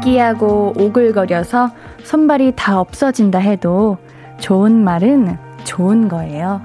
느끼하고 0.00 0.72
오글거려서 0.76 1.70
손발이 2.04 2.54
다 2.56 2.80
없어진다 2.80 3.38
해도 3.38 3.98
좋은 4.38 4.82
말은 4.82 5.36
좋은 5.64 6.08
거예요. 6.08 6.60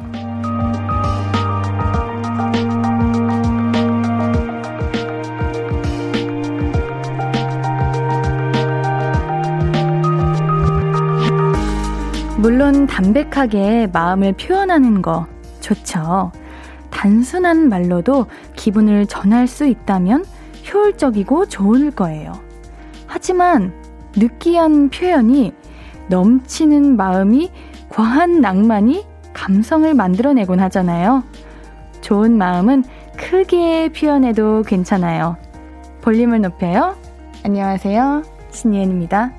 물론 12.38 12.86
담백하게 12.88 13.90
마음을 13.92 14.34
표현하는 14.34 15.02
거 15.02 15.26
좋죠. 15.60 16.32
단순한 16.92 17.70
말로도 17.70 18.28
기분을 18.56 19.08
전할 19.08 19.48
수 19.48 19.66
있다면 19.66 20.24
효율적이고 20.72 21.48
좋을 21.48 21.92
거예요. 21.92 22.45
하지만 23.26 23.74
느끼한 24.16 24.92
표현이 24.92 25.52
넘치는 26.12 26.96
마음이 26.96 27.50
과한 27.90 28.40
낭만이 28.40 29.04
감성을 29.34 29.92
만들어내곤 29.96 30.60
하잖아요. 30.60 31.24
좋은 32.02 32.38
마음은 32.38 32.84
크게 33.18 33.90
표현해도 33.90 34.62
괜찮아요. 34.62 35.38
볼륨을 36.02 36.42
높여요. 36.42 36.96
안녕하세요. 37.44 38.22
신예은입니다. 38.52 39.34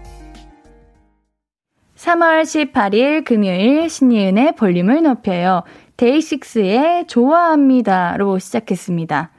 3월 1.94 2.42
18일 2.42 3.24
금요일 3.24 3.88
신예은의 3.88 4.56
볼륨을 4.56 5.04
높여요. 5.04 5.62
데이식스의 5.96 7.06
좋아합니다로 7.06 8.40
시작했습니다. 8.40 9.30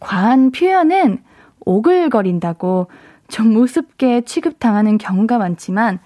과한 0.00 0.50
표현은 0.50 1.18
오글거린다고 1.66 2.86
좀 3.28 3.56
우습게 3.56 4.22
취급당하는 4.22 4.98
경우가 4.98 5.38
많지만 5.38 5.98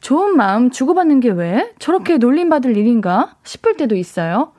좋은 0.00 0.36
마음 0.36 0.70
주고받는 0.70 1.20
게 1.20 1.30
왜 1.30 1.72
저렇게 1.78 2.18
놀림받을 2.18 2.76
일인가 2.76 3.36
싶을 3.42 3.76
때도 3.76 3.96
있어요. 3.96 4.52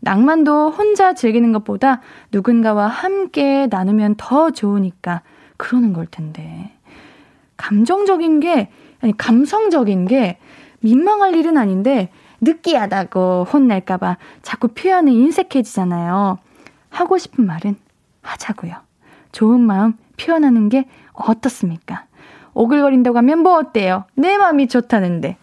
낭만도 0.00 0.70
혼자 0.70 1.12
즐기는 1.12 1.52
것보다 1.52 2.00
누군가와 2.32 2.86
함께 2.86 3.66
나누면 3.70 4.14
더 4.16 4.50
좋으니까 4.50 5.22
그러는 5.56 5.92
걸 5.92 6.06
텐데. 6.06 6.72
감정적인 7.56 8.40
게, 8.40 8.70
아니, 9.02 9.16
감성적인 9.16 10.06
게 10.06 10.38
민망할 10.80 11.36
일은 11.36 11.58
아닌데 11.58 12.10
느끼하다고 12.40 13.46
혼날까봐 13.52 14.16
자꾸 14.40 14.68
표현이 14.68 15.12
인색해지잖아요. 15.14 16.38
하고 16.88 17.18
싶은 17.18 17.46
말은 17.46 17.76
하자고요. 18.22 18.74
좋은 19.32 19.60
마음 19.60 19.94
표현하는 20.18 20.70
게 20.70 20.86
어떻습니까? 21.26 22.06
오글거린다고 22.54 23.18
하면 23.18 23.40
뭐 23.40 23.58
어때요? 23.58 24.04
내 24.14 24.36
마음이 24.36 24.68
좋다는데. 24.68 25.36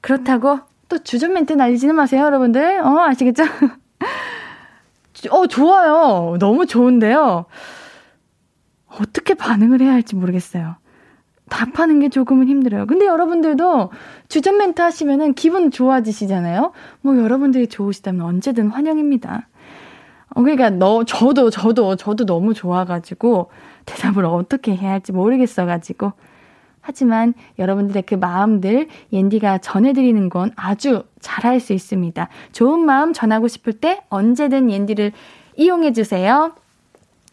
그렇다고 0.00 0.60
또 0.88 0.98
주전 0.98 1.32
멘트 1.32 1.52
날리지는 1.52 1.94
마세요, 1.94 2.24
여러분들. 2.24 2.80
어, 2.80 2.98
아시겠죠? 3.00 3.44
어, 5.30 5.46
좋아요. 5.46 6.36
너무 6.38 6.66
좋은데요. 6.66 7.46
어떻게 9.00 9.34
반응을 9.34 9.80
해야 9.80 9.92
할지 9.92 10.16
모르겠어요. 10.16 10.76
답하는 11.48 12.00
게 12.00 12.08
조금은 12.08 12.48
힘들어요. 12.48 12.86
근데 12.86 13.06
여러분들도 13.06 13.90
주전 14.28 14.56
멘트 14.56 14.80
하시면은 14.80 15.34
기분 15.34 15.70
좋아지시잖아요? 15.70 16.72
뭐 17.02 17.18
여러분들이 17.18 17.68
좋으시다면 17.68 18.24
언제든 18.24 18.68
환영입니다. 18.68 19.48
어, 20.34 20.40
그러니까 20.40 20.70
너, 20.70 21.04
저도, 21.04 21.50
저도, 21.50 21.96
저도 21.96 22.24
너무 22.24 22.54
좋아가지고 22.54 23.50
대답을 23.86 24.24
어떻게 24.24 24.74
해야 24.76 24.92
할지 24.92 25.12
모르겠어가지고. 25.12 26.12
하지만 26.80 27.32
여러분들의 27.58 28.02
그 28.02 28.16
마음들 28.16 28.88
옌디가 29.12 29.58
전해드리는 29.58 30.28
건 30.28 30.50
아주 30.56 31.04
잘할 31.20 31.60
수 31.60 31.72
있습니다. 31.72 32.28
좋은 32.50 32.80
마음 32.80 33.12
전하고 33.12 33.46
싶을 33.48 33.72
때 33.74 34.02
언제든 34.08 34.70
옌디를 34.70 35.12
이용해주세요. 35.56 36.52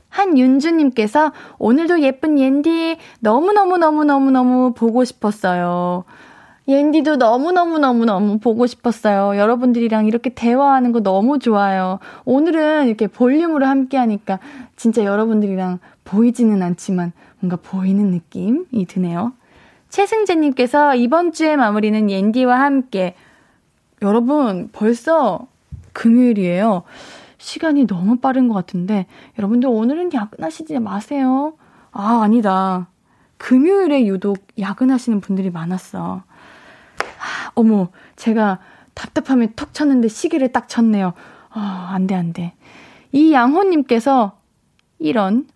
한윤주님께서 0.09 1.31
오늘도 1.57 2.01
예쁜 2.01 2.39
옌디 2.39 2.97
너무너무너무너무너무 3.19 4.73
보고 4.73 5.03
싶었어요. 5.03 6.03
옌디도 6.67 7.15
너무너무너무너무 7.15 8.37
보고 8.37 8.67
싶었어요. 8.67 9.39
여러분들이랑 9.39 10.05
이렇게 10.05 10.29
대화하는 10.29 10.91
거 10.91 10.99
너무 11.01 11.39
좋아요. 11.39 11.97
오늘은 12.25 12.87
이렇게 12.87 13.07
볼륨으로 13.07 13.65
함께 13.65 13.97
하니까 13.97 14.37
진짜 14.75 15.03
여러분들이랑 15.03 15.79
보이지는 16.09 16.63
않지만 16.63 17.11
뭔가 17.39 17.55
보이는 17.55 18.09
느낌이 18.09 18.85
드네요. 18.87 19.33
최승재님께서 19.89 20.95
이번 20.95 21.31
주의 21.31 21.55
마무리는 21.55 22.09
옌디와 22.09 22.59
함께. 22.59 23.15
여러분, 24.01 24.69
벌써 24.71 25.47
금요일이에요. 25.93 26.83
시간이 27.37 27.85
너무 27.85 28.17
빠른 28.17 28.47
것 28.47 28.55
같은데, 28.55 29.05
여러분들 29.37 29.69
오늘은 29.69 30.13
야근하시지 30.13 30.79
마세요. 30.79 31.53
아, 31.91 32.21
아니다. 32.23 32.87
금요일에 33.37 34.05
유독 34.05 34.37
야근하시는 34.59 35.21
분들이 35.21 35.49
많았어. 35.49 36.23
어머, 37.53 37.89
제가 38.15 38.59
답답함에 38.93 39.53
톡 39.55 39.73
쳤는데 39.73 40.07
시계를 40.07 40.51
딱 40.51 40.67
쳤네요. 40.69 41.13
아, 41.49 41.91
안 41.93 42.07
돼, 42.07 42.15
안 42.15 42.33
돼. 42.33 42.53
이 43.11 43.31
양호님께서 43.31 44.37
이런 44.99 45.47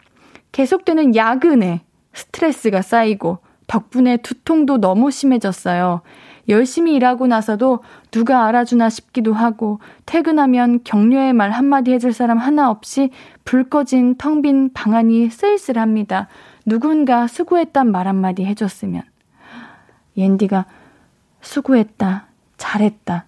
계속되는 0.53 1.15
야근에 1.15 1.81
스트레스가 2.13 2.81
쌓이고 2.81 3.39
덕분에 3.67 4.17
두통도 4.17 4.77
너무 4.77 5.11
심해졌어요. 5.11 6.01
열심히 6.49 6.93
일하고 6.95 7.27
나서도 7.27 7.79
누가 8.11 8.45
알아주나 8.45 8.89
싶기도 8.89 9.33
하고 9.33 9.79
퇴근하면 10.05 10.83
격려의 10.83 11.33
말 11.33 11.51
한마디 11.51 11.91
해줄 11.91 12.13
사람 12.13 12.37
하나 12.37 12.69
없이 12.69 13.09
불 13.45 13.69
꺼진 13.69 14.15
텅 14.17 14.41
빈 14.41 14.71
방안이 14.73 15.29
쓸쓸합니다. 15.29 16.27
누군가 16.65 17.27
수고했단 17.27 17.91
말 17.91 18.07
한마디 18.07 18.45
해줬으면. 18.45 19.03
옌디가 20.15 20.65
수고했다, 21.41 22.27
잘했다, 22.57 23.25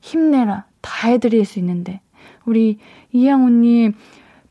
힘내라, 0.00 0.64
다 0.80 1.08
해드릴 1.08 1.44
수 1.44 1.58
있는데, 1.58 2.00
우리 2.44 2.78
이양호님, 3.12 3.94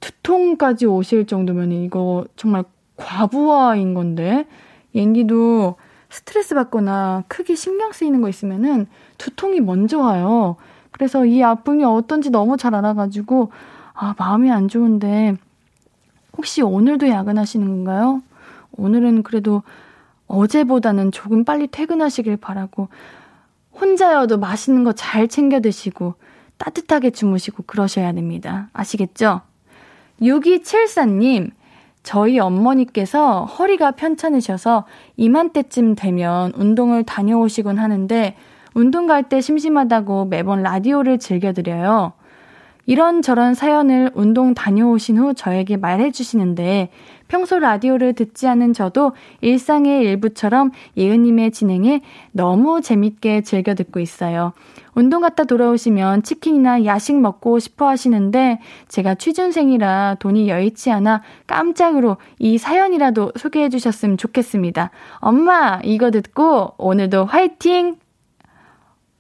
두통까지 0.02 0.86
오실 0.86 1.26
정도면 1.26 1.72
이거 1.72 2.26
정말 2.36 2.66
과부하인 2.98 3.94
건데, 3.94 4.46
옌디도 4.94 5.76
스트레스 6.10 6.54
받거나 6.56 7.24
크게 7.30 7.56
신경 7.56 7.94
쓰이는 7.94 8.20
거 8.22 8.28
있으면은 8.28 8.88
두통이 9.18 9.62
먼저 9.62 10.00
와요. 10.00 10.58
그래서 10.92 11.26
이 11.26 11.42
아픔이 11.42 11.86
어떤지 11.86 12.30
너무 12.30 12.58
잘 12.58 12.76
알아가지고, 12.76 13.52
아, 13.94 14.14
마음이 14.18 14.52
안 14.52 14.68
좋은데, 14.68 15.38
혹시 16.38 16.62
오늘도 16.62 17.08
야근하시는 17.08 17.66
건가요? 17.68 18.22
오늘은 18.78 19.24
그래도 19.24 19.64
어제보다는 20.28 21.12
조금 21.12 21.44
빨리 21.44 21.68
퇴근하시길 21.68 22.38
바라고 22.38 22.88
혼자여도 23.80 24.38
맛있는 24.40 24.84
거 24.84 24.94
잘 24.94 25.28
챙겨 25.28 25.60
드시고 25.60 26.16
따뜻하게 26.58 27.10
주무시고 27.12 27.64
그러셔야 27.64 28.14
됩니다. 28.14 28.70
아시겠죠? 28.74 29.42
6274님, 30.22 31.52
저희 32.04 32.40
어머니께서 32.40 33.46
허리가 33.46 33.92
편찮으셔서 33.92 34.86
이맘때쯤 35.18 35.96
되면 35.96 36.52
운동을 36.56 37.04
다녀오시곤 37.04 37.78
하는데 37.78 38.36
운동 38.74 39.06
갈 39.06 39.24
때 39.24 39.42
심심하다고 39.42 40.26
매번 40.26 40.64
라디오를 40.64 41.20
즐겨드려요. 41.20 42.14
이런저런 42.88 43.54
사연을 43.54 44.12
운동 44.16 44.54
다녀오신 44.54 45.18
후 45.18 45.34
저에게 45.34 45.78
말해주시는데 45.78 46.90
평소 47.32 47.60
라디오를 47.60 48.12
듣지 48.12 48.46
않은 48.50 48.74
저도 48.74 49.14
일상의 49.40 50.04
일부처럼 50.04 50.72
예은님의 50.98 51.52
진행에 51.52 52.02
너무 52.34 52.82
재밌게 52.82 53.40
즐겨 53.44 53.74
듣고 53.74 54.02
있어요. 54.02 54.52
운동 54.96 55.22
갔다 55.22 55.46
돌아오시면 55.46 56.24
치킨이나 56.24 56.84
야식 56.84 57.18
먹고 57.18 57.60
싶어 57.60 57.88
하시는데 57.88 58.60
제가 58.90 59.16
취준생이라 59.16 60.18
돈이 60.20 60.50
여의치 60.50 60.92
않아 60.92 61.22
깜짝으로 61.48 62.18
이 62.38 62.58
사연이라도 62.58 63.32
소개해 63.38 63.70
주셨으면 63.70 64.18
좋겠습니다. 64.18 64.92
엄마, 65.20 65.80
이거 65.86 66.12
듣고 66.12 66.74
오늘도 66.78 67.24
화이팅! 67.24 67.96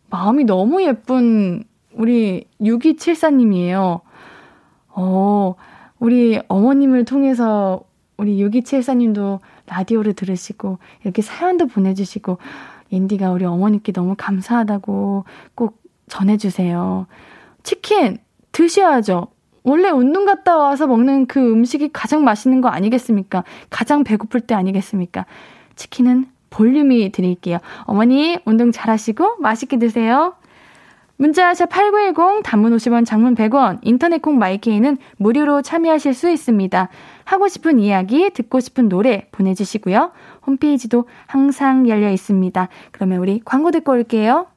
마음이 0.09 0.43
너무 0.43 0.83
예쁜 0.83 1.63
우리 1.93 2.43
6274님이에요. 2.59 4.01
어, 4.89 5.55
우리 5.97 6.41
어머님을 6.49 7.05
통해서 7.05 7.85
우리 8.21 8.37
6274님도 8.37 9.39
라디오를 9.65 10.13
들으시고, 10.13 10.77
이렇게 11.03 11.23
사연도 11.23 11.65
보내주시고, 11.65 12.37
인디가 12.91 13.31
우리 13.31 13.45
어머니께 13.45 13.91
너무 13.93 14.13
감사하다고 14.15 15.25
꼭 15.55 15.81
전해주세요. 16.07 17.07
치킨 17.63 18.19
드셔야죠. 18.51 19.27
원래 19.63 19.89
운동 19.89 20.25
갔다 20.25 20.55
와서 20.55 20.85
먹는 20.85 21.25
그 21.25 21.39
음식이 21.39 21.89
가장 21.93 22.23
맛있는 22.23 22.61
거 22.61 22.69
아니겠습니까? 22.69 23.43
가장 23.71 24.03
배고플 24.03 24.41
때 24.41 24.53
아니겠습니까? 24.53 25.25
치킨은 25.75 26.27
볼륨이 26.51 27.11
드릴게요. 27.11 27.57
어머니, 27.85 28.37
운동 28.45 28.71
잘 28.71 28.91
하시고 28.91 29.37
맛있게 29.39 29.79
드세요. 29.79 30.35
문자샵 31.21 31.69
8910 31.69 32.41
단문 32.43 32.75
50원 32.75 33.05
장문 33.05 33.35
100원 33.35 33.77
인터넷 33.83 34.23
콩 34.23 34.39
마이케이는 34.39 34.97
무료로 35.17 35.61
참여하실 35.61 36.15
수 36.15 36.31
있습니다. 36.31 36.89
하고 37.25 37.47
싶은 37.47 37.77
이야기 37.77 38.31
듣고 38.31 38.59
싶은 38.59 38.89
노래 38.89 39.27
보내주시고요. 39.31 40.13
홈페이지도 40.47 41.07
항상 41.27 41.87
열려 41.87 42.09
있습니다. 42.09 42.69
그러면 42.91 43.19
우리 43.19 43.39
광고 43.45 43.69
듣고 43.69 43.91
올게요. 43.91 44.47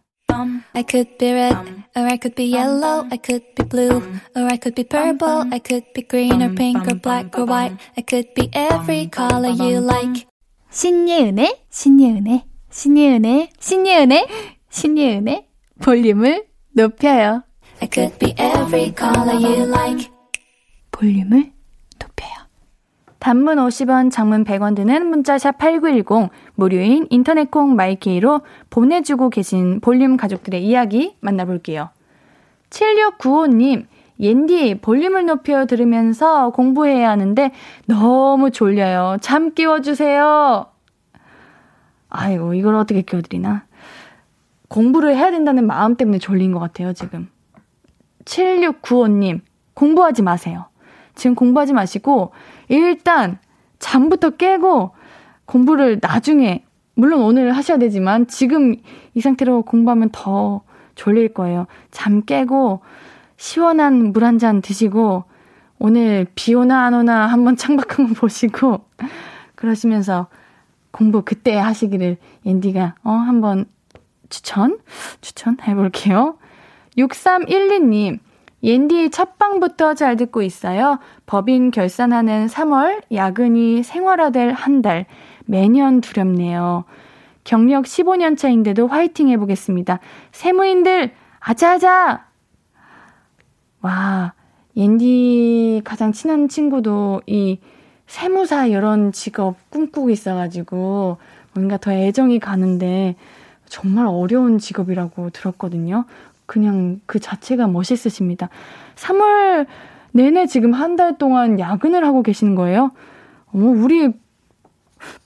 I 0.73 0.85
could 0.89 1.19
be 1.19 1.33
red, 1.33 1.55
or 1.95 2.07
I 2.07 2.19
could 2.19 2.35
be 2.35 2.51
yellow, 2.51 3.07
I 3.11 3.19
could 3.23 3.45
be 3.55 3.69
blue, 3.69 4.01
or 4.35 4.49
I 4.49 4.57
could 4.57 4.75
be 4.75 4.85
purple, 4.85 5.45
I 5.53 5.61
could 5.61 5.85
be 5.93 6.03
green 6.09 6.41
or 6.41 6.55
pink 6.55 6.81
or 6.89 6.99
black 6.99 7.39
or 7.39 7.47
white, 7.47 7.77
I 7.99 8.03
could 8.09 8.33
be 8.33 8.49
every 8.55 9.11
color 9.13 9.53
you 9.53 9.85
like. 9.85 10.25
신예은의, 10.71 11.67
신예은의, 11.69 12.45
신예은의, 12.71 13.51
신예은의, 13.61 14.29
신예은의 14.71 15.47
볼륨을 15.83 16.54
높여요. 16.75 17.43
I 17.81 17.89
could 17.93 18.19
be 18.19 18.35
every 18.39 18.93
color 18.97 19.35
you 19.35 19.69
like. 19.69 20.11
볼륨을 20.91 21.53
높여요. 21.99 22.33
단문 23.19 23.57
50원, 23.57 24.11
장문 24.11 24.45
100원 24.45 24.77
드는 24.77 25.07
문자샵 25.07 25.59
8910, 25.59 26.31
무료인 26.55 27.07
인터넷 27.11 27.51
콩 27.51 27.75
마이케이로 27.75 28.43
보내주고 28.71 29.31
계신 29.31 29.81
볼륨 29.81 30.17
가족들의 30.17 30.65
이야기 30.65 31.17
만나볼게요. 31.21 31.91
7695님, 32.71 33.87
옌디 34.21 34.81
볼륨을 34.81 35.27
높여 35.27 35.67
들으면서 35.67 36.51
공부해야 36.51 37.11
하는데 37.11 37.51
너무 37.87 38.51
졸려요. 38.51 39.17
잠 39.21 39.55
깨워주세요. 39.55 40.67
아이고, 42.11 42.55
이걸 42.55 42.75
어떻게 42.75 43.03
깨워드리나. 43.03 43.65
공부를 44.69 45.17
해야 45.17 45.31
된다는 45.31 45.67
마음 45.67 45.97
때문에 45.97 46.19
졸린 46.19 46.53
것 46.53 46.59
같아요, 46.59 46.93
지금. 46.93 47.29
7695님, 48.25 49.41
공부하지 49.75 50.23
마세요. 50.23 50.67
지금 51.15 51.35
공부하지 51.35 51.73
마시고, 51.73 52.33
일단, 52.69 53.39
잠부터 53.79 54.31
깨고, 54.31 54.93
공부를 55.45 55.99
나중에, 56.01 56.65
물론 56.95 57.23
오늘 57.23 57.53
하셔야 57.53 57.79
되지만, 57.79 58.27
지금 58.27 58.77
이 59.15 59.21
상태로 59.21 59.63
공부하면 59.63 60.11
더 60.13 60.63
졸릴 60.95 61.35
거예요. 61.35 61.67
잠 61.91 62.23
깨고, 62.23 62.81
시원한 63.37 64.13
물 64.13 64.25
한 64.25 64.39
잔 64.39 64.63
드시고, 64.63 65.25
오늘 65.79 66.27
비 66.35 66.55
오나 66.55 66.85
안 66.87 66.95
오나 66.95 67.27
한번 67.27 67.57
창밖 67.57 67.99
한번 67.99 68.15
보시고, 68.15 68.85
그러시면서 69.55 70.29
공부 70.91 71.23
그때 71.23 71.57
하시기를 71.57 72.17
앤디가, 72.47 72.95
어, 73.05 73.11
한번 73.11 73.67
추천, 74.29 74.79
추천해볼게요. 75.21 76.37
6312님, 76.97 78.19
옌디 78.63 79.11
첫방부터 79.11 79.95
잘 79.95 80.17
듣고 80.17 80.43
있어요. 80.43 80.99
법인 81.27 81.71
결산하는 81.71 82.47
3월, 82.47 83.03
야근이 83.13 83.83
생활화될 83.83 84.53
한 84.53 84.81
달, 84.81 85.07
매년 85.45 86.01
두렵네요. 86.01 86.85
경력 87.45 87.85
15년 87.85 88.39
차인데도 88.39 88.87
화이팅 88.87 89.29
해보겠습니다. 89.29 90.01
세무인들, 90.33 91.13
아자아자! 91.41 92.27
와, 93.83 94.33
옌디 94.77 95.83
가장 95.85 96.13
친한 96.13 96.49
친구도 96.49 97.21
이 97.27 97.59
세무사 98.07 98.67
이런 98.67 99.13
직업 99.13 99.57
꿈꾸고 99.71 100.09
있어가지고 100.09 101.19
뭔가 101.53 101.77
더 101.77 101.93
애정이 101.93 102.39
가는데 102.39 103.17
정말 103.75 104.07
어려운 104.07 104.59
직업이라고 104.59 105.31
들었거든요. 105.31 106.05
그냥 106.47 107.01
그 107.07 107.19
자체가 107.19 107.67
멋있으십니다. 107.67 108.49
3월 108.95 109.67
내내 110.13 110.47
지금 110.47 110.73
한 110.73 110.95
달 110.95 111.19
동안 111.19 111.59
야근을 111.59 112.07
하고 112.07 112.23
계시는 112.23 112.55
거예요? 112.55 112.93
어, 113.53 113.59
우리 113.59 114.13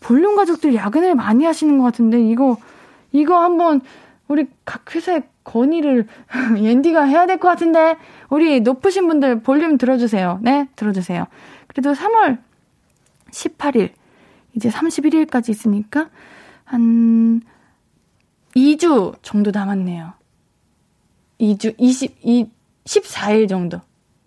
볼륨 0.01 0.35
가족들 0.35 0.75
야근을 0.75 1.15
많이 1.15 1.45
하시는 1.45 1.77
것 1.77 1.85
같은데 1.85 2.23
이거 2.27 2.57
이거 3.13 3.39
한번 3.39 3.83
우리 4.29 4.47
각 4.65 4.95
회사에 4.95 5.25
건의를 5.45 6.07
옌디가 6.57 7.03
해야 7.03 7.27
될 7.27 7.39
것 7.39 7.49
같은데 7.49 7.97
우리 8.31 8.61
높으신 8.61 9.09
분들 9.09 9.43
볼륨 9.43 9.77
들어주세요. 9.77 10.39
네, 10.41 10.69
들어주세요. 10.75 11.27
그래도 11.67 11.93
3월 11.93 12.39
18일 13.31 13.91
이제 14.55 14.71
31일까지 14.71 15.51
있으니까 15.51 16.09
한 16.65 17.43
2주 18.59 19.15
정도 19.23 19.53
남았네요. 19.53 20.13
2주, 21.41 21.75
20, 21.79 22.19
2, 22.23 22.51
14일 22.85 23.49
정도. 23.49 23.81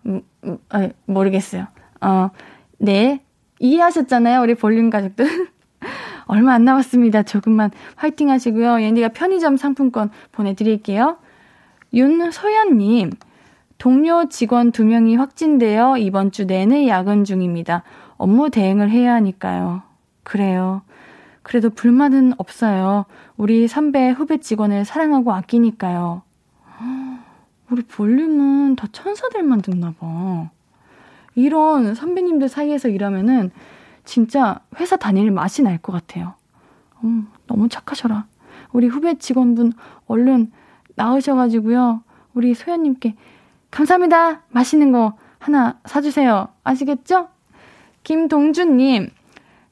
음, 0.06 0.22
음, 0.44 0.58
아, 0.70 0.88
모르겠어요. 1.04 1.66
어, 2.00 2.30
네. 2.78 3.22
이해하셨잖아요, 3.60 4.40
우리 4.40 4.54
볼륨 4.54 4.88
가족들. 4.88 5.26
얼마 6.26 6.54
안 6.54 6.64
남았습니다. 6.64 7.24
조금만 7.24 7.70
화이팅 7.96 8.30
하시고요. 8.30 8.80
옌디가 8.80 9.08
편의점 9.08 9.56
상품권 9.56 10.10
보내드릴게요. 10.32 11.18
윤소연님, 11.92 13.10
동료 13.76 14.28
직원 14.30 14.72
2명이 14.72 15.18
확진되어 15.18 15.98
이번 15.98 16.32
주 16.32 16.46
내내 16.46 16.88
야근 16.88 17.24
중입니다. 17.24 17.82
업무 18.16 18.48
대행을 18.48 18.90
해야 18.90 19.14
하니까요. 19.14 19.82
그래요. 20.22 20.82
그래도 21.42 21.70
불만은 21.70 22.32
없어요. 22.38 23.04
우리 23.42 23.66
선배, 23.66 24.10
후배 24.10 24.38
직원을 24.38 24.84
사랑하고 24.84 25.32
아끼니까요. 25.32 26.22
우리 27.72 27.82
볼륨은 27.82 28.76
다 28.76 28.86
천사들만 28.92 29.62
듣나 29.62 29.92
봐. 29.98 30.48
이런 31.34 31.96
선배님들 31.96 32.48
사이에서 32.48 32.88
일하면은 32.88 33.50
진짜 34.04 34.60
회사 34.78 34.94
다닐 34.96 35.32
맛이 35.32 35.64
날 35.64 35.78
것 35.78 35.90
같아요. 35.90 36.34
음, 37.02 37.26
너무 37.48 37.68
착하셔라. 37.68 38.26
우리 38.72 38.86
후배 38.86 39.14
직원분 39.18 39.72
얼른 40.06 40.52
나으셔가지고요. 40.94 42.04
우리 42.34 42.54
소연님께 42.54 43.16
감사합니다. 43.72 44.42
맛있는 44.50 44.92
거 44.92 45.14
하나 45.40 45.80
사주세요. 45.84 46.46
아시겠죠? 46.62 47.26
김동준님, 48.04 49.10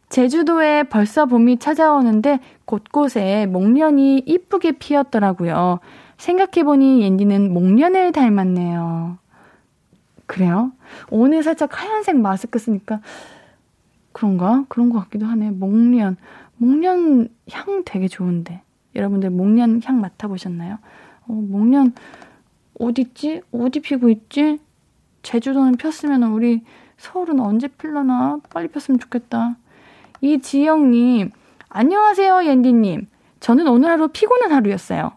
제주도에 0.09 0.83
벌써 0.83 1.27
봄이 1.27 1.59
찾아오는데 1.61 2.41
곳곳에 2.71 3.47
목련이 3.47 4.23
이쁘게 4.27 4.73
피었더라고요. 4.73 5.81
생각해보니 6.19 7.03
옌디는 7.03 7.53
목련을 7.53 8.13
닮았네요. 8.13 9.19
그래요? 10.27 10.71
오늘 11.11 11.43
살짝 11.43 11.83
하얀색 11.83 12.19
마스크 12.19 12.61
쓰니까 12.61 13.01
그런가? 14.13 14.65
그런 14.69 14.91
것 14.91 15.01
같기도 15.01 15.27
하네. 15.27 15.51
목련. 15.51 16.17
목련 16.59 17.29
향 17.51 17.83
되게 17.85 18.07
좋은데. 18.07 18.63
여러분들 18.95 19.31
목련 19.31 19.81
향 19.85 20.01
맡아보셨나요? 20.01 20.79
어, 21.27 21.33
목련 21.33 21.93
어딨지? 22.79 23.43
어디 23.51 23.81
피고 23.81 24.09
있지? 24.11 24.61
제주도는 25.23 25.73
폈으면 25.77 26.23
우리 26.23 26.63
서울은 26.99 27.41
언제 27.41 27.67
필려나? 27.67 28.39
빨리 28.51 28.69
폈으면 28.69 29.01
좋겠다. 29.01 29.57
이지영님, 30.21 31.33
안녕하세요, 31.73 32.47
옌디님. 32.47 33.07
저는 33.39 33.69
오늘 33.69 33.91
하루 33.91 34.09
피곤한 34.09 34.51
하루였어요. 34.51 35.13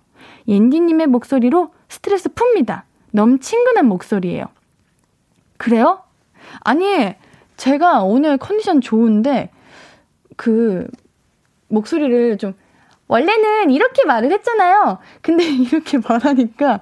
옌디님의 0.48 1.08
목소리로 1.08 1.74
스트레스 1.90 2.30
풉니다. 2.30 2.84
너무 3.12 3.40
친근한 3.40 3.88
목소리예요. 3.88 4.46
그래요? 5.58 6.04
아니, 6.60 7.16
제가 7.58 8.04
오늘 8.04 8.38
컨디션 8.38 8.82
좋은데, 8.82 9.50
그, 10.38 10.88
목소리를 11.70 12.38
좀, 12.38 12.54
원래는 13.08 13.72
이렇게 13.72 14.06
말을 14.06 14.32
했잖아요. 14.32 15.00
근데 15.24 15.44
이렇게 15.50 15.98
말하니까, 15.98 16.80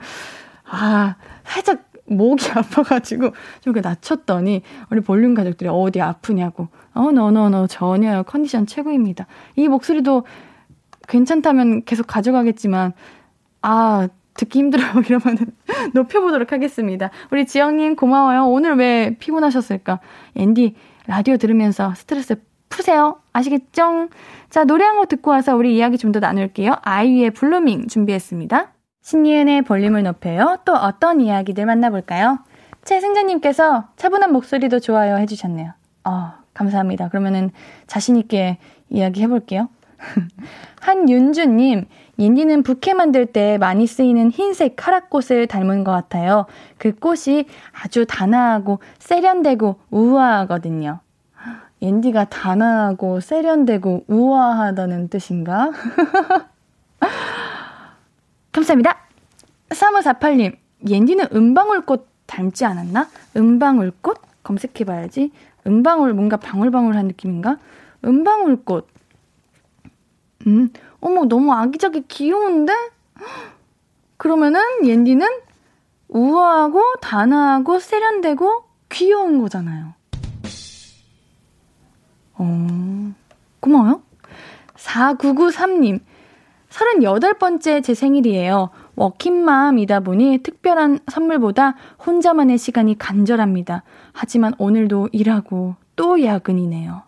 아, 0.65 1.15
살짝 1.45 1.83
목이 2.17 2.49
아파가지고 2.55 3.29
좀 3.61 3.73
이렇게 3.73 3.81
낮췄더니 3.81 4.61
우리 4.89 5.01
볼륨 5.01 5.33
가족들이 5.33 5.69
어디 5.69 6.01
아프냐고. 6.01 6.67
어, 6.93 7.11
너너너 7.11 7.67
전혀요. 7.67 8.23
컨디션 8.23 8.65
최고입니다. 8.65 9.27
이 9.55 9.67
목소리도 9.67 10.25
괜찮다면 11.07 11.83
계속 11.85 12.07
가져가겠지만 12.07 12.93
아 13.61 14.07
듣기 14.35 14.59
힘들어요. 14.59 15.01
이러면은 15.07 15.47
높여보도록 15.93 16.51
하겠습니다. 16.51 17.09
우리 17.31 17.45
지영님 17.45 17.95
고마워요. 17.95 18.45
오늘 18.47 18.75
왜 18.77 19.15
피곤하셨을까? 19.19 19.99
옌디 20.35 20.75
라디오 21.07 21.37
들으면서 21.37 21.93
스트레스 21.95 22.35
푸세요. 22.69 23.17
아시겠죠? 23.33 24.07
자 24.49 24.63
노래 24.63 24.85
한 24.85 24.95
곡 24.97 25.09
듣고 25.09 25.31
와서 25.31 25.55
우리 25.55 25.75
이야기 25.75 25.97
좀 25.97 26.11
더 26.13 26.19
나눌게요. 26.19 26.75
아이유의 26.81 27.31
Blueming 27.31 27.87
준비했습니다. 27.87 28.71
신예은의 29.01 29.63
볼륨을 29.63 30.03
높여요. 30.03 30.57
또 30.65 30.73
어떤 30.73 31.21
이야기들 31.21 31.65
만나볼까요? 31.65 32.39
최승자님께서 32.83 33.89
차분한 33.95 34.31
목소리도 34.31 34.79
좋아요 34.79 35.17
해주셨네요. 35.17 35.73
어, 36.05 36.33
감사합니다. 36.53 37.09
그러면은 37.09 37.51
자신있게 37.87 38.57
이야기 38.89 39.21
해볼게요. 39.21 39.69
한윤주님, 40.81 41.85
옌디는 42.17 42.63
부케 42.63 42.93
만들 42.93 43.27
때 43.27 43.57
많이 43.59 43.85
쓰이는 43.85 44.31
흰색 44.31 44.75
카라꽃을 44.75 45.47
닮은 45.47 45.83
것 45.83 45.91
같아요. 45.91 46.45
그 46.77 46.93
꽃이 46.93 47.45
아주 47.83 48.05
단아하고 48.07 48.79
세련되고 48.99 49.79
우아하거든요. 49.91 50.99
옌디가 51.81 52.25
단아하고 52.25 53.19
세련되고 53.19 54.05
우아하다는 54.07 55.09
뜻인가? 55.09 55.71
감사합니다. 58.51 58.97
3548님, 59.69 60.57
옌디는 60.87 61.27
은방울꽃 61.33 62.07
닮지 62.27 62.65
않았나? 62.65 63.07
은방울꽃? 63.35 64.21
검색해봐야지. 64.43 65.31
은방울, 65.65 66.13
뭔가 66.13 66.37
방울방울한 66.37 67.07
느낌인가? 67.07 67.57
은방울꽃. 68.03 68.87
음, 70.47 70.69
어머, 70.99 71.25
너무 71.25 71.53
아기자기 71.53 72.03
귀여운데? 72.07 72.73
그러면은, 74.17 74.61
옌디는 74.83 75.27
우아하고, 76.09 76.95
단아하고, 77.01 77.79
세련되고, 77.79 78.65
귀여운 78.89 79.39
거잖아요. 79.41 79.93
어, 82.33 83.13
고마워요. 83.59 84.01
4993님, 84.75 85.99
38번째 86.71 87.83
제 87.83 87.93
생일이에요. 87.93 88.69
워킹맘이다 88.95 90.01
보니 90.01 90.39
특별한 90.39 90.99
선물보다 91.07 91.75
혼자만의 92.05 92.57
시간이 92.57 92.97
간절합니다. 92.97 93.83
하지만 94.13 94.53
오늘도 94.57 95.09
일하고 95.11 95.75
또 95.95 96.23
야근이네요. 96.23 97.03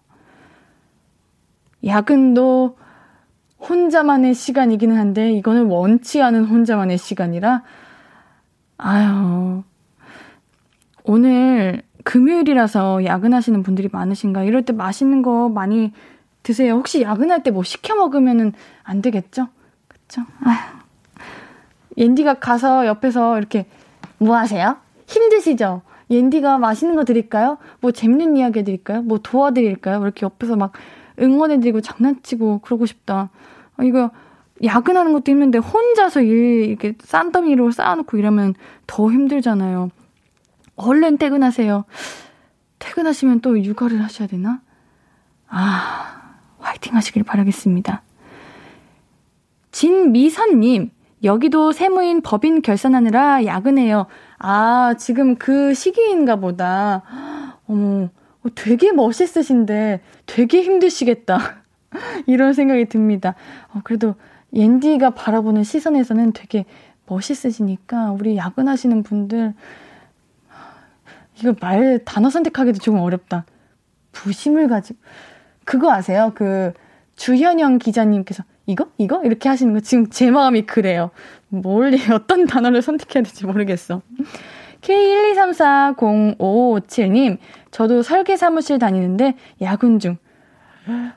야근도 1.86 2.77
혼자만의 3.70 4.34
시간이기는 4.34 4.98
한데 4.98 5.32
이거는 5.32 5.65
원치 5.67 6.22
않은 6.22 6.46
혼자만의 6.46 6.98
시간이라 6.98 7.63
아유 8.77 9.63
오늘 11.05 11.82
금요일이라서 12.03 13.05
야근하시는 13.05 13.63
분들이 13.63 13.89
많으신가 13.91 14.43
이럴 14.43 14.63
때 14.63 14.74
맛있는 14.74 15.22
거 15.22 15.48
많이 15.48 15.93
드세요. 16.43 16.73
혹시 16.73 17.01
야근할 17.01 17.41
때 17.43 17.51
뭐 17.51 17.63
시켜 17.63 17.95
먹으면은 17.95 18.53
안 18.83 19.01
되겠죠? 19.01 19.47
그쵸? 19.88 20.21
아휴. 20.43 20.57
옌디가 21.97 22.35
가서 22.35 22.88
옆에서 22.88 23.38
이렇게 23.38 23.65
뭐 24.17 24.35
하세요? 24.35 24.77
힘드시죠? 25.07 25.81
옌디가 26.09 26.57
맛있는 26.57 26.95
거 26.95 27.03
드릴까요? 27.05 27.57
뭐 27.81 27.91
재밌는 27.91 28.35
이야기 28.38 28.59
해드릴까요? 28.59 29.01
뭐 29.03 29.19
도와드릴까요? 29.21 30.01
이렇게 30.01 30.25
옆에서 30.25 30.55
막 30.55 30.73
응원해드리고 31.19 31.81
장난치고 31.81 32.59
그러고 32.59 32.85
싶다. 32.85 33.29
아, 33.77 33.83
이거 33.83 34.09
야근하는 34.63 35.13
것도 35.13 35.31
힘든데 35.31 35.59
혼자서 35.59 36.21
일 36.21 36.65
이렇게 36.69 36.95
싼더미로 37.03 37.71
쌓아놓고 37.71 38.17
이러면 38.17 38.55
더 38.88 39.12
힘들잖아요. 39.12 39.89
얼른 40.75 41.17
퇴근하세요. 41.17 41.85
퇴근하시면 42.79 43.41
또 43.41 43.62
육아를 43.63 44.03
하셔야 44.03 44.27
되나? 44.27 44.62
아, 45.47 46.22
화이팅 46.73 46.95
하시길 46.95 47.23
바라겠습니다. 47.23 48.01
진미선님, 49.71 50.91
여기도 51.23 51.71
세무인 51.71 52.21
법인 52.21 52.61
결산하느라 52.61 53.45
야근해요. 53.45 54.07
아, 54.39 54.95
지금 54.97 55.35
그 55.35 55.73
시기인가 55.73 56.35
보다. 56.37 57.03
어머, 57.67 58.09
어, 58.43 58.49
되게 58.55 58.91
멋있으신데 58.91 60.01
되게 60.25 60.63
힘드시겠다. 60.63 61.63
이런 62.25 62.53
생각이 62.53 62.85
듭니다. 62.85 63.35
어, 63.73 63.81
그래도 63.83 64.15
옌디가 64.53 65.11
바라보는 65.11 65.63
시선에서는 65.63 66.33
되게 66.33 66.65
멋있으시니까 67.07 68.11
우리 68.11 68.37
야근하시는 68.37 69.03
분들 69.03 69.53
이거 71.39 71.55
말 71.59 71.99
단어 72.05 72.29
선택하기도 72.29 72.79
조금 72.79 72.99
어렵다. 72.99 73.45
부심을 74.11 74.67
가지고 74.67 74.99
그거 75.65 75.91
아세요? 75.91 76.32
그 76.36 76.74
주현영 77.15 77.79
기자님께서 77.79 78.43
이거? 78.65 78.88
이거? 78.98 79.22
이렇게 79.24 79.50
하시는 79.50 79.74
거 79.74 79.82
지금 79.82 80.10
제 80.10 80.32
마음이 80.32 80.62
그래요. 80.63 81.12
뭘 81.50 81.93
어떤 82.13 82.46
단어를 82.46 82.82
선택해야 82.82 83.24
될지 83.24 83.46
모르겠어. 83.46 84.01
K123405557님, 84.82 87.38
저도 87.72 88.03
설계 88.03 88.36
사무실 88.36 88.79
다니는데 88.79 89.36
야근 89.62 90.00
중. 90.00 90.17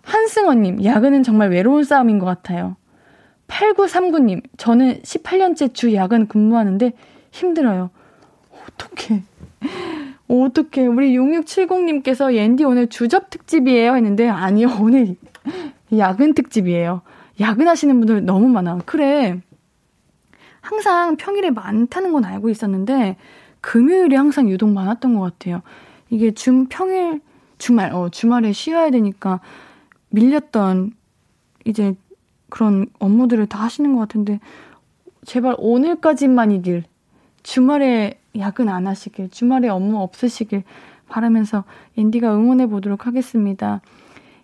한승원님, 0.03 0.85
야근은 0.85 1.25
정말 1.25 1.50
외로운 1.50 1.83
싸움인 1.83 2.21
것 2.21 2.26
같아요. 2.26 2.76
8939님, 3.49 4.45
저는 4.57 5.00
18년째 5.03 5.75
주 5.75 5.93
야근 5.95 6.29
근무하는데 6.29 6.93
힘들어요. 7.33 7.91
어떡해. 8.50 9.25
어떡해. 10.28 10.87
우리 10.87 11.16
6670님께서 11.16 12.35
옌디 12.35 12.64
오늘 12.64 12.88
주접 12.88 13.30
특집이에요 13.30 13.95
했는데, 13.97 14.28
아니요, 14.28 14.68
오늘 14.80 15.16
야근 15.97 16.35
특집이에요. 16.35 17.02
야근하시는 17.38 17.99
분들 18.00 18.25
너무 18.25 18.49
많아. 18.49 18.78
그래. 18.87 19.40
항상 20.61 21.16
평일에 21.16 21.50
많다는 21.50 22.12
건 22.12 22.25
알고 22.25 22.50
있었는데, 22.50 23.16
금요일이 23.61 24.16
항상 24.16 24.49
유독 24.49 24.71
많았던 24.71 25.14
것 25.14 25.21
같아요. 25.21 25.62
이게 26.11 26.33
중, 26.33 26.66
평일, 26.66 27.21
주말, 27.59 27.92
어, 27.92 28.09
주말에 28.09 28.52
쉬어야 28.52 28.90
되니까 28.90 29.40
밀렸던 30.11 30.92
이제 31.64 31.95
그런 32.49 32.87
업무들을 32.99 33.47
다 33.47 33.62
하시는 33.62 33.95
것 33.95 34.00
같은데, 34.00 34.40
제발 35.25 35.54
오늘까지만이길, 35.59 36.85
주말에 37.42 38.18
야근 38.38 38.69
안 38.69 38.87
하시길, 38.87 39.31
주말에 39.31 39.69
업무 39.69 40.00
없으시길 40.02 40.62
바라면서 41.09 41.64
앤디가 41.97 42.35
응원해 42.35 42.66
보도록 42.66 43.07
하겠습니다. 43.07 43.81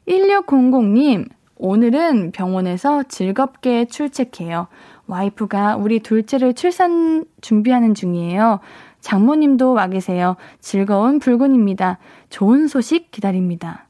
1600님, 0.09 1.29
오늘은 1.57 2.33
병원에서 2.33 3.03
즐겁게 3.05 3.85
출첵해요. 3.85 4.67
와이프가 5.07 5.77
우리 5.77 6.01
둘째를 6.01 6.55
출산 6.55 7.25
준비하는 7.41 7.95
중이에요. 7.95 8.61
장모님도 9.01 9.73
와 9.73 9.89
계세요. 9.89 10.37
즐거운 10.61 11.19
불군입니다. 11.19 11.99
좋은 12.31 12.69
소식 12.69 13.11
기다립니다. 13.11 13.87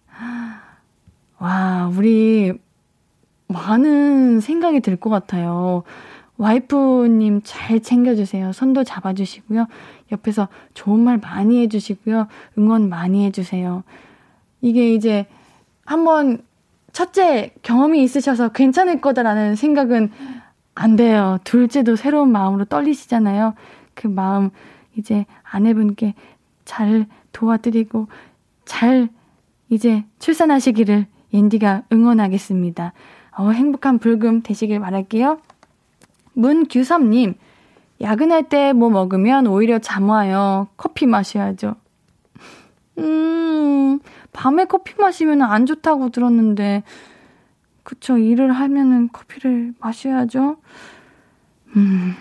와, 1.39 1.91
우리 1.97 2.53
많은 3.49 4.41
생각이 4.41 4.81
들 4.81 4.97
것 4.97 5.11
같아요. 5.11 5.83
와이프님 6.43 7.43
잘 7.45 7.79
챙겨주세요. 7.79 8.53
손도 8.53 8.83
잡아주시고요. 8.83 9.69
옆에서 10.11 10.49
좋은 10.75 10.99
말 10.99 11.19
많이 11.19 11.61
해주시고요. 11.63 12.27
응원 12.59 12.89
많이 12.89 13.25
해주세요. 13.27 13.85
이게 14.61 14.93
이제 14.93 15.27
한번 15.85 16.43
첫째 16.93 17.55
경험이 17.63 18.03
있으셔서 18.03 18.49
괜찮을 18.49 19.01
거다라는 19.01 19.55
생각은 19.55 20.11
안 20.75 20.97
돼요. 20.97 21.39
둘째도 21.45 21.95
새로운 21.95 22.33
마음으로 22.33 22.65
떨리시잖아요. 22.65 23.55
그 23.95 24.09
마음 24.09 24.51
이제 24.97 25.27
아내분께 25.45 26.15
잘 26.65 27.07
도와드리고 27.31 28.09
잘 28.65 29.11
이제 29.69 30.05
출산하시기를 30.19 31.07
옌디가 31.33 31.85
응원하겠습니다. 31.93 32.93
어, 33.37 33.51
행복한 33.51 33.99
불금 33.99 34.43
되시길 34.43 34.81
바랄게요. 34.81 35.39
문규섭님, 36.35 37.35
야근할 38.01 38.49
때 38.49 38.73
뭐 38.73 38.91
먹으면 38.91 39.47
오히려 39.47 39.79
잠 39.79 40.09
와요. 40.09 40.69
커피 40.77 41.07
마셔야죠. 41.07 41.77
음, 42.99 44.01
밤에 44.33 44.65
커피 44.65 44.95
마시면 44.99 45.43
안 45.43 45.67
좋다고 45.67 46.11
들었는데, 46.11 46.83
그쵸, 47.83 48.19
일을 48.19 48.53
하면은 48.53 49.09
커피를 49.13 49.75
마셔야죠. 49.81 50.57
음. 51.77 52.15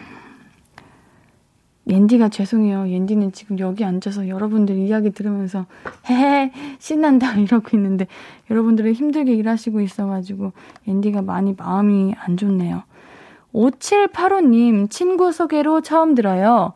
옌디가 1.88 2.30
죄송해요. 2.30 2.89
옌디는 2.89 3.32
지금 3.32 3.58
여기 3.60 3.84
앉아서 3.84 4.27
여러분들 4.27 4.77
이야기 4.77 5.10
들으면서 5.12 5.65
헤헤 6.10 6.51
신난다 6.77 7.34
이러고 7.41 7.75
있는데 7.75 8.08
여러분들은 8.50 8.94
힘들게 8.94 9.34
일하시고 9.34 9.82
있어가지고 9.82 10.53
옌디가 10.88 11.24
많이 11.24 11.53
마음이 11.58 12.13
안 12.20 12.38
좋네요. 12.38 12.84
5785님 13.53 14.89
친구 14.89 15.31
소개로 15.31 15.81
처음 15.81 16.15
들어요. 16.15 16.74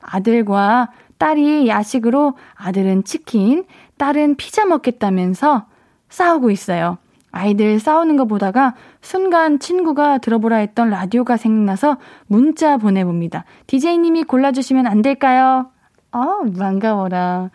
아들과 0.00 0.90
딸이 1.18 1.68
야식으로 1.68 2.34
아들은 2.54 3.04
치킨, 3.04 3.64
딸은 3.98 4.36
피자 4.36 4.66
먹겠다면서 4.66 5.66
싸우고 6.08 6.50
있어요. 6.50 6.98
아이들 7.32 7.78
싸우는 7.78 8.16
거 8.16 8.24
보다가 8.24 8.74
순간 9.02 9.58
친구가 9.58 10.18
들어보라 10.18 10.56
했던 10.56 10.88
라디오가 10.88 11.36
생각나서 11.36 11.98
문자 12.26 12.78
보내봅니다. 12.78 13.44
DJ님이 13.66 14.24
골라주시면 14.24 14.86
안 14.86 15.02
될까요? 15.02 15.70
아, 16.12 16.40
반가워라. 16.58 17.50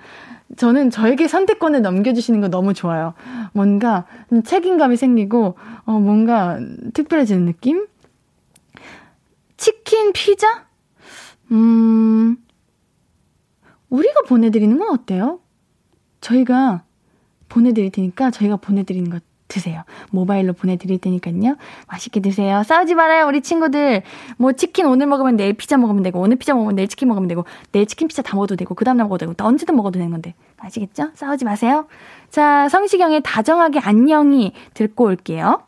저는 0.57 0.91
저에게 0.91 1.27
선택권을 1.27 1.81
넘겨주시는 1.81 2.41
거 2.41 2.49
너무 2.49 2.73
좋아요. 2.73 3.13
뭔가 3.53 4.05
책임감이 4.43 4.97
생기고, 4.97 5.55
어, 5.85 5.91
뭔가 5.93 6.59
특별해지는 6.93 7.45
느낌? 7.45 7.87
치킨, 9.61 10.11
피자? 10.11 10.65
음, 11.51 12.35
우리가 13.89 14.21
보내드리는 14.23 14.75
건 14.79 14.89
어때요? 14.89 15.39
저희가 16.19 16.83
보내드릴 17.47 17.91
테니까 17.91 18.31
저희가 18.31 18.57
보내드리는 18.57 19.07
것 19.11 19.21
드세요. 19.47 19.83
모바일로 20.09 20.53
보내드릴 20.53 20.97
테니까요. 20.97 21.57
맛있게 21.87 22.21
드세요. 22.21 22.63
싸우지 22.63 22.95
말아요, 22.95 23.27
우리 23.27 23.41
친구들. 23.41 24.01
뭐 24.37 24.53
치킨 24.53 24.87
오늘 24.87 25.05
먹으면 25.05 25.35
내일 25.35 25.53
피자 25.53 25.77
먹으면 25.77 26.01
되고, 26.01 26.19
오늘 26.19 26.37
피자 26.37 26.55
먹으면 26.55 26.75
내일 26.75 26.87
치킨 26.87 27.09
먹으면 27.09 27.27
되고, 27.27 27.45
내일 27.71 27.85
치킨 27.85 28.07
피자 28.07 28.23
다 28.23 28.35
먹어도 28.35 28.55
되고, 28.55 28.73
그 28.73 28.83
다음날 28.83 29.05
먹어도 29.05 29.27
되고, 29.27 29.45
언제든 29.45 29.75
먹어도 29.75 29.99
되는 29.99 30.09
건데. 30.09 30.33
아시겠죠? 30.57 31.11
싸우지 31.13 31.45
마세요. 31.45 31.85
자, 32.29 32.67
성시경의 32.69 33.21
다정하게 33.23 33.79
안녕히 33.79 34.53
듣고 34.73 35.03
올게요. 35.03 35.67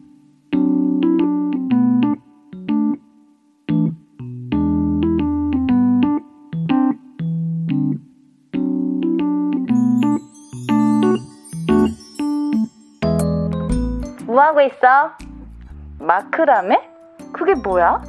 뭐 14.31 14.41
하고 14.41 14.61
있어? 14.61 15.11
마크라메? 15.99 16.89
그게 17.33 17.53
뭐야? 17.53 18.01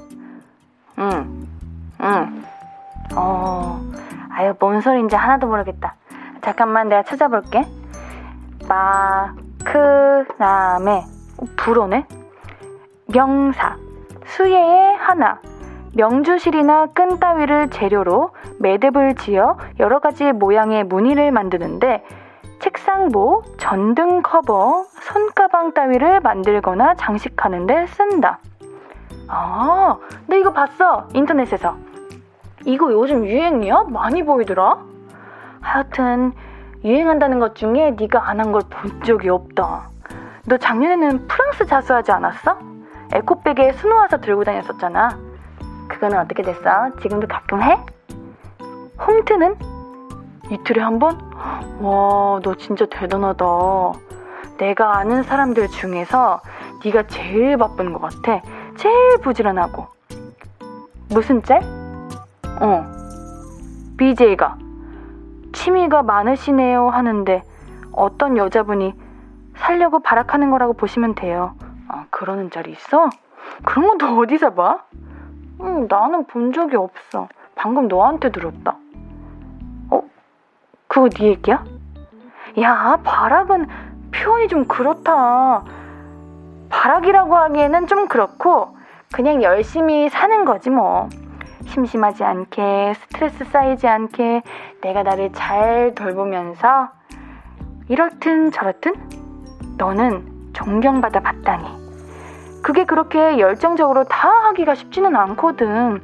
응, 0.99 1.49
응. 2.01 2.45
어, 3.17 3.81
아유, 4.31 4.55
뭔 4.61 4.81
소린지 4.81 5.17
하나도 5.17 5.49
모르겠다. 5.49 5.97
잠깐만, 6.41 6.89
내가 6.89 7.03
찾아볼게. 7.03 7.67
마크라메. 9.65 10.93
어, 11.39 11.45
불어네? 11.57 12.07
명사. 13.13 13.77
수예의 14.25 14.95
하나. 14.99 15.41
명주실이나 15.97 16.87
끈 16.95 17.19
따위를 17.19 17.69
재료로 17.71 18.31
매듭을 18.61 19.17
지어 19.17 19.59
여러 19.81 19.99
가지 19.99 20.31
모양의 20.33 20.85
무늬를 20.85 21.33
만드는데 21.33 22.05
책상보, 22.63 23.43
전등 23.59 24.23
커버, 24.23 24.85
손가방 25.01 25.75
따위를 25.75 26.21
만들거나 26.21 26.95
장식하는데 26.95 27.87
쓴다. 27.89 28.39
아, 29.27 29.97
나 30.29 30.37
이거 30.37 30.53
봤어. 30.53 31.09
인터넷에서. 31.13 31.75
이거 32.65 32.93
요즘 32.93 33.27
유행이야? 33.27 33.87
많이 33.89 34.25
보이더라? 34.25 34.79
하여튼 35.61 36.33
유행한다는 36.85 37.41
것 37.41 37.57
중에 37.57 37.97
네가 37.99 38.29
안 38.29 38.39
한 38.39 38.53
걸 38.53 38.63
본 38.71 39.03
적이 39.03 39.31
없다. 39.31 39.89
너 40.47 40.57
작년에는 40.57 41.27
프랑스 41.27 41.67
자수하지 41.67 42.13
않았어? 42.13 42.59
에코백에 43.13 43.73
수놓아서 43.73 44.21
들고 44.21 44.45
다녔었잖아. 44.45 45.19
그거는 45.89 46.19
어떻게 46.21 46.43
됐어? 46.45 46.91
지금도 47.01 47.27
가끔 47.27 47.61
해? 47.63 47.77
홈트는? 49.05 49.57
이틀에 50.53 50.83
한 50.83 50.99
번? 50.99 51.19
와, 51.81 52.39
너 52.43 52.55
진짜 52.59 52.85
대단하다. 52.85 53.45
내가 54.59 54.99
아는 54.99 55.23
사람들 55.23 55.69
중에서 55.69 56.43
네가 56.85 57.07
제일 57.07 57.57
바쁜 57.57 57.95
것 57.95 58.03
같아. 58.03 58.43
제일 58.77 59.19
부지런하고. 59.23 59.87
무슨 61.09 61.43
짤? 61.43 61.63
어. 62.61 62.85
BJ가 63.97 64.59
취미가 65.55 66.03
많으시네요 66.03 66.89
하는데 66.89 67.43
어떤 67.93 68.37
여자분이 68.37 68.93
살려고 69.57 70.01
발악하는 70.01 70.51
거라고 70.51 70.75
보시면 70.75 71.15
돼요. 71.15 71.55
아, 71.89 72.05
그러는 72.11 72.51
짤이 72.51 72.73
있어? 72.73 73.09
그런 73.65 73.97
건너 73.97 74.19
어디서 74.21 74.53
봐? 74.53 74.85
응, 75.63 75.87
나는 75.89 76.27
본 76.27 76.53
적이 76.53 76.77
없어. 76.77 77.29
방금 77.55 77.89
너한테 77.89 78.31
들었다. 78.31 78.77
어? 80.93 80.95
그거 80.95 81.09
네 81.09 81.29
얘기야? 81.29 81.65
야, 82.61 82.99
발악은 83.03 83.67
표현이 84.13 84.49
좀 84.49 84.67
그렇다. 84.67 85.65
발악이라고 86.69 87.35
하기에는 87.35 87.87
좀 87.87 88.09
그렇고, 88.09 88.77
그냥 89.13 89.43
열심히 89.43 90.11
사는 90.11 90.45
거지 90.45 90.69
뭐. 90.69 91.09
심심하지 91.65 92.25
않게, 92.25 92.95
스트레스 92.95 93.45
쌓이지 93.45 93.89
않게, 93.89 94.43
내가 94.83 95.03
나를 95.03 95.33
잘 95.33 95.95
돌보면서, 95.95 96.91
이렇든 97.89 98.51
저렇든, 98.51 98.93
너는 99.79 100.51
존경받아 100.53 101.21
봤다니. 101.21 101.65
그게 102.63 102.85
그렇게 102.85 103.39
열정적으로 103.39 104.05
다 104.05 104.29
하기가 104.29 104.75
쉽지는 104.75 105.17
않거든. 105.17 106.03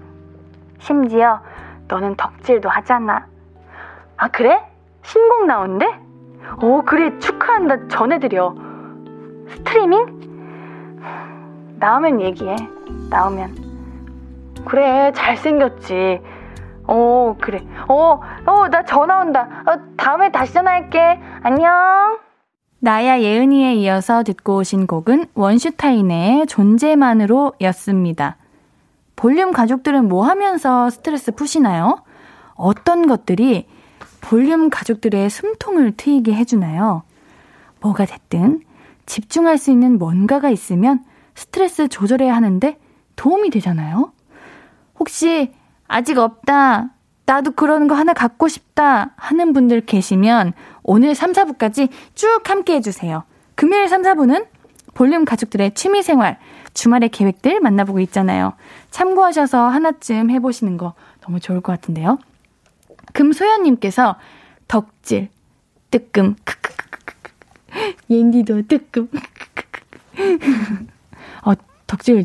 심지어, 0.79 1.40
너는 1.88 2.16
덕질도 2.16 2.68
하잖아. 2.68 3.27
아, 4.16 4.29
그래? 4.29 4.67
신곡 5.09 5.47
나온대? 5.47 5.87
오, 6.61 6.83
그래, 6.83 7.18
축하한다. 7.18 7.88
전해드려. 7.88 8.55
스트리밍? 9.49 10.99
나오면 11.79 12.21
얘기해. 12.21 12.57
나오면. 13.09 13.57
그래, 14.66 15.11
잘생겼지. 15.14 16.21
어, 16.87 17.37
그래. 17.40 17.66
어, 17.88 18.21
어, 18.44 18.68
나 18.68 18.85
전화 18.85 19.21
온다. 19.21 19.49
어, 19.66 19.79
다음에 19.97 20.31
다시 20.31 20.53
전화할게. 20.53 21.18
안녕. 21.42 22.18
나야 22.81 23.21
예은이에 23.21 23.75
이어서 23.77 24.23
듣고 24.23 24.59
오신 24.59 24.87
곡은 24.87 25.27
원슈타인의 25.35 26.47
존재만으로 26.47 27.55
였습니다. 27.62 28.37
볼륨 29.16 29.53
가족들은 29.53 30.07
뭐 30.07 30.25
하면서 30.25 30.90
스트레스 30.90 31.33
푸시나요? 31.33 32.05
어떤 32.55 33.07
것들이 33.07 33.66
볼륨 34.20 34.70
가족들의 34.70 35.31
숨통을 35.31 35.92
트이게 35.96 36.35
해주나요? 36.35 37.02
뭐가 37.81 38.04
됐든 38.04 38.62
집중할 39.07 39.59
수 39.59 39.70
있는 39.70 39.98
뭔가가 39.98 40.50
있으면 40.50 41.04
스트레스 41.35 41.88
조절해야 41.88 42.35
하는데 42.35 42.78
도움이 43.16 43.50
되잖아요? 43.50 44.12
혹시 44.98 45.52
아직 45.87 46.18
없다, 46.18 46.90
나도 47.26 47.52
그런 47.52 47.88
거 47.88 47.94
하나 47.94 48.12
갖고 48.12 48.48
싶다 48.48 49.11
하는 49.16 49.52
분들 49.52 49.83
계시면 49.83 50.52
오늘 50.83 51.14
3, 51.14 51.33
4부까지 51.33 51.88
쭉 52.14 52.40
함께 52.44 52.74
해주세요. 52.74 53.24
금요일 53.54 53.88
3, 53.88 54.02
4부는 54.02 54.46
볼륨 54.94 55.24
가족들의 55.24 55.74
취미생활, 55.74 56.38
주말의 56.74 57.11
계획들 57.11 57.61
만나보고 57.61 58.00
있잖아요. 58.00 58.54
참고하셔서 58.90 59.68
하나쯤 59.68 60.31
해보시는 60.31 60.76
거 60.76 60.94
너무 61.20 61.40
좋을 61.40 61.61
것 61.61 61.72
같은데요. 61.72 62.18
금소연님께서 63.12 64.16
덕질, 64.68 65.29
뜨끔. 65.90 66.37
옌디도 68.11 68.62
뜨끔, 68.68 69.09
어, 71.44 71.53
덕질, 71.87 72.25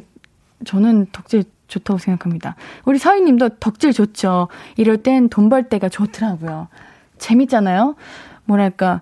저는 0.65 1.07
덕질 1.11 1.43
좋다고 1.67 1.97
생각합니다. 1.97 2.55
우리 2.85 2.97
서희님도 2.97 3.49
덕질 3.59 3.91
좋죠. 3.93 4.47
이럴 4.77 4.97
땐 4.97 5.29
돈 5.29 5.49
벌 5.49 5.67
때가 5.69 5.89
좋더라고요. 5.89 6.67
재밌잖아요? 7.17 7.95
뭐랄까, 8.45 9.01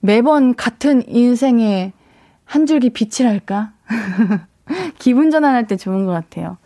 매번 0.00 0.54
같은 0.54 1.02
인생의 1.08 1.92
한 2.44 2.66
줄기 2.66 2.90
빛이랄까? 2.90 3.72
기분 4.98 5.30
전환할 5.30 5.66
때 5.66 5.76
좋은 5.76 6.06
것 6.06 6.12
같아요. 6.12 6.56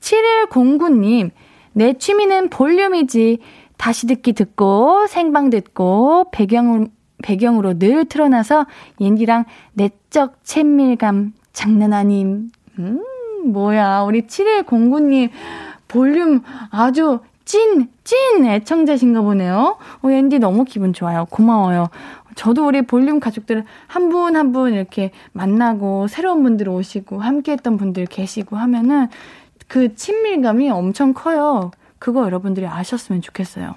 7109님, 0.00 1.30
내 1.72 1.94
취미는 1.94 2.50
볼륨이지. 2.50 3.38
다시 3.82 4.06
듣기 4.06 4.32
듣고, 4.34 5.08
생방 5.08 5.50
듣고, 5.50 6.26
배경으로, 6.30 6.86
배경으로 7.20 7.80
늘 7.80 8.04
틀어놔서 8.04 8.66
옌디랑 9.00 9.44
내적 9.72 10.44
친밀감 10.44 11.32
장난 11.52 11.92
아님. 11.92 12.50
음, 12.78 13.02
뭐야. 13.52 14.02
우리 14.02 14.22
7109님, 14.28 15.30
볼륨 15.88 16.42
아주 16.70 17.18
찐, 17.44 17.88
찐 18.04 18.44
애청자신가 18.46 19.20
보네요. 19.22 19.78
어, 20.02 20.10
앤디 20.12 20.38
너무 20.38 20.64
기분 20.64 20.92
좋아요. 20.92 21.26
고마워요. 21.28 21.88
저도 22.36 22.64
우리 22.68 22.82
볼륨 22.82 23.18
가족들 23.18 23.64
한 23.88 24.08
분 24.10 24.36
한 24.36 24.52
분 24.52 24.74
이렇게 24.74 25.10
만나고 25.32 26.06
새로운 26.06 26.44
분들 26.44 26.68
오시고 26.68 27.18
함께 27.18 27.50
했던 27.50 27.76
분들 27.78 28.06
계시고 28.06 28.54
하면은 28.56 29.08
그 29.66 29.96
친밀감이 29.96 30.70
엄청 30.70 31.14
커요. 31.14 31.72
그거 32.02 32.24
여러분들이 32.24 32.66
아셨으면 32.66 33.22
좋겠어요. 33.22 33.76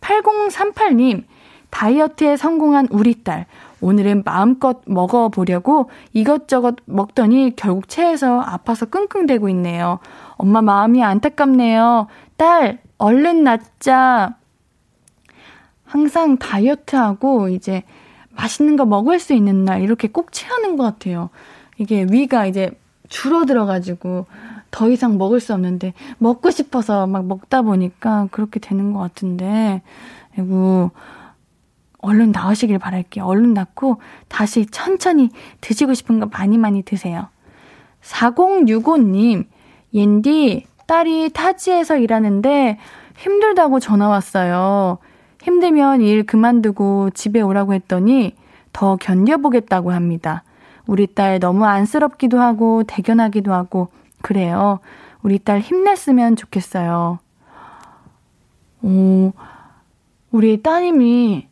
8038님, 0.00 1.22
다이어트에 1.70 2.36
성공한 2.36 2.88
우리 2.90 3.22
딸. 3.22 3.46
오늘은 3.80 4.24
마음껏 4.24 4.80
먹어보려고 4.86 5.88
이것저것 6.12 6.74
먹더니 6.84 7.52
결국 7.54 7.88
체해서 7.88 8.40
아파서 8.40 8.86
끙끙대고 8.86 9.48
있네요. 9.50 10.00
엄마 10.32 10.62
마음이 10.62 11.04
안타깝네요. 11.04 12.08
딸, 12.36 12.80
얼른 12.98 13.44
낫자. 13.44 14.34
항상 15.84 16.38
다이어트하고 16.38 17.50
이제 17.50 17.84
맛있는 18.30 18.74
거 18.76 18.84
먹을 18.84 19.20
수 19.20 19.32
있는 19.32 19.64
날 19.64 19.80
이렇게 19.82 20.08
꼭 20.08 20.32
체하는 20.32 20.76
것 20.76 20.82
같아요. 20.82 21.30
이게 21.78 22.04
위가 22.10 22.46
이제 22.46 22.72
줄어들어가지고 23.08 24.26
더 24.74 24.90
이상 24.90 25.18
먹을 25.18 25.38
수 25.38 25.54
없는데 25.54 25.92
먹고 26.18 26.50
싶어서 26.50 27.06
막 27.06 27.24
먹다 27.26 27.62
보니까 27.62 28.26
그렇게 28.32 28.58
되는 28.58 28.92
것 28.92 28.98
같은데 28.98 29.82
아이고 30.36 30.90
얼른 31.98 32.32
나으시길 32.32 32.80
바랄게요. 32.80 33.24
얼른 33.24 33.54
낫고 33.54 33.98
다시 34.26 34.66
천천히 34.66 35.30
드시고 35.60 35.94
싶은 35.94 36.18
거 36.18 36.26
많이 36.26 36.58
많이 36.58 36.82
드세요. 36.82 37.28
4065님, 38.02 39.46
옌디, 39.94 40.66
딸이 40.88 41.30
타지에서 41.30 41.96
일하는데 41.96 42.76
힘들다고 43.16 43.78
전화 43.78 44.08
왔어요. 44.08 44.98
힘들면 45.44 46.00
일 46.00 46.26
그만두고 46.26 47.10
집에 47.10 47.40
오라고 47.40 47.74
했더니 47.74 48.34
더 48.72 48.96
견뎌보겠다고 48.96 49.92
합니다. 49.92 50.42
우리 50.88 51.06
딸 51.06 51.38
너무 51.38 51.64
안쓰럽기도 51.64 52.40
하고 52.40 52.82
대견하기도 52.82 53.54
하고 53.54 53.88
그래요. 54.24 54.78
우리 55.22 55.38
딸 55.38 55.60
힘냈으면 55.60 56.34
좋겠어요. 56.36 57.18
오, 58.80 59.32
우리 60.30 60.62
따님이 60.62 61.46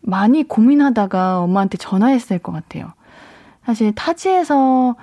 많이 0.00 0.42
고민하다가 0.44 1.40
엄마한테 1.40 1.76
전화했을 1.76 2.38
것 2.38 2.52
같아요. 2.52 2.94
사실 3.66 3.94
타지에서 3.94 4.96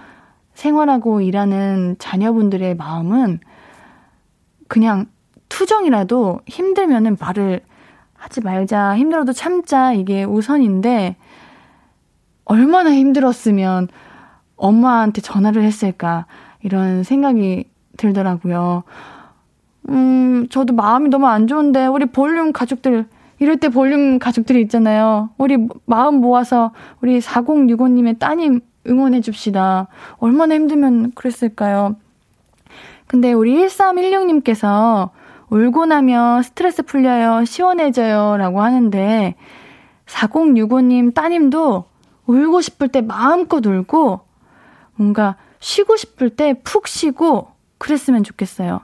생활하고 0.56 1.22
일하는 1.22 1.98
자녀분들의 2.00 2.76
마음은 2.76 3.42
그냥 4.68 5.06
투정이라도 5.50 6.42
힘들면은 6.48 7.16
말을 7.20 7.62
하지 8.16 8.42
말자, 8.42 8.98
힘들어도 8.98 9.34
참자, 9.34 9.94
이게 9.94 10.24
우선인데, 10.24 11.16
얼마나 12.46 12.92
힘들었으면 12.92 13.88
엄마한테 14.56 15.22
전화를 15.22 15.62
했을까, 15.62 16.26
이런 16.68 17.04
생각이 17.04 17.66
들더라고요. 17.96 18.84
음, 19.90 20.48
저도 20.50 20.74
마음이 20.74 21.10
너무 21.10 21.28
안 21.28 21.48
좋은데, 21.48 21.86
우리 21.88 22.06
볼륨 22.06 22.52
가족들, 22.52 23.06
이럴 23.40 23.56
때 23.58 23.70
볼륨 23.70 24.20
가족들이 24.20 24.62
있잖아요. 24.64 25.30
우리 25.38 25.58
마음 25.86 26.16
모아서 26.16 26.74
우리 27.02 27.20
4065님의 27.20 28.20
따님 28.20 28.60
응원해 28.86 29.22
줍시다. 29.22 29.88
얼마나 30.18 30.56
힘들면 30.56 31.14
그랬을까요? 31.16 31.96
근데 33.08 33.32
우리 33.32 33.66
1316님께서 33.66 35.12
울고 35.50 35.86
나면 35.86 36.44
스트레스 36.44 36.84
풀려요, 36.84 37.46
시원해져요 37.46 38.36
라고 38.38 38.62
하는데 38.62 39.36
4065님 40.06 41.14
따님도 41.14 41.86
울고 42.26 42.60
싶을 42.60 42.90
때 42.90 43.00
마음껏 43.00 43.66
울고 43.66 44.20
뭔가 44.96 45.38
쉬고 45.68 45.98
싶을 45.98 46.30
때 46.30 46.54
푹 46.64 46.88
쉬고 46.88 47.52
그랬으면 47.78 48.24
좋겠어요. 48.24 48.80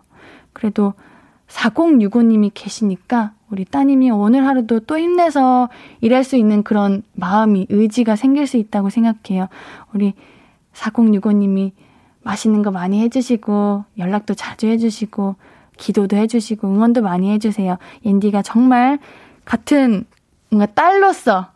그래도 0.51 0.93
4065님이 1.47 2.51
계시니까 2.53 3.31
우리 3.49 3.63
따님이 3.63 4.11
오늘 4.11 4.45
하루도 4.45 4.81
또 4.81 4.99
힘내서 4.99 5.69
일할 6.01 6.25
수 6.25 6.35
있는 6.35 6.61
그런 6.61 7.03
마음이, 7.13 7.67
의지가 7.69 8.17
생길 8.17 8.47
수 8.47 8.57
있다고 8.57 8.89
생각해요. 8.89 9.47
우리 9.93 10.13
4065님이 10.73 11.71
맛있는 12.21 12.63
거 12.63 12.71
많이 12.71 12.99
해주시고, 13.01 13.85
연락도 13.97 14.33
자주 14.33 14.67
해주시고, 14.67 15.35
기도도 15.77 16.17
해주시고, 16.17 16.67
응원도 16.67 17.01
많이 17.01 17.31
해주세요. 17.31 17.77
옌디가 18.03 18.41
정말 18.41 18.99
같은 19.45 20.05
뭔가 20.49 20.65
딸로서 20.65 21.47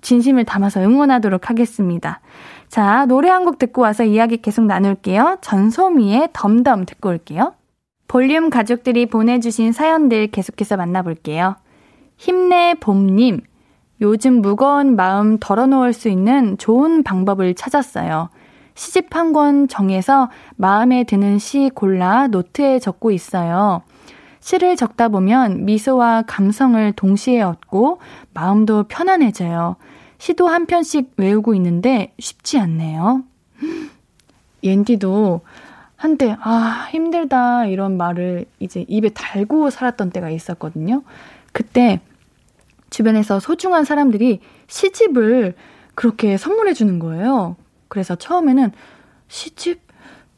진심을 0.00 0.44
담아서 0.44 0.80
응원하도록 0.80 1.48
하겠습니다. 1.48 2.20
자, 2.68 3.06
노래 3.06 3.28
한 3.30 3.44
곡 3.44 3.58
듣고 3.58 3.82
와서 3.82 4.04
이야기 4.04 4.36
계속 4.38 4.64
나눌게요. 4.66 5.38
전소미의 5.40 6.30
덤덤 6.32 6.84
듣고 6.84 7.08
올게요. 7.08 7.54
볼륨 8.08 8.50
가족들이 8.50 9.06
보내주신 9.06 9.72
사연들 9.72 10.28
계속해서 10.28 10.76
만나볼게요. 10.76 11.56
힘내 12.16 12.74
봄님, 12.80 13.40
요즘 14.00 14.40
무거운 14.42 14.96
마음 14.96 15.38
덜어놓을 15.38 15.92
수 15.92 16.08
있는 16.08 16.58
좋은 16.58 17.02
방법을 17.02 17.54
찾았어요. 17.54 18.28
시집 18.74 19.14
한 19.14 19.32
권 19.32 19.66
정해서 19.68 20.30
마음에 20.56 21.04
드는 21.04 21.38
시 21.38 21.70
골라 21.74 22.28
노트에 22.28 22.78
적고 22.78 23.10
있어요. 23.10 23.82
시를 24.40 24.76
적다 24.76 25.08
보면 25.08 25.64
미소와 25.64 26.22
감성을 26.26 26.92
동시에 26.92 27.42
얻고 27.42 27.98
마음도 28.32 28.84
편안해져요. 28.84 29.76
시도 30.18 30.48
한 30.48 30.66
편씩 30.66 31.12
외우고 31.16 31.54
있는데 31.54 32.12
쉽지 32.18 32.58
않네요. 32.58 33.24
옌디도 34.62 35.40
한때, 35.96 36.36
아, 36.40 36.88
힘들다, 36.90 37.66
이런 37.66 37.96
말을 37.96 38.46
이제 38.60 38.84
입에 38.86 39.08
달고 39.08 39.70
살았던 39.70 40.10
때가 40.10 40.30
있었거든요. 40.30 41.02
그때 41.52 42.00
주변에서 42.90 43.40
소중한 43.40 43.84
사람들이 43.84 44.40
시집을 44.68 45.54
그렇게 45.96 46.36
선물해 46.36 46.74
주는 46.74 47.00
거예요. 47.00 47.56
그래서 47.88 48.14
처음에는 48.14 48.70
시집, 49.26 49.80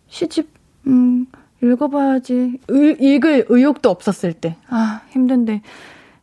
시집, 0.08 0.48
음, 0.86 1.26
읽어봐야지. 1.62 2.58
의, 2.68 2.96
읽을 2.98 3.44
의욕도 3.48 3.90
없었을 3.90 4.32
때. 4.32 4.56
아, 4.68 5.02
힘든데, 5.10 5.60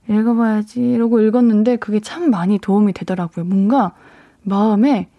읽어봐야지. 0.10 0.82
이러고 0.82 1.22
읽었는데 1.22 1.78
그게 1.78 2.00
참 2.00 2.30
많이 2.30 2.58
도움이 2.60 2.94
되더라고요. 2.94 3.46
뭔가 3.46 3.94
마음에 4.44 5.10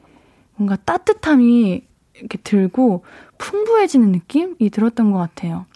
뭔가 0.57 0.77
따뜻함이 0.77 1.83
이렇게 2.15 2.39
들고 2.39 3.05
풍부해지는 3.39 4.13
느낌이 4.13 4.71
들었던 4.71 5.13
것 5.13 5.19
같아요. 5.19 5.67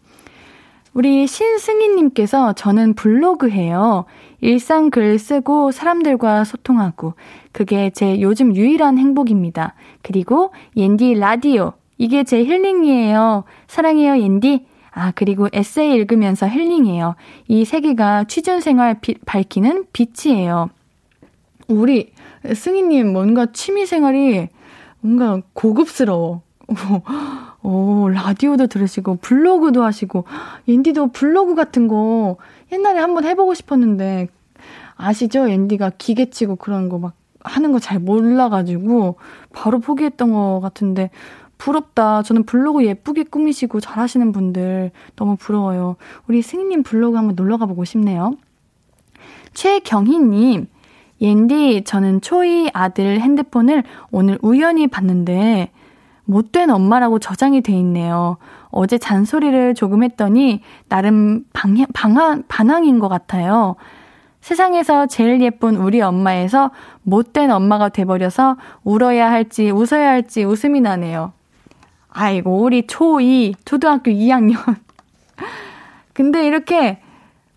우리 0.95 1.27
신승희님께서 1.27 2.53
저는 2.53 2.95
블로그 2.95 3.49
해요. 3.49 4.05
일상 4.41 4.91
글 4.91 5.19
쓰고 5.19 5.71
사람들과 5.71 6.45
소통하고 6.45 7.15
그게 7.53 7.91
제 7.91 8.21
요즘 8.21 8.55
유일한 8.55 8.99
행복입니다. 8.99 9.75
그리고 10.03 10.53
옌디 10.77 11.15
라디오 11.15 11.73
이게 11.97 12.25
제 12.25 12.45
힐링이에요. 12.45 13.45
사랑해요 13.69 14.19
옌디. 14.19 14.67
아 14.95 15.11
그리고 15.15 15.49
에세이 15.53 15.95
읽으면서 15.95 16.49
힐링해요. 16.49 17.15
이 17.49 17.65
세 17.65 17.81
개가 17.81 18.25
취준생활 18.25 19.01
비, 19.01 19.15
밝히는 19.25 19.87
빛이에요. 19.93 20.69
우리 21.69 22.13
승희님 22.55 23.13
뭔가 23.13 23.47
취미생활이 23.53 24.49
뭔가 25.01 25.41
고급스러워. 25.55 26.43
오, 27.65 28.09
라디오도 28.09 28.67
들으시고, 28.67 29.17
블로그도 29.17 29.85
하시고, 29.85 30.25
옌디도 30.67 31.09
블로그 31.13 31.55
같은 31.55 31.87
거 31.87 32.37
옛날에 32.73 32.99
한번 32.99 33.25
해보고 33.25 33.55
싶었는데, 33.55 34.29
아시죠? 34.97 35.49
옌디가 35.49 35.93
기계치고 35.99 36.57
그런 36.57 36.89
거 36.89 36.99
막 36.99 37.15
하는 37.45 37.73
거 37.73 37.79
잘 37.79 37.99
몰라가지고, 37.99 39.17
바로 39.53 39.79
포기했던 39.81 40.33
것 40.33 40.61
같은데, 40.61 41.11
부럽다. 41.63 42.23
저는 42.23 42.43
블로그 42.43 42.85
예쁘게 42.85 43.23
꾸미시고 43.25 43.79
잘하시는 43.79 44.33
분들 44.33 44.91
너무 45.15 45.37
부러워요. 45.37 45.95
우리 46.27 46.43
승희님 46.43 46.83
블로그 46.83 47.17
한번 47.17 47.37
놀러 47.37 47.57
가보고 47.57 47.85
싶네요. 47.85 48.35
최경희님, 49.55 50.67
옌디, 51.21 51.85
저는 51.85 52.21
초이 52.21 52.71
아들 52.73 53.21
핸드폰을 53.21 53.85
오늘 54.11 54.39
우연히 54.43 54.89
봤는데, 54.89 55.71
못된 56.25 56.71
엄마라고 56.71 57.21
저장이 57.21 57.61
돼 57.61 57.73
있네요. 57.75 58.39
어제 58.71 58.99
잔소리를 58.99 59.75
조금 59.75 60.03
했더니, 60.03 60.63
나름 60.89 61.45
방향, 61.53 61.87
방한, 61.95 62.43
반항인 62.49 62.99
것 62.99 63.09
같아요. 63.09 63.77
세상에서 64.41 65.07
제일 65.07 65.41
예쁜 65.43 65.77
우리 65.77 66.01
엄마에서 66.01 66.73
못된 67.05 67.53
엄마가 67.53 67.91
돼버려서 67.91 68.57
울어야 68.83 69.31
할지 69.31 69.71
웃어야 69.71 70.09
할지 70.11 70.43
웃음이 70.43 70.81
나네요. 70.81 71.33
아이고, 72.15 72.63
우리 72.63 72.83
초2, 72.83 73.55
초등학교 73.65 74.11
2학년. 74.11 74.57
근데 76.13 76.47
이렇게 76.47 77.01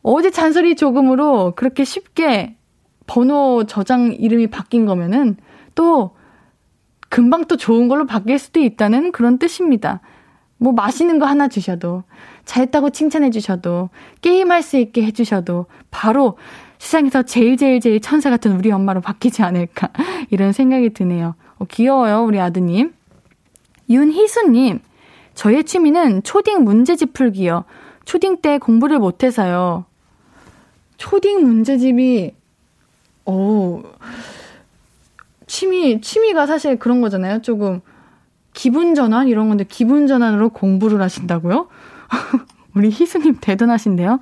어제 0.02 0.30
잔소리 0.30 0.76
조금으로 0.76 1.54
그렇게 1.56 1.84
쉽게 1.84 2.56
번호 3.08 3.66
저장 3.66 4.14
이름이 4.14 4.48
바뀐 4.48 4.86
거면은 4.86 5.38
또 5.76 6.16
금방 7.10 7.46
또 7.46 7.58
좋은 7.58 7.88
걸로 7.88 8.06
바뀔 8.06 8.40
수도 8.40 8.60
있다는 8.60 9.12
그런 9.12 9.38
뜻입니다. 9.38 10.02
뭐 10.58 10.72
맛있는 10.72 11.20
거 11.20 11.26
하나 11.26 11.48
주셔도, 11.48 12.04
잘했다고 12.46 12.92
칭찬해 12.92 13.30
주셔도, 13.30 13.90
게임할 14.22 14.64
수 14.64 14.78
있게 14.78 15.04
해 15.04 15.12
주셔도, 15.12 15.66
바로 15.92 16.38
세상에서 16.78 17.24
제일 17.24 17.58
제일 17.58 17.80
제일 17.80 18.00
천사 18.00 18.30
같은 18.30 18.56
우리 18.56 18.72
엄마로 18.72 19.02
바뀌지 19.02 19.44
않을까 19.44 19.90
이런 20.30 20.52
생각이 20.52 20.92
드네요. 20.92 21.36
어, 21.58 21.66
귀여워요 21.66 22.24
우리 22.24 22.40
아드님. 22.40 22.94
윤희수님, 23.90 24.80
저의 25.34 25.64
취미는 25.64 26.24
초딩 26.24 26.64
문제집 26.64 27.14
풀기요. 27.14 27.66
초딩 28.06 28.42
때 28.42 28.58
공부를 28.58 29.00
못해서요. 29.00 29.86
초딩 30.98 31.42
문제집이 31.42 32.34
어 33.26 33.84
취미 35.48 36.00
취미가 36.02 36.46
사실 36.46 36.78
그런 36.78 37.02
거잖아요. 37.02 37.42
조금 37.42 37.82
기분 38.54 38.96
전환 38.96 39.28
이런 39.28 39.50
건데 39.50 39.66
기분 39.68 40.08
전환으로 40.08 40.50
공부를 40.50 41.02
하신다고요? 41.02 41.68
우리 42.76 42.90
희수님 42.90 43.38
대단하신데요. 43.42 44.20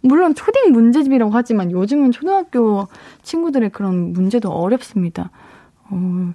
물론 0.00 0.34
초딩 0.34 0.72
문제집이라고 0.72 1.32
하지만 1.32 1.70
요즘은 1.70 2.12
초등학교 2.12 2.88
친구들의 3.22 3.70
그런 3.70 4.12
문제도 4.12 4.48
어렵습니다. 4.50 5.30
어, 5.90 6.32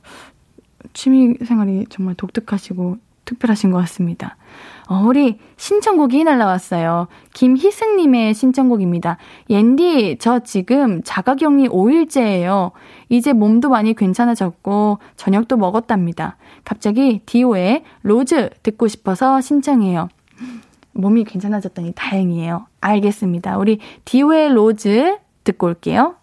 취미 0.93 1.35
생활이 1.43 1.85
정말 1.89 2.15
독특하시고 2.15 2.97
특별하신 3.25 3.71
것 3.71 3.77
같습니다. 3.79 4.35
어, 4.89 5.03
우리 5.05 5.39
신청곡이 5.57 6.23
날라왔어요. 6.23 7.07
김희승님의 7.33 8.33
신청곡입니다. 8.33 9.17
옌디, 9.49 10.17
저 10.19 10.39
지금 10.39 11.01
자가격리 11.03 11.69
5일째예요. 11.69 12.71
이제 13.09 13.31
몸도 13.31 13.69
많이 13.69 13.93
괜찮아졌고 13.93 14.99
저녁도 15.15 15.57
먹었답니다. 15.57 16.37
갑자기 16.65 17.21
디오의 17.25 17.83
Rose 18.03 18.49
듣고 18.63 18.87
싶어서 18.87 19.39
신청해요. 19.39 20.09
몸이 20.93 21.23
괜찮아졌다니 21.23 21.93
다행이에요. 21.95 22.65
알겠습니다. 22.81 23.57
우리 23.57 23.79
디오의 24.03 24.49
Rose 24.49 25.17
듣고 25.43 25.67
올게요. 25.67 26.15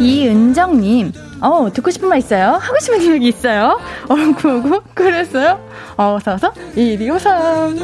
이은정님, 0.00 1.12
어, 1.40 1.72
듣고 1.72 1.90
싶은 1.90 2.08
말 2.08 2.18
있어요? 2.18 2.52
하고 2.60 2.78
싶은 2.80 3.02
얘기 3.02 3.28
있어요? 3.28 3.80
어구어구, 4.08 4.82
그랬어요? 4.94 5.58
어서 5.96 6.34
어서, 6.34 6.52
1253. 6.74 7.76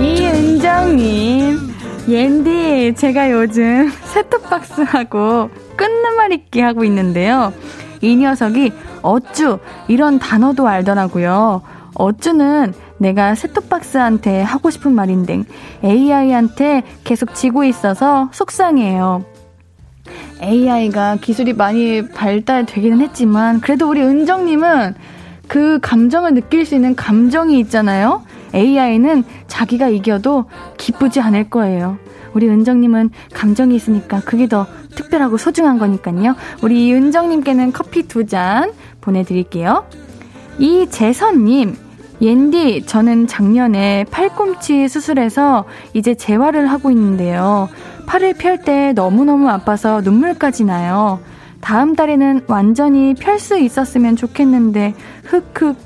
이은정님, 0.00 1.67
옌디, 2.08 2.94
제가 2.96 3.30
요즘 3.30 3.90
세톱박스하고 3.90 5.50
끊는 5.76 6.16
말 6.16 6.32
읽기 6.32 6.60
하고 6.60 6.82
있는데요. 6.84 7.52
이 8.00 8.16
녀석이 8.16 8.72
어쭈, 9.02 9.58
이런 9.88 10.18
단어도 10.18 10.66
알더라고요. 10.66 11.60
어쭈는 11.94 12.72
내가 12.96 13.34
셋톱박스한테 13.34 14.40
하고 14.40 14.70
싶은 14.70 14.94
말인데 14.94 15.44
AI한테 15.84 16.82
계속 17.04 17.34
지고 17.34 17.64
있어서 17.64 18.30
속상해요. 18.32 19.24
AI가 20.40 21.16
기술이 21.16 21.52
많이 21.52 22.08
발달되기는 22.08 23.00
했지만 23.00 23.60
그래도 23.60 23.86
우리 23.86 24.00
은정님은 24.00 24.94
그 25.48 25.78
감정을 25.80 26.34
느낄 26.34 26.64
수 26.64 26.74
있는 26.74 26.94
감정이 26.94 27.58
있잖아요. 27.60 28.22
AI는 28.54 29.24
자기가 29.46 29.88
이겨도 29.88 30.44
기쁘지 30.76 31.20
않을 31.20 31.50
거예요. 31.50 31.98
우리 32.34 32.48
은정님은 32.48 33.10
감정이 33.32 33.74
있으니까 33.74 34.20
그게 34.20 34.46
더 34.48 34.66
특별하고 34.94 35.36
소중한 35.38 35.78
거니까요. 35.78 36.36
우리 36.62 36.92
은정님께는 36.92 37.72
커피 37.72 38.06
두 38.06 38.26
잔 38.26 38.72
보내드릴게요. 39.00 39.86
이재선님, 40.58 41.76
옌디, 42.20 42.84
저는 42.86 43.26
작년에 43.26 44.04
팔꿈치 44.10 44.88
수술해서 44.88 45.64
이제 45.94 46.14
재활을 46.14 46.66
하고 46.70 46.90
있는데요. 46.90 47.68
팔을 48.06 48.34
펼 48.34 48.64
때 48.64 48.92
너무너무 48.92 49.48
아파서 49.48 50.00
눈물까지 50.02 50.64
나요. 50.64 51.20
다음 51.60 51.94
달에는 51.94 52.42
완전히 52.46 53.14
펼 53.14 53.38
수 53.38 53.58
있었으면 53.58 54.16
좋겠는데, 54.16 54.94
흑흑, 55.24 55.76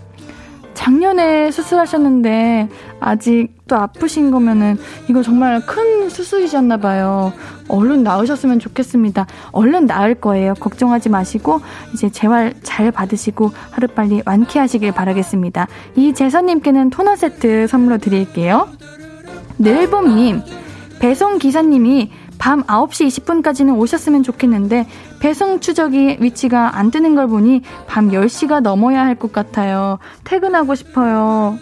작년에 0.74 1.50
수술하셨는데 1.50 2.68
아직 2.98 3.48
또 3.68 3.76
아프신 3.76 4.30
거면은 4.30 4.76
이거 5.08 5.22
정말 5.22 5.64
큰 5.64 6.08
수술이셨나 6.08 6.78
봐요. 6.78 7.32
얼른 7.68 8.02
나으셨으면 8.02 8.58
좋겠습니다. 8.58 9.26
얼른 9.52 9.86
나을 9.86 10.14
거예요. 10.14 10.54
걱정하지 10.54 11.08
마시고 11.08 11.60
이제 11.92 12.10
재활 12.10 12.54
잘 12.62 12.90
받으시고 12.90 13.50
하루빨리 13.70 14.22
완쾌하시길 14.26 14.92
바라겠습니다. 14.92 15.68
이 15.96 16.14
재선님께는 16.14 16.90
토너 16.90 17.16
세트 17.16 17.66
선물로 17.68 17.98
드릴게요. 17.98 18.68
늘봄님 19.58 20.40
배송 21.00 21.38
기사님이 21.38 22.10
밤 22.38 22.64
9시 22.64 23.06
20분까지는 23.06 23.78
오셨으면 23.78 24.24
좋겠는데 24.24 24.88
배송 25.22 25.60
추적이 25.60 26.16
위치가 26.18 26.76
안 26.76 26.90
뜨는 26.90 27.14
걸 27.14 27.28
보니 27.28 27.62
밤 27.86 28.08
10시가 28.10 28.58
넘어야 28.60 29.04
할 29.06 29.14
것 29.14 29.30
같아요. 29.32 29.98
퇴근하고 30.24 30.74
싶어요. 30.74 31.58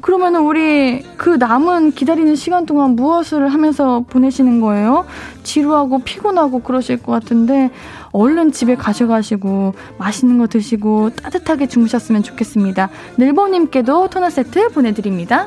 그러면 0.00 0.34
우리 0.34 1.04
그 1.16 1.30
남은 1.30 1.92
기다리는 1.92 2.34
시간 2.34 2.66
동안 2.66 2.96
무엇을 2.96 3.48
하면서 3.50 4.00
보내시는 4.00 4.60
거예요? 4.60 5.06
지루하고 5.44 6.00
피곤하고 6.00 6.62
그러실 6.62 7.00
것 7.00 7.12
같은데 7.12 7.70
얼른 8.10 8.50
집에 8.50 8.74
가셔가시고 8.74 9.74
맛있는 9.98 10.38
거 10.38 10.48
드시고 10.48 11.10
따뜻하게 11.10 11.68
주무셨으면 11.68 12.24
좋겠습니다. 12.24 12.88
늘보님께도 13.16 14.08
토너 14.08 14.28
세트 14.28 14.70
보내드립니다. 14.70 15.46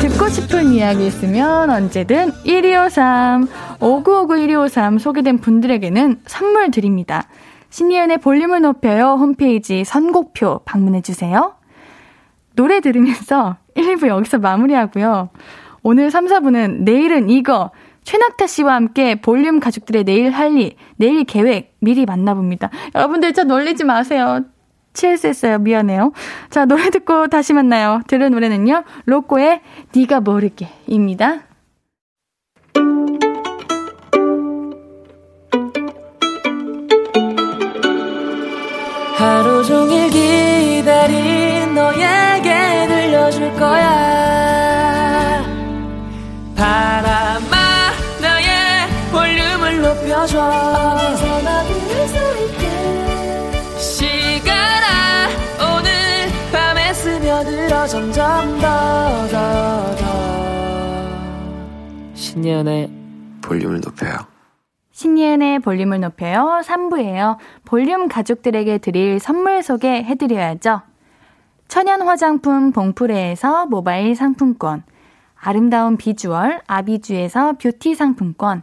듣고 0.00 0.28
싶은 0.28 0.72
이야기 0.72 1.06
있으면 1.06 1.70
언제든 1.70 2.32
1253, 2.44 3.48
5959-1253 3.80 4.98
소개된 4.98 5.38
분들에게는 5.38 6.20
선물 6.26 6.70
드립니다. 6.70 7.28
신예은의 7.70 8.18
볼륨을 8.18 8.62
높여요 8.62 9.14
홈페이지 9.14 9.84
선곡표 9.84 10.60
방문해주세요. 10.64 11.54
노래 12.56 12.80
들으면서 12.80 13.56
1, 13.74 13.96
2부 13.96 14.08
여기서 14.08 14.38
마무리하고요. 14.38 15.30
오늘 15.82 16.10
3, 16.10 16.26
4부는 16.26 16.82
내일은 16.82 17.30
이거 17.30 17.70
최낙타 18.02 18.46
씨와 18.46 18.74
함께 18.74 19.14
볼륨 19.16 19.60
가족들의 19.60 20.04
내일 20.04 20.30
할 20.30 20.56
일, 20.56 20.72
내일 20.96 21.24
계획 21.24 21.76
미리 21.78 22.06
만나봅니다. 22.06 22.70
여러분들 22.94 23.32
저 23.34 23.44
놀리지 23.44 23.84
마세요. 23.84 24.40
취했어요. 24.94 25.58
미안해요. 25.58 26.12
자, 26.50 26.64
노래 26.64 26.90
듣고 26.90 27.28
다시 27.28 27.52
만나요. 27.52 28.00
들은 28.08 28.32
노래는요. 28.32 28.82
로꼬의 29.04 29.60
네가 29.94 30.20
모르게입니다. 30.20 31.47
거야 43.58 45.42
바람아 46.56 47.56
나의 48.20 48.88
볼륨을 49.12 49.82
높여줘 49.82 50.40
어디서나 50.40 51.62
들을 51.64 52.08
수 52.08 52.16
있게 52.44 53.78
시간아 53.78 55.28
오늘 55.76 55.90
밤에 56.52 56.92
스며들어 56.94 57.86
점점 57.86 58.58
더 58.60 58.66
더 59.28 59.96
더 59.96 60.08
신예은의 62.14 62.90
볼륨을 63.42 63.80
높여요. 63.80 64.16
신예은의 64.92 65.60
볼륨을 65.60 66.00
높여요. 66.00 66.60
3부예요. 66.64 67.36
볼륨 67.64 68.08
가족들에게 68.08 68.78
드릴 68.78 69.18
선물 69.20 69.62
소개해드려야죠. 69.62 70.82
천연 71.68 72.00
화장품 72.00 72.72
봉프레에서 72.72 73.66
모바일 73.66 74.16
상품권, 74.16 74.82
아름다운 75.38 75.98
비주얼 75.98 76.62
아비주에서 76.66 77.58
뷰티 77.58 77.94
상품권, 77.94 78.62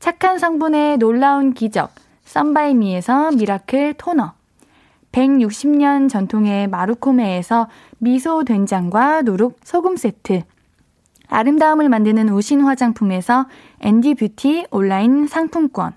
착한 0.00 0.38
성분의 0.38 0.98
놀라운 0.98 1.54
기적 1.54 1.90
썬바이미에서 2.26 3.32
miracle 3.32 3.94
토너, 3.94 4.34
160년 5.12 6.10
전통의 6.10 6.68
마루코메에서 6.68 7.68
미소 7.98 8.44
된장과 8.44 9.22
누룩 9.22 9.58
소금 9.64 9.96
세트, 9.96 10.42
아름다움을 11.28 11.88
만드는 11.88 12.28
우신 12.28 12.60
화장품에서 12.60 13.46
앤디 13.80 14.14
뷰티 14.14 14.66
온라인 14.70 15.26
상품권, 15.26 15.94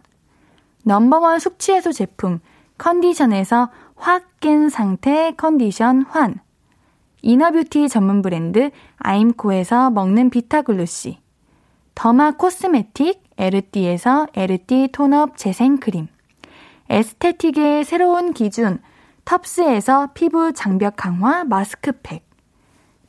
number 0.86 1.22
one 1.22 1.40
숙취해소 1.40 1.92
제품 1.92 2.40
컨디션에서 2.78 3.70
확 4.00 4.40
깬 4.40 4.70
상태 4.70 5.34
컨디션 5.36 6.04
환, 6.04 6.40
inner 7.22 7.53
beauty 7.53 7.90
전문 7.90 8.22
브랜드 8.22 8.72
아임코에서 8.98 9.90
먹는 9.90 10.30
비타글루시, 10.30 11.20
derma 11.96 12.32
cosmetic 12.32 13.22
에르띠에서 13.38 14.28
에르띠 14.34 14.90
tone 14.94 15.22
up 15.22 15.36
재생크림, 15.36 16.08
aesthetic의 16.90 17.84
새로운 17.84 18.32
기준 18.32 18.80
텁스에서 19.26 20.12
피부 20.14 20.54
장벽 20.54 20.96
강화 20.96 21.44
마스크팩, 21.44 22.26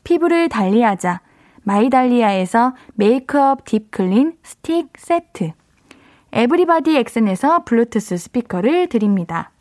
피부를 0.02 0.48
달리하자 0.48 1.20
마이달리아에서 1.62 2.74
메이크업 2.94 3.64
deep 3.64 3.97
clean 3.97 4.38
스틱 4.42 4.88
세트, 4.98 5.52
에브리바디 6.32 6.96
엑센에서 6.96 7.62
블루투스 7.64 8.16
스피커를 8.16 8.88
드립니다. 8.88 9.52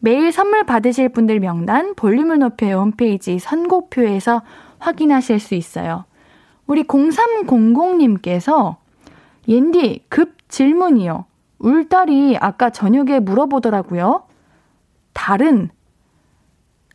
매일 0.00 0.32
선물 0.32 0.64
받으실 0.64 1.10
분들 1.10 1.40
명단 1.40 1.94
볼륨을 1.94 2.38
높여 2.38 2.78
홈페이지 2.78 3.38
선곡표에서 3.38 4.42
확인하실 4.78 5.38
수 5.40 5.54
있어요. 5.54 6.04
우리 6.66 6.84
0300님께서 6.84 8.76
옌디 9.46 10.06
급 10.08 10.48
질문이요. 10.48 11.26
울딸이 11.58 12.38
아까 12.40 12.70
저녁에 12.70 13.20
물어보더라고요. 13.20 14.24
달은 15.12 15.70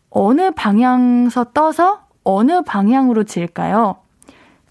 어느 0.10 0.52
방향서 0.52 1.52
떠서 1.54 2.06
어느 2.24 2.62
방향으로 2.64 3.24
질까요? 3.26 3.98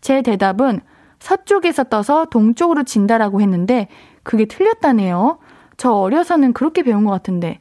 제 0.01 0.23
대답은 0.23 0.81
서쪽에서 1.21 1.85
떠서 1.85 2.25
동쪽으로 2.25 2.83
진다라고 2.83 3.41
했는데 3.41 3.89
그게 4.23 4.47
틀렸다네요. 4.47 5.39
저 5.77 5.93
어려서는 5.93 6.53
그렇게 6.53 6.83
배운 6.83 7.05
것 7.05 7.13
같은데. 7.13 7.61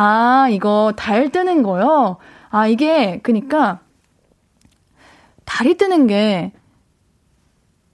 아, 0.00 0.46
이거 0.48 0.92
달 0.96 1.28
뜨는 1.30 1.64
거요? 1.64 2.18
아, 2.50 2.68
이게, 2.68 3.18
그니까, 3.24 3.80
달이 5.44 5.76
뜨는 5.76 6.06
게, 6.06 6.52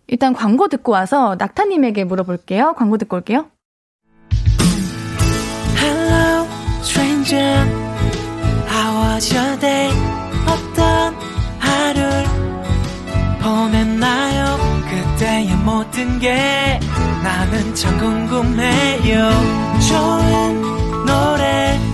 일단 0.07 0.35
광고 0.35 0.69
듣고 0.69 0.93
와서 0.93 1.35
낙타님에게 1.39 2.05
물어볼게요. 2.05 2.75
광고 2.77 2.99
듣고 2.99 3.17
올게요. 3.17 3.47
Hello, 5.79 6.47
stranger. 6.83 7.67
How 8.69 9.15
was 9.15 9.35
your 9.35 9.59
day? 9.59 9.91
어떤 10.47 11.15
하루를 11.59 12.25
보냈나요? 13.43 14.59
그때의 14.91 15.57
모든 15.65 16.19
게 16.19 16.79
나는 17.23 17.75
참 17.75 17.99
궁금해요. 17.99 19.31
좋은 19.89 21.07
노래 21.07 21.94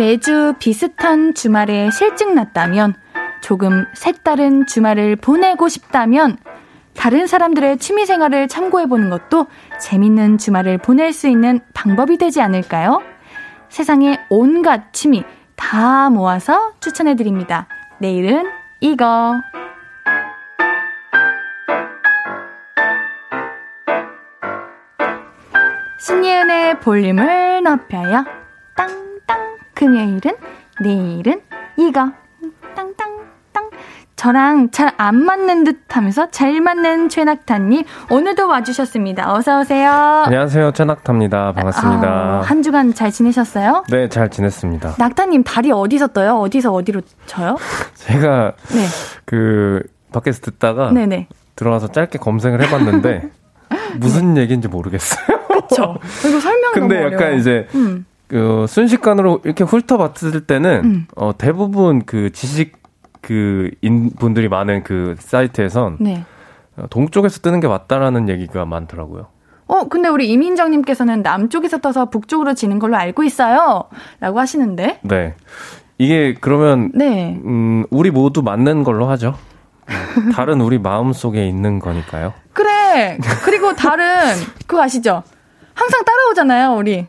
매주 0.00 0.54
비슷한 0.58 1.34
주말에 1.34 1.90
실증 1.90 2.34
났다면, 2.34 2.94
조금 3.42 3.84
색다른 3.92 4.64
주말을 4.64 5.16
보내고 5.16 5.68
싶다면, 5.68 6.38
다른 6.96 7.26
사람들의 7.26 7.76
취미 7.76 8.06
생활을 8.06 8.48
참고해보는 8.48 9.10
것도 9.10 9.46
재밌는 9.78 10.38
주말을 10.38 10.78
보낼 10.78 11.12
수 11.12 11.28
있는 11.28 11.60
방법이 11.74 12.16
되지 12.16 12.40
않을까요? 12.40 13.02
세상의 13.68 14.18
온갖 14.30 14.94
취미 14.94 15.22
다 15.54 16.08
모아서 16.08 16.72
추천해드립니다. 16.80 17.66
내일은 17.98 18.46
이거. 18.80 19.34
신예은의 25.98 26.80
볼륨을 26.80 27.62
높여요. 27.64 28.39
금요일은, 29.80 30.36
내일은 30.82 31.40
이거. 31.78 32.12
땅땅. 32.76 33.08
땅. 33.50 33.70
저랑 34.14 34.70
잘 34.72 34.92
안 34.98 35.24
맞는 35.24 35.64
듯 35.64 35.78
하면서 35.88 36.30
잘 36.30 36.60
맞는 36.60 37.08
최낙타님, 37.08 37.84
오늘도 38.10 38.46
와주셨습니다. 38.46 39.32
어서 39.32 39.60
오세요. 39.60 39.90
안녕하세요. 40.26 40.72
최낙타입니다. 40.72 41.52
반갑습니다. 41.54 42.06
아, 42.08 42.42
한 42.44 42.62
주간 42.62 42.92
잘 42.92 43.10
지내셨어요? 43.10 43.84
네, 43.88 44.10
잘 44.10 44.28
지냈습니다. 44.28 44.96
낙타님, 44.98 45.44
달이 45.44 45.72
어디서 45.72 46.08
떠요? 46.08 46.34
어디서 46.40 46.74
어디로 46.74 47.00
쳐요? 47.24 47.56
제가 47.94 48.52
네. 48.74 48.84
그 49.24 49.82
밖에서 50.12 50.42
듣다가 50.42 50.92
네네. 50.92 51.28
들어와서 51.56 51.88
짧게 51.88 52.18
검색을 52.18 52.62
해봤는데 52.66 53.30
무슨 53.96 54.36
얘기인지 54.36 54.68
모르겠어요. 54.68 55.26
그쵸. 55.48 55.96
이거 56.28 56.38
설명이 56.38 56.74
근데 56.74 57.02
약간 57.04 57.14
어려워. 57.22 57.36
이제 57.38 57.66
음. 57.74 58.04
그 58.30 58.64
순식간으로 58.68 59.40
이렇게 59.44 59.64
훑어봤을 59.64 60.46
때는 60.46 60.80
음. 60.84 61.06
어, 61.16 61.32
대부분 61.36 62.04
그 62.06 62.30
지식 62.30 62.78
그 63.20 63.70
인 63.82 64.10
분들이 64.18 64.48
많은 64.48 64.82
그 64.82 65.14
사이트에선 65.18 65.98
네. 66.00 66.24
어, 66.76 66.86
동쪽에서 66.88 67.40
뜨는 67.40 67.60
게 67.60 67.68
맞다라는 67.68 68.28
얘기가 68.28 68.64
많더라고요. 68.64 69.26
어, 69.66 69.88
근데 69.88 70.08
우리 70.08 70.28
이민정님께서는 70.30 71.22
남쪽에서 71.22 71.78
떠서 71.78 72.08
북쪽으로 72.08 72.54
지는 72.54 72.78
걸로 72.78 72.96
알고 72.96 73.22
있어요. 73.24 73.84
라고 74.20 74.40
하시는데. 74.40 75.00
네. 75.02 75.34
이게 75.98 76.34
그러면 76.40 76.90
네. 76.94 77.38
음, 77.44 77.84
우리 77.90 78.10
모두 78.10 78.42
맞는 78.42 78.84
걸로 78.84 79.06
하죠. 79.10 79.36
음, 80.16 80.30
다른 80.32 80.60
우리 80.60 80.78
마음 80.78 81.12
속에 81.12 81.46
있는 81.46 81.78
거니까요. 81.78 82.32
그래. 82.52 83.18
그리고 83.44 83.74
달은, 83.74 84.06
그거 84.66 84.82
아시죠? 84.82 85.22
항상 85.74 86.04
따라오잖아요, 86.04 86.76
우리. 86.76 87.06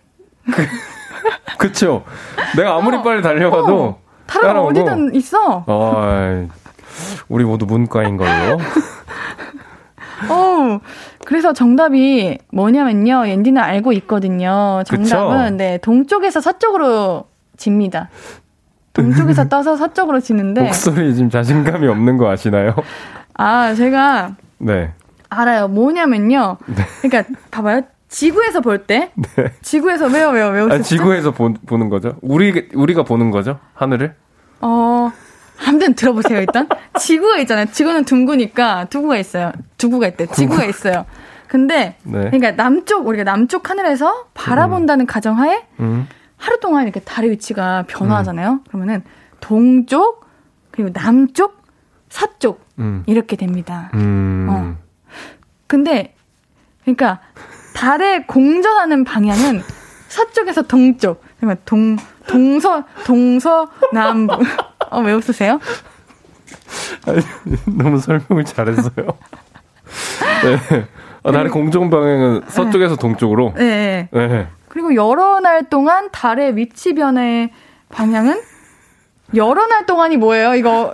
그쵸. 1.58 2.04
내가 2.56 2.76
아무리 2.76 2.98
어, 2.98 3.02
빨리 3.02 3.22
달려가도. 3.22 3.84
어, 3.84 4.02
따라오고. 4.28 4.70
어디든 4.70 5.16
있어. 5.16 5.64
어, 5.68 6.48
우리 7.30 7.44
모두 7.44 7.66
문과인 7.66 8.18
걸로. 8.18 8.60
어우, 10.30 10.80
그래서 11.26 11.52
정답이 11.54 12.38
뭐냐면요. 12.52 13.28
옌디는 13.28 13.62
알고 13.62 13.92
있거든요. 13.94 14.84
정답은, 14.86 15.44
그쵸? 15.44 15.56
네, 15.58 15.78
동쪽에서 15.80 16.42
서쪽으로 16.42 17.26
집니다. 17.58 18.10
동쪽에서 18.94 19.48
떠서 19.50 19.76
서쪽으로 19.78 20.20
지는데, 20.20 20.62
목소리 20.62 21.16
지금 21.16 21.30
자신감이 21.30 21.88
없는 21.88 22.18
거 22.18 22.30
아시나요? 22.30 22.76
아, 23.34 23.74
제가 23.74 24.36
네. 24.60 24.92
알아요. 25.30 25.68
뭐냐면요. 25.70 26.58
그러니까, 27.02 27.34
봐봐요. 27.50 27.82
지구에서 28.12 28.60
볼 28.60 28.86
때, 28.86 29.12
네. 29.16 29.54
지구에서 29.62 30.08
왜요, 30.08 30.30
왜요, 30.30 30.50
왜요? 30.50 30.68
아, 30.70 30.82
지구에서 30.82 31.32
보, 31.32 31.54
보는 31.54 31.88
거죠? 31.90 32.18
우리, 32.22 32.70
우리가 32.74 33.04
보는 33.04 33.32
거죠? 33.32 33.58
하늘을? 33.74 34.16
어, 34.60 35.12
아무튼 35.66 35.96
들어보세요, 35.96 36.40
일단. 36.40 36.68
지구가 37.00 37.38
있잖아요. 37.40 37.68
지구는 37.72 38.04
둥구니까 38.04 38.86
두구가 38.90 39.18
있어요. 39.18 39.54
두구가 39.78 40.08
있대. 40.10 40.26
지구가 40.28 40.66
있어요. 40.66 41.06
근데 41.48 41.96
네. 42.04 42.30
그러니까 42.30 42.52
남쪽 42.52 43.08
우리가 43.08 43.24
남쪽 43.24 43.70
하늘에서 43.70 44.28
바라본다는 44.34 45.04
음. 45.04 45.08
가정하에 45.08 45.66
음. 45.80 46.08
하루 46.36 46.60
동안 46.60 46.84
이렇게 46.84 47.00
달의 47.00 47.32
위치가 47.32 47.84
변화하잖아요. 47.88 48.52
음. 48.52 48.60
그러면은 48.68 49.04
동쪽 49.40 50.26
그리고 50.72 50.92
남쪽 50.94 51.62
서쪽 52.10 52.66
음. 52.80 53.04
이렇게 53.06 53.36
됩니다. 53.36 53.90
음. 53.96 54.48
어. 54.50 54.76
근데 55.68 56.16
그러니까 56.84 57.20
달에 57.74 58.24
공전하는 58.24 59.04
방향은 59.04 59.62
서쪽에서 60.08 60.64
동쪽. 60.64 61.24
그러면 61.38 61.58
동 61.66 61.98
동서 62.28 62.84
동서 63.06 63.70
남부. 63.94 64.36
어, 64.90 65.00
왜 65.02 65.14
웃으세요? 65.14 65.60
아니, 67.08 67.22
너무 67.66 67.98
설명을 67.98 68.46
잘했어요. 68.46 68.92
네. 70.44 70.86
아, 71.24 71.32
달의 71.32 71.52
공정 71.52 71.90
방향은 71.90 72.44
서쪽에서 72.48 72.96
동쪽으로. 72.96 73.54
네. 73.56 74.10
네. 74.12 74.48
그리고 74.68 74.96
여러 74.96 75.40
날 75.40 75.70
동안 75.70 76.10
달의 76.12 76.56
위치 76.56 76.94
변의 76.94 77.52
방향은 77.90 78.42
여러 79.36 79.68
날 79.68 79.86
동안이 79.86 80.18
뭐예요? 80.18 80.56
이거. 80.56 80.94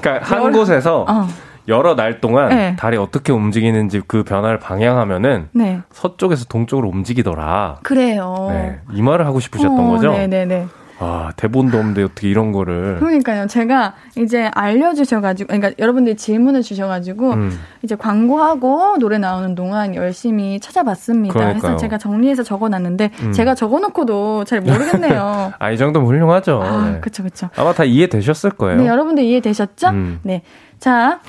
그러니까 0.00 0.26
한 0.26 0.42
여러... 0.42 0.52
곳에서 0.52 1.04
어. 1.08 1.28
여러 1.68 1.94
날 1.94 2.20
동안 2.20 2.48
네. 2.48 2.76
달이 2.76 2.96
어떻게 2.96 3.32
움직이는지 3.32 4.02
그 4.06 4.24
변화를 4.24 4.58
방향하면은 4.58 5.48
네. 5.52 5.80
서쪽에서 5.92 6.46
동쪽으로 6.46 6.88
움직이더라. 6.88 7.78
그래요. 7.82 8.48
네. 8.50 8.80
이 8.92 9.02
말을 9.02 9.26
하고 9.26 9.40
싶으셨던 9.40 9.78
어, 9.78 9.90
거죠? 9.90 10.12
네네네. 10.12 10.66
아, 11.02 11.32
대본도 11.36 11.76
없는데 11.76 12.04
어떻게 12.04 12.28
이런 12.28 12.52
거를. 12.52 12.96
그러니까요. 13.00 13.48
제가 13.48 13.94
이제 14.16 14.48
알려주셔가지고, 14.54 15.48
그러니까 15.48 15.72
여러분들이 15.78 16.16
질문을 16.16 16.62
주셔가지고, 16.62 17.32
음. 17.32 17.58
이제 17.82 17.96
광고하고 17.96 18.98
노래 18.98 19.18
나오는 19.18 19.54
동안 19.56 19.96
열심히 19.96 20.60
찾아봤습니다. 20.60 21.32
그러니까요. 21.34 21.60
그래서 21.60 21.76
제가 21.76 21.98
정리해서 21.98 22.44
적어놨는데, 22.44 23.10
음. 23.22 23.32
제가 23.32 23.56
적어놓고도 23.56 24.44
잘 24.44 24.60
모르겠네요. 24.60 25.52
아, 25.58 25.70
이 25.72 25.76
정도면 25.76 26.08
훌륭하죠. 26.08 26.62
아, 26.62 26.90
네. 26.92 27.00
그쵸, 27.00 27.24
그쵸. 27.24 27.48
아마 27.56 27.72
다 27.72 27.82
이해되셨을 27.82 28.50
거예요. 28.50 28.80
네, 28.80 28.86
여러분들 28.86 29.24
이해되셨죠? 29.24 29.88
음. 29.88 30.20
네. 30.22 30.42
자, 30.78 31.20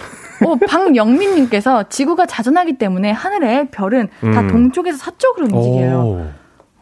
오, 0.43 0.55
박영민님께서 0.55 1.83
지구가 1.89 2.25
자전하기 2.25 2.77
때문에 2.77 3.11
하늘의 3.11 3.69
별은 3.71 4.07
다 4.07 4.41
음. 4.41 4.47
동쪽에서 4.47 4.97
서쪽으로 4.97 5.45
움직여요. 5.45 5.99
오. 5.99 6.25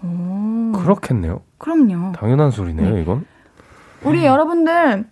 오. 0.04 0.51
그렇겠네요. 0.72 1.42
그럼요. 1.58 2.14
당연한 2.14 2.52
소리네요, 2.52 2.96
네. 2.96 3.02
이건. 3.02 3.26
우리 4.04 4.26
여러분들 4.26 5.06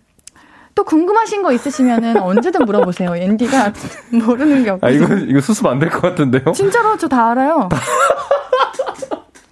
또 0.74 0.84
궁금하신 0.84 1.42
거 1.42 1.52
있으시면은 1.52 2.18
언제든 2.20 2.64
물어보세요. 2.64 3.14
앤디가 3.16 3.72
모르는 4.26 4.64
게 4.64 4.70
없고. 4.70 4.86
아, 4.86 4.90
이거, 4.90 5.14
이거 5.14 5.40
수습 5.40 5.66
안 5.66 5.78
될 5.78 5.90
것 5.90 6.00
같은데요? 6.00 6.52
진짜로 6.52 6.96
저 6.96 7.08
다 7.08 7.30
알아요. 7.30 7.68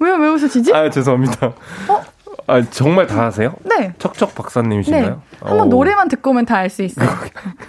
왜요? 0.01 0.15
왜 0.15 0.29
웃으시지? 0.29 0.73
아, 0.75 0.89
죄송합니다. 0.91 1.47
어? 1.89 2.03
아, 2.49 2.62
정말 2.62 3.07
다 3.07 3.24
하세요? 3.26 3.55
네. 3.62 3.92
척척 3.99 4.34
박사님이신가요? 4.34 5.05
네. 5.11 5.16
한번 5.40 5.61
어. 5.61 5.64
노래만 5.66 6.09
듣고 6.09 6.30
오면 6.30 6.46
다 6.46 6.57
알 6.57 6.70
수 6.70 6.82
있어요. 6.82 7.07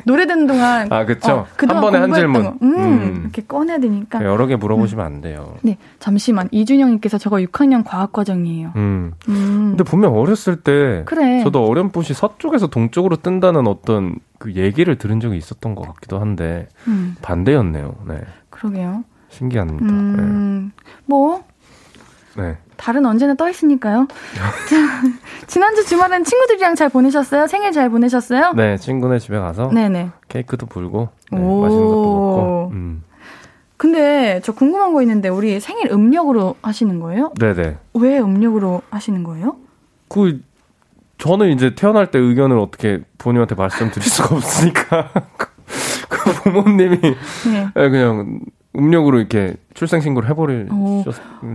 노래 0.05 0.25
듣는 0.25 0.47
동안. 0.47 0.91
아, 0.91 1.05
그쵸. 1.05 1.31
어, 1.33 1.47
한 1.67 1.81
번에 1.81 1.97
한 1.99 2.13
질문. 2.13 2.45
음, 2.61 2.75
음, 2.77 3.19
이렇게 3.23 3.41
꺼내야 3.43 3.79
되니까. 3.79 4.23
여러 4.23 4.47
개 4.47 4.55
물어보시면 4.55 5.05
음. 5.05 5.15
안 5.15 5.21
돼요. 5.21 5.55
네. 5.61 5.77
잠시만. 5.99 6.47
이준영님께서 6.51 7.17
저거 7.17 7.35
6학년 7.37 7.83
과학과정이에요. 7.85 8.71
음. 8.77 9.11
음. 9.27 9.75
근데 9.77 9.83
분명 9.83 10.17
어렸을 10.17 10.61
때. 10.61 11.03
그래. 11.05 11.43
저도 11.43 11.65
어렴풋이 11.65 12.13
서쪽에서 12.13 12.67
동쪽으로 12.67 13.17
뜬다는 13.17 13.67
어떤 13.67 14.15
그 14.39 14.53
얘기를 14.55 14.97
들은 14.97 15.19
적이 15.19 15.37
있었던 15.37 15.75
것 15.75 15.81
같기도 15.87 16.19
한데. 16.19 16.67
음. 16.87 17.15
반대였네요. 17.21 17.95
네. 18.07 18.21
그러게요. 18.49 19.03
신기합니다. 19.27 19.85
네. 19.85 20.69
뭐. 21.05 21.43
네. 22.37 22.57
달은 22.79 23.05
언제나 23.05 23.33
떠 23.35 23.49
있으니까요. 23.49 24.07
지난주 25.47 25.85
주말엔 25.85 26.23
친구들이랑 26.23 26.75
잘 26.75 26.89
보내셨어요? 26.89 27.45
생일 27.47 27.73
잘 27.73 27.89
보내셨어요? 27.89 28.53
네, 28.55 28.77
친구네 28.77 29.19
집에 29.19 29.37
가서 29.37 29.69
네네. 29.69 30.11
케이크도 30.29 30.65
불고 30.65 31.09
네, 31.29 31.37
맛있는 31.37 31.85
것도 31.87 32.03
먹고. 32.03 32.69
음. 32.73 33.03
근데 33.75 34.39
저 34.43 34.53
궁금한 34.53 34.93
거 34.93 35.01
있는데 35.01 35.29
우리 35.29 35.59
생일 35.59 35.91
음력으로 35.91 36.55
하시는 36.61 36.99
거예요? 36.99 37.33
네네. 37.39 37.77
왜 37.95 38.19
음력으로 38.19 38.81
하시는 38.89 39.23
거예요? 39.23 39.57
그 40.07 40.41
저는 41.17 41.49
이제 41.49 41.75
태어날 41.75 42.11
때 42.11 42.17
의견을 42.17 42.57
어떻게 42.57 43.01
부모님한테 43.17 43.55
말씀드릴 43.55 44.07
수가 44.09 44.35
없으니까 44.37 45.11
그 46.07 46.31
부모님이 46.43 46.97
네. 46.97 47.67
네 47.75 47.89
그냥 47.89 48.39
음력으로 48.75 49.19
이렇게 49.19 49.55
출생 49.73 49.99
신고를 50.01 50.29
해버릴 50.29 50.67
어, 50.71 51.03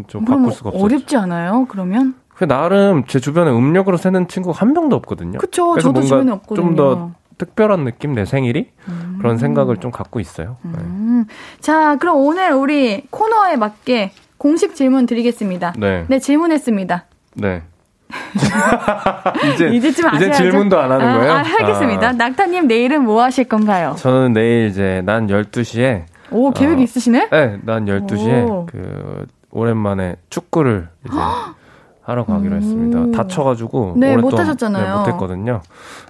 좀 0.08 0.24
바꿀 0.24 0.52
수가 0.52 0.70
없어요. 0.70 0.84
어렵지 0.84 1.16
않아요? 1.16 1.66
그러면? 1.68 2.14
그 2.34 2.46
나름 2.46 3.04
제 3.06 3.20
주변에 3.20 3.50
음력으로 3.50 3.96
세는 3.96 4.26
친구가 4.28 4.58
한 4.58 4.72
명도 4.72 4.96
없거든요. 4.96 5.38
그쵸. 5.38 5.76
저도 5.78 6.02
주변에 6.02 6.32
없거든요. 6.32 6.66
좀 6.66 6.76
더 6.76 7.12
특별한 7.38 7.84
느낌 7.84 8.14
내 8.14 8.24
생일이 8.24 8.70
음. 8.88 9.16
그런 9.18 9.38
생각을 9.38 9.78
좀 9.78 9.90
갖고 9.90 10.20
있어요. 10.20 10.56
음. 10.64 11.24
네. 11.28 11.34
자, 11.60 11.96
그럼 11.96 12.16
오늘 12.18 12.52
우리 12.52 13.02
코너에 13.10 13.56
맞게 13.56 14.12
공식 14.38 14.74
질문 14.74 15.06
드리겠습니다. 15.06 15.74
네. 15.78 16.04
네, 16.08 16.18
질문했습니다. 16.18 17.04
네. 17.34 17.62
이제 19.54 19.68
이제쯤 19.70 20.14
이제 20.14 20.30
질문도 20.30 20.78
안 20.78 20.92
하는 20.92 21.18
거예요? 21.18 21.32
아, 21.32 21.42
하겠습니다. 21.42 22.08
아. 22.08 22.12
낙타님 22.12 22.68
내일은 22.68 23.02
뭐 23.02 23.22
하실 23.22 23.44
건가요? 23.44 23.96
저는 23.98 24.32
내일 24.34 24.68
이제 24.68 25.02
난 25.04 25.26
12시에 25.26 26.04
오, 26.30 26.50
계획이 26.50 26.80
어, 26.80 26.84
있으시네? 26.84 27.28
네, 27.30 27.58
난 27.62 27.86
12시에 27.86 28.48
오. 28.48 28.66
그 28.66 29.26
오랜만에 29.50 30.16
축구를 30.30 30.88
이제 31.06 31.16
하러 32.02 32.24
가기로 32.24 32.56
했습니다. 32.56 33.16
다쳐가지고 33.16 33.94
네, 33.96 34.16
못 34.16 34.38
하셨잖아요. 34.38 34.84
네, 34.84 34.98
못했거든요. 34.98 35.62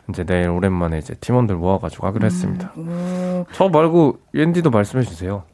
이제 0.09 0.25
내일 0.25 0.49
오랜만에 0.49 0.99
이제 0.99 1.15
팀원들 1.15 1.55
모아가지고 1.57 2.07
하기로 2.09 2.25
음. 2.25 2.27
했습니다. 2.27 2.73
오. 2.77 3.47
저 3.53 3.69
말고 3.69 4.19
옌디도 4.35 4.71
말씀해 4.71 5.05
주세요. 5.05 5.45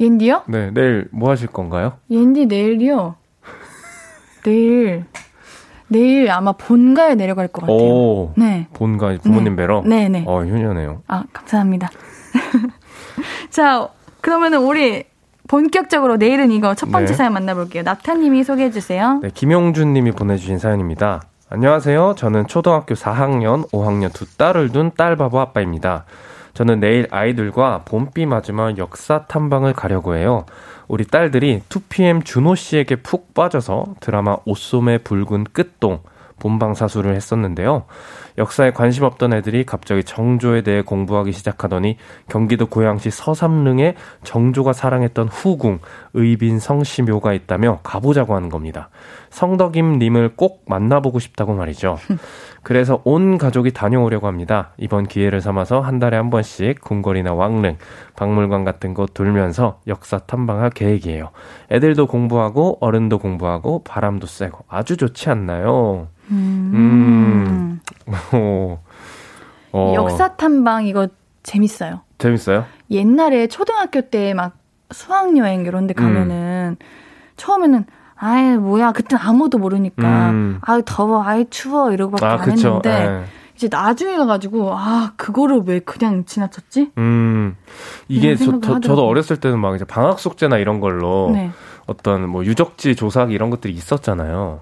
옌디요? 0.00 0.44
네, 0.48 0.70
내일 0.72 1.08
뭐 1.12 1.30
하실 1.30 1.48
건가요? 1.48 1.94
옌디 2.10 2.46
내일이요. 2.46 3.16
내일 4.44 5.04
내일 5.88 6.30
아마 6.30 6.52
본가에 6.52 7.14
내려갈 7.14 7.48
것 7.48 7.62
같아요. 7.62 7.76
오, 7.76 8.32
네. 8.36 8.66
본가 8.72 9.16
부모님 9.22 9.54
네. 9.54 9.62
뵈러. 9.62 9.82
네, 9.84 10.08
네. 10.08 10.24
어, 10.26 10.42
효녀네요. 10.42 11.02
아, 11.06 11.24
감사합니다. 11.32 11.90
자, 13.54 13.88
그러면은 14.20 14.62
우리 14.62 15.04
본격적으로 15.46 16.16
내일은 16.16 16.50
이거 16.50 16.74
첫 16.74 16.90
번째 16.90 17.12
네. 17.12 17.14
사연 17.14 17.34
만나볼게요. 17.34 17.84
낙타님이 17.84 18.42
소개해 18.42 18.72
주세요. 18.72 19.20
네, 19.22 19.30
김용준님이 19.32 20.10
보내주신 20.10 20.58
사연입니다. 20.58 21.22
안녕하세요. 21.50 22.16
저는 22.16 22.48
초등학교 22.48 22.96
4학년, 22.96 23.70
5학년 23.70 24.12
두 24.12 24.26
딸을 24.36 24.70
둔 24.70 24.90
딸바보 24.96 25.38
아빠입니다. 25.38 26.04
저는 26.54 26.80
내일 26.80 27.06
아이들과 27.12 27.82
봄비 27.84 28.26
맞으면 28.26 28.76
역사 28.76 29.26
탐방을 29.26 29.72
가려고 29.72 30.16
해요. 30.16 30.46
우리 30.88 31.04
딸들이 31.04 31.62
2PM 31.68 32.24
준호 32.24 32.56
씨에게 32.56 32.96
푹 32.96 33.34
빠져서 33.34 33.94
드라마 34.00 34.36
옷소매 34.46 34.98
붉은 34.98 35.44
끝동 35.52 36.00
본방사수를 36.40 37.14
했었는데요. 37.14 37.84
역사에 38.36 38.72
관심 38.72 39.04
없던 39.04 39.32
애들이 39.32 39.64
갑자기 39.64 40.02
정조에 40.02 40.62
대해 40.62 40.82
공부하기 40.82 41.32
시작하더니 41.32 41.96
경기도 42.28 42.66
고양시 42.66 43.10
서삼릉에 43.10 43.94
정조가 44.24 44.72
사랑했던 44.72 45.28
후궁 45.28 45.78
의빈 46.14 46.58
성시묘가 46.58 47.32
있다며 47.32 47.80
가보자고 47.82 48.34
하는 48.34 48.48
겁니다. 48.48 48.88
성덕임 49.30 49.98
님을 49.98 50.34
꼭 50.36 50.64
만나보고 50.66 51.18
싶다고 51.18 51.54
말이죠. 51.54 51.98
그래서 52.62 53.02
온 53.04 53.36
가족이 53.36 53.72
다녀오려고 53.72 54.26
합니다. 54.26 54.72
이번 54.78 55.06
기회를 55.06 55.40
삼아서 55.40 55.80
한 55.80 55.98
달에 55.98 56.16
한 56.16 56.30
번씩 56.30 56.80
궁궐이나 56.80 57.34
왕릉, 57.34 57.76
박물관 58.16 58.64
같은 58.64 58.94
곳 58.94 59.12
돌면서 59.12 59.80
역사 59.86 60.18
탐방할 60.18 60.70
계획이에요. 60.70 61.30
애들도 61.70 62.06
공부하고 62.06 62.78
어른도 62.80 63.18
공부하고 63.18 63.84
바람도 63.84 64.26
쐬고 64.26 64.64
아주 64.68 64.96
좋지 64.96 65.28
않나요? 65.30 66.08
음. 66.30 66.70
음. 66.74 67.80
어. 68.32 68.82
어. 69.72 69.92
역사 69.94 70.36
탐방 70.36 70.86
이거 70.86 71.08
재밌어요. 71.42 72.00
재밌어요? 72.18 72.64
옛날에 72.90 73.46
초등학교 73.48 74.00
때 74.02 74.34
막 74.34 74.56
수학 74.90 75.36
여행 75.36 75.64
이런 75.66 75.86
데 75.86 75.94
가면은 75.94 76.76
음. 76.80 76.86
처음에는 77.36 77.84
아이 78.16 78.56
뭐야 78.56 78.92
그땐 78.92 79.18
아무도 79.20 79.58
모르니까 79.58 80.30
음. 80.30 80.58
아이 80.62 80.82
더워 80.84 81.22
아이 81.24 81.46
추워 81.50 81.90
이러고밖에 81.92 82.24
아, 82.24 82.32
안 82.34 82.38
그쵸. 82.38 82.68
했는데 82.68 82.90
에. 82.90 83.06
예. 83.06 83.24
이제 83.56 83.68
나중에 83.70 84.16
가가지고 84.16 84.72
아 84.74 85.12
그거를 85.16 85.62
왜 85.66 85.78
그냥 85.80 86.24
지나쳤지? 86.24 86.92
음 86.98 87.56
이게 88.08 88.36
저, 88.36 88.60
저 88.60 88.80
저도 88.80 89.06
어렸을 89.06 89.38
때는 89.38 89.58
막 89.60 89.74
이제 89.76 89.84
방학 89.84 90.18
숙제나 90.18 90.58
이런 90.58 90.80
걸로 90.80 91.30
네. 91.32 91.50
어떤 91.86 92.28
뭐 92.28 92.44
유적지 92.44 92.96
조사하기 92.96 93.32
이런 93.32 93.50
것들이 93.50 93.72
있었잖아요. 93.72 94.60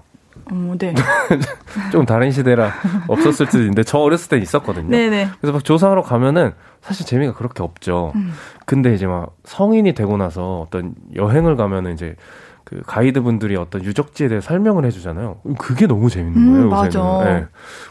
어, 0.51 0.75
네. 0.77 0.93
좀 1.91 2.05
다른 2.05 2.31
시대라 2.31 2.71
없었을 3.07 3.47
있는데 3.59 3.83
저 3.83 3.99
어렸을 3.99 4.29
때 4.29 4.37
있었거든요. 4.37 4.89
네네. 4.89 5.29
그래서 5.39 5.53
막 5.53 5.63
조사하러 5.63 6.01
가면은 6.01 6.53
사실 6.81 7.05
재미가 7.05 7.33
그렇게 7.33 7.63
없죠. 7.63 8.11
음. 8.15 8.33
근데 8.65 8.93
이제 8.93 9.07
막 9.07 9.35
성인이 9.45 9.93
되고 9.93 10.17
나서 10.17 10.61
어떤 10.67 10.95
여행을 11.15 11.55
가면은 11.55 11.93
이제 11.93 12.15
그 12.63 12.81
가이드 12.85 13.21
분들이 13.21 13.55
어떤 13.55 13.83
유적지에 13.83 14.27
대해 14.27 14.41
설명을 14.41 14.85
해주잖아요. 14.85 15.39
그게 15.57 15.87
너무 15.87 16.09
재밌는 16.09 16.37
음, 16.37 16.51
거예요. 16.51 16.63
음, 16.65 16.69
맞아. 16.69 17.23
네. 17.23 17.45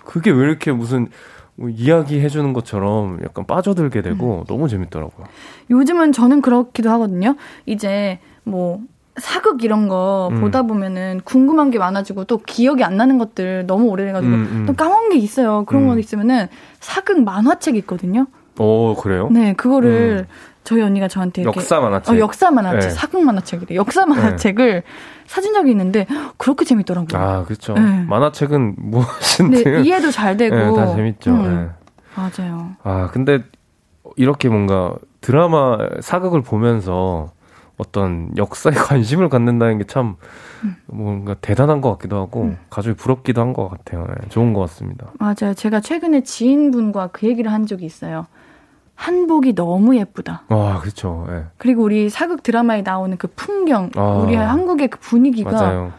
그게 0.04 0.30
왜 0.30 0.44
이렇게 0.44 0.72
무슨 0.72 1.08
뭐 1.54 1.68
이야기 1.68 2.20
해주는 2.20 2.52
것처럼 2.52 3.20
약간 3.22 3.46
빠져들게 3.46 4.02
되고 4.02 4.40
음. 4.40 4.44
너무 4.46 4.68
재밌더라고요. 4.68 5.26
요즘은 5.70 6.12
저는 6.12 6.42
그렇기도 6.42 6.90
하거든요. 6.90 7.36
이제 7.66 8.18
뭐 8.44 8.80
사극 9.18 9.62
이런 9.62 9.88
거 9.88 10.30
음. 10.32 10.40
보다 10.40 10.62
보면은 10.62 11.20
궁금한 11.24 11.70
게 11.70 11.78
많아지고 11.78 12.24
또 12.24 12.38
기억이 12.38 12.82
안 12.82 12.96
나는 12.96 13.18
것들 13.18 13.66
너무 13.66 13.88
오래돼가지고 13.88 14.32
음, 14.32 14.48
음. 14.52 14.64
또 14.66 14.72
까먹은 14.72 15.10
게 15.10 15.16
있어요. 15.18 15.64
그런 15.66 15.86
거 15.86 15.94
음. 15.94 15.98
있으면은 15.98 16.48
사극 16.80 17.22
만화책 17.22 17.76
있거든요. 17.76 18.26
오 18.58 18.94
그래요? 18.96 19.28
네, 19.30 19.52
그거를 19.54 20.26
음. 20.28 20.34
저희 20.64 20.80
언니가 20.82 21.08
저한테 21.08 21.42
이렇게 21.42 21.58
역사 21.60 21.80
만화책, 21.80 22.14
어, 22.14 22.18
역사 22.18 22.50
만화책, 22.50 22.80
네. 22.80 22.90
사극 22.90 23.22
만화책이래. 23.24 23.74
역사 23.74 24.04
네. 24.04 24.14
만화책을 24.14 24.72
네. 24.74 24.82
사준 25.26 25.54
적이 25.54 25.72
있는데 25.72 26.06
그렇게 26.38 26.64
재밌더라고요. 26.64 27.20
아 27.20 27.44
그렇죠. 27.44 27.74
네. 27.74 28.04
만화책은 28.08 28.76
무엇인지 28.78 29.64
네, 29.64 29.82
이해도 29.82 30.10
잘 30.10 30.36
되고 30.36 30.54
네, 30.56 30.72
다 30.74 30.94
재밌죠. 30.94 31.30
음. 31.32 31.42
네. 31.42 31.70
맞아요. 32.14 32.76
아 32.82 33.08
근데 33.12 33.42
이렇게 34.16 34.48
뭔가 34.48 34.94
드라마 35.20 35.78
사극을 36.00 36.42
보면서 36.42 37.32
어떤 37.78 38.30
역사에 38.36 38.72
관심을 38.74 39.28
갖는다는 39.28 39.78
게참 39.78 40.16
음. 40.64 40.76
뭔가 40.86 41.34
대단한 41.34 41.80
것 41.80 41.90
같기도 41.92 42.16
하고 42.18 42.42
음. 42.42 42.58
가족이 42.70 42.96
부럽기도 42.96 43.40
한 43.40 43.52
것 43.52 43.68
같아요. 43.68 44.06
네, 44.08 44.28
좋은 44.28 44.52
것 44.52 44.60
같습니다. 44.60 45.06
맞아요. 45.18 45.54
제가 45.54 45.80
최근에 45.80 46.22
지인분과 46.22 47.08
그 47.12 47.26
얘기를 47.26 47.52
한 47.52 47.66
적이 47.66 47.86
있어요. 47.86 48.26
한복이 48.94 49.54
너무 49.54 49.96
예쁘다. 49.96 50.42
와, 50.48 50.78
그렇죠. 50.78 51.26
네. 51.28 51.44
그리고 51.58 51.82
우리 51.82 52.08
사극 52.08 52.42
드라마에 52.42 52.82
나오는 52.82 53.16
그 53.16 53.26
풍경, 53.34 53.90
아, 53.96 54.22
우리 54.24 54.34
한국의 54.36 54.88
그 54.88 54.98
분위기가 55.00 55.50
맞아요. 55.50 55.92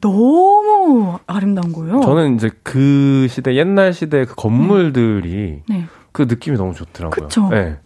너무 0.00 1.18
아름다운 1.26 1.72
거예요. 1.72 2.00
저는 2.00 2.36
이제 2.36 2.50
그 2.62 3.26
시대 3.28 3.54
옛날 3.56 3.92
시대 3.92 4.24
그 4.24 4.34
건물들이 4.34 5.62
네. 5.68 5.76
네. 5.78 5.84
그 6.12 6.22
느낌이 6.22 6.56
너무 6.56 6.72
좋더라고요. 6.74 7.10
그렇죠. 7.10 7.48
네. 7.50 7.76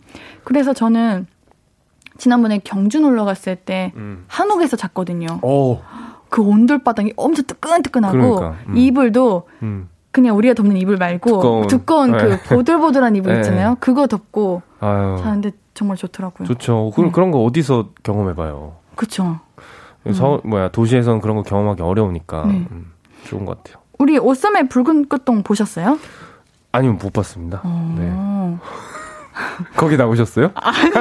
그래서 0.45 0.72
저는 0.72 1.27
지난번에 2.19 2.61
경주 2.62 3.01
놀러 3.01 3.25
갔을 3.25 3.57
때 3.57 3.93
음. 3.97 4.25
한옥에서 4.29 4.77
잤거든요. 4.77 5.41
오. 5.43 5.81
그 6.29 6.43
온돌바닥이 6.43 7.12
엄청 7.17 7.45
뜨끈뜨끈하고 7.47 8.37
그러니까, 8.37 8.57
음. 8.69 8.77
이불도 8.77 9.49
음. 9.62 9.89
그냥 10.11 10.37
우리가 10.37 10.55
덮는 10.55 10.77
이불 10.77 10.97
말고 10.97 11.29
두꺼운, 11.31 11.67
두꺼운 11.67 12.12
그 12.12 12.17
네. 12.17 12.39
그 12.39 12.55
보들보들한 12.55 13.17
이불 13.17 13.33
네. 13.33 13.41
있잖아요. 13.41 13.77
그거 13.81 14.07
덮고 14.07 14.62
아유. 14.81 15.17
자는데 15.21 15.53
정말 15.75 15.97
좋더라고요. 15.97 16.47
좋죠. 16.47 16.93
그, 16.95 17.01
네. 17.01 17.11
그런 17.11 17.31
거 17.31 17.43
어디서 17.43 17.91
경험해봐요. 18.03 18.77
그렇죠. 18.95 19.41
서 20.12 20.41
음. 20.45 20.51
뭐야 20.51 20.69
도시에서는 20.69 21.21
그런 21.21 21.37
거 21.37 21.43
경험하기 21.43 21.83
어려우니까 21.83 22.47
네. 22.47 22.67
음, 22.71 22.93
좋은 23.25 23.45
것 23.45 23.57
같아요. 23.59 23.83
우리 23.99 24.19
오썸의 24.19 24.69
붉은 24.69 25.09
끝동 25.09 25.43
보셨어요? 25.43 25.99
아니요 26.73 26.95
못 26.95 27.12
봤습니다. 27.12 27.61
어... 27.65 27.95
네. 27.99 28.12
거기 29.76 29.97
나오셨어요? 29.97 30.51
아니요. 30.55 30.95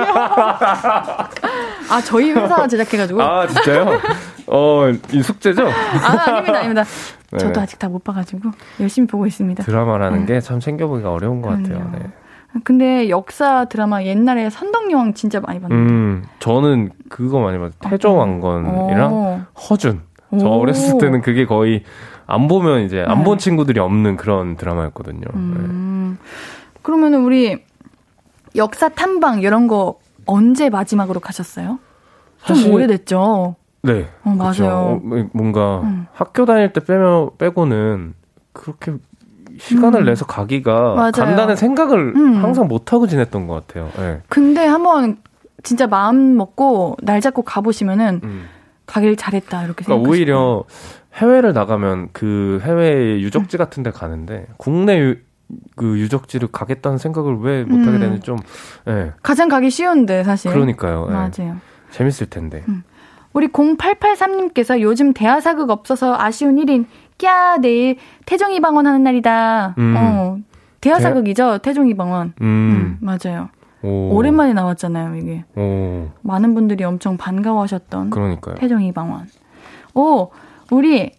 아 1.89 2.01
저희 2.01 2.31
회사 2.31 2.67
제작해가지고. 2.67 3.21
아 3.21 3.47
진짜요? 3.47 3.99
어, 4.47 4.89
이 5.11 5.21
숙제죠? 5.21 5.67
아, 5.67 6.29
아닙니다, 6.29 6.57
아닙니다. 6.59 6.84
네. 7.31 7.38
저도 7.38 7.61
아직 7.61 7.79
다 7.79 7.88
못 7.89 8.03
봐가지고 8.03 8.49
열심히 8.79 9.07
보고 9.07 9.25
있습니다. 9.27 9.63
드라마라는 9.63 10.25
네. 10.25 10.36
게참 10.36 10.59
챙겨보기가 10.59 11.11
어려운 11.11 11.41
것 11.41 11.49
같아요. 11.49 11.89
네. 11.93 11.99
근데 12.63 13.09
역사 13.09 13.65
드라마 13.65 14.03
옛날에 14.03 14.49
선덕여왕 14.49 15.13
진짜 15.15 15.39
많이 15.39 15.59
봤는데. 15.59 15.91
음, 15.91 16.23
저는 16.39 16.91
그거 17.09 17.39
많이 17.39 17.57
봤어요. 17.57 17.71
태조왕건이랑 17.81 19.13
오. 19.13 19.41
허준. 19.69 20.01
저 20.39 20.47
오. 20.47 20.59
어렸을 20.61 20.97
때는 20.99 21.21
그게 21.21 21.45
거의 21.45 21.84
안 22.27 22.47
보면 22.47 22.81
이제 22.81 23.03
안본 23.07 23.38
네. 23.38 23.43
친구들이 23.43 23.79
없는 23.79 24.17
그런 24.17 24.55
드라마였거든요. 24.55 25.25
음. 25.34 26.17
네. 26.19 26.27
그러면 26.84 27.13
우리 27.15 27.63
역사 28.55 28.89
탐방 28.89 29.41
이런 29.41 29.67
거 29.67 29.99
언제 30.25 30.69
마지막으로 30.69 31.19
가셨어요? 31.19 31.79
좀 32.45 32.55
사실, 32.55 32.71
오래됐죠. 32.71 33.55
네. 33.83 34.07
어, 34.23 34.29
맞아요. 34.29 35.01
어, 35.01 35.01
뭔가 35.33 35.81
음. 35.81 36.07
학교 36.13 36.45
다닐 36.45 36.71
때 36.71 36.79
빼면 36.81 37.31
빼고는 37.37 38.13
그렇게 38.53 38.93
시간을 39.59 40.01
음. 40.01 40.05
내서 40.05 40.25
가기가 40.25 40.95
맞아요. 40.95 41.11
간다는 41.11 41.55
생각을 41.55 42.13
음. 42.15 42.43
항상 42.43 42.67
못 42.67 42.93
하고 42.93 43.07
지냈던 43.07 43.47
것 43.47 43.67
같아요. 43.67 43.89
네. 43.97 44.21
근데 44.29 44.65
한번 44.65 45.17
진짜 45.63 45.87
마음 45.87 46.37
먹고 46.37 46.97
날 47.01 47.21
잡고 47.21 47.43
가보시면은 47.43 48.21
음. 48.23 48.45
가길 48.85 49.15
잘했다 49.15 49.63
이렇게 49.63 49.85
그러니까 49.85 50.09
오히려 50.09 50.63
해외를 51.15 51.53
나가면 51.53 52.09
그 52.11 52.59
해외 52.63 53.19
유적지 53.21 53.57
같은 53.57 53.83
데 53.83 53.91
가는데 53.91 54.47
국내 54.57 54.99
유, 54.99 55.15
그 55.75 55.99
유적지를 55.99 56.49
가겠다는 56.51 56.97
생각을 56.97 57.37
왜 57.39 57.63
못하게 57.63 57.97
음. 57.97 57.99
되는지 57.99 58.21
좀 58.21 58.37
예. 58.87 59.13
가장 59.21 59.49
가기 59.49 59.69
쉬운데 59.69 60.23
사실 60.23 60.51
그러니까요. 60.51 61.07
예. 61.09 61.13
맞아요. 61.13 61.57
재밌을 61.91 62.29
텐데. 62.29 62.63
음. 62.67 62.83
우리 63.33 63.47
0883님께서 63.47 64.79
요즘 64.81 65.13
대하사극 65.13 65.69
없어서 65.69 66.15
아쉬운 66.17 66.55
1인. 66.57 66.85
꺄, 67.17 67.59
내일 67.61 67.97
태종이 68.25 68.59
방언하는 68.59 69.03
날이다. 69.03 69.75
음. 69.77 69.95
어. 69.97 70.37
대하사극이죠, 70.81 71.59
대... 71.59 71.69
태종이 71.69 71.95
방언. 71.95 72.33
음. 72.41 72.45
음, 72.45 72.97
맞아요. 72.99 73.49
오. 73.81 74.15
오랜만에 74.15 74.53
나왔잖아요, 74.53 75.15
이게. 75.15 75.45
오. 75.55 76.09
많은 76.21 76.53
분들이 76.53 76.83
엄청 76.83 77.17
반가워하셨던. 77.17 78.09
그러니까요. 78.09 78.55
태종이 78.55 78.91
방언. 78.91 79.27
오, 79.95 80.29
우리 80.71 81.11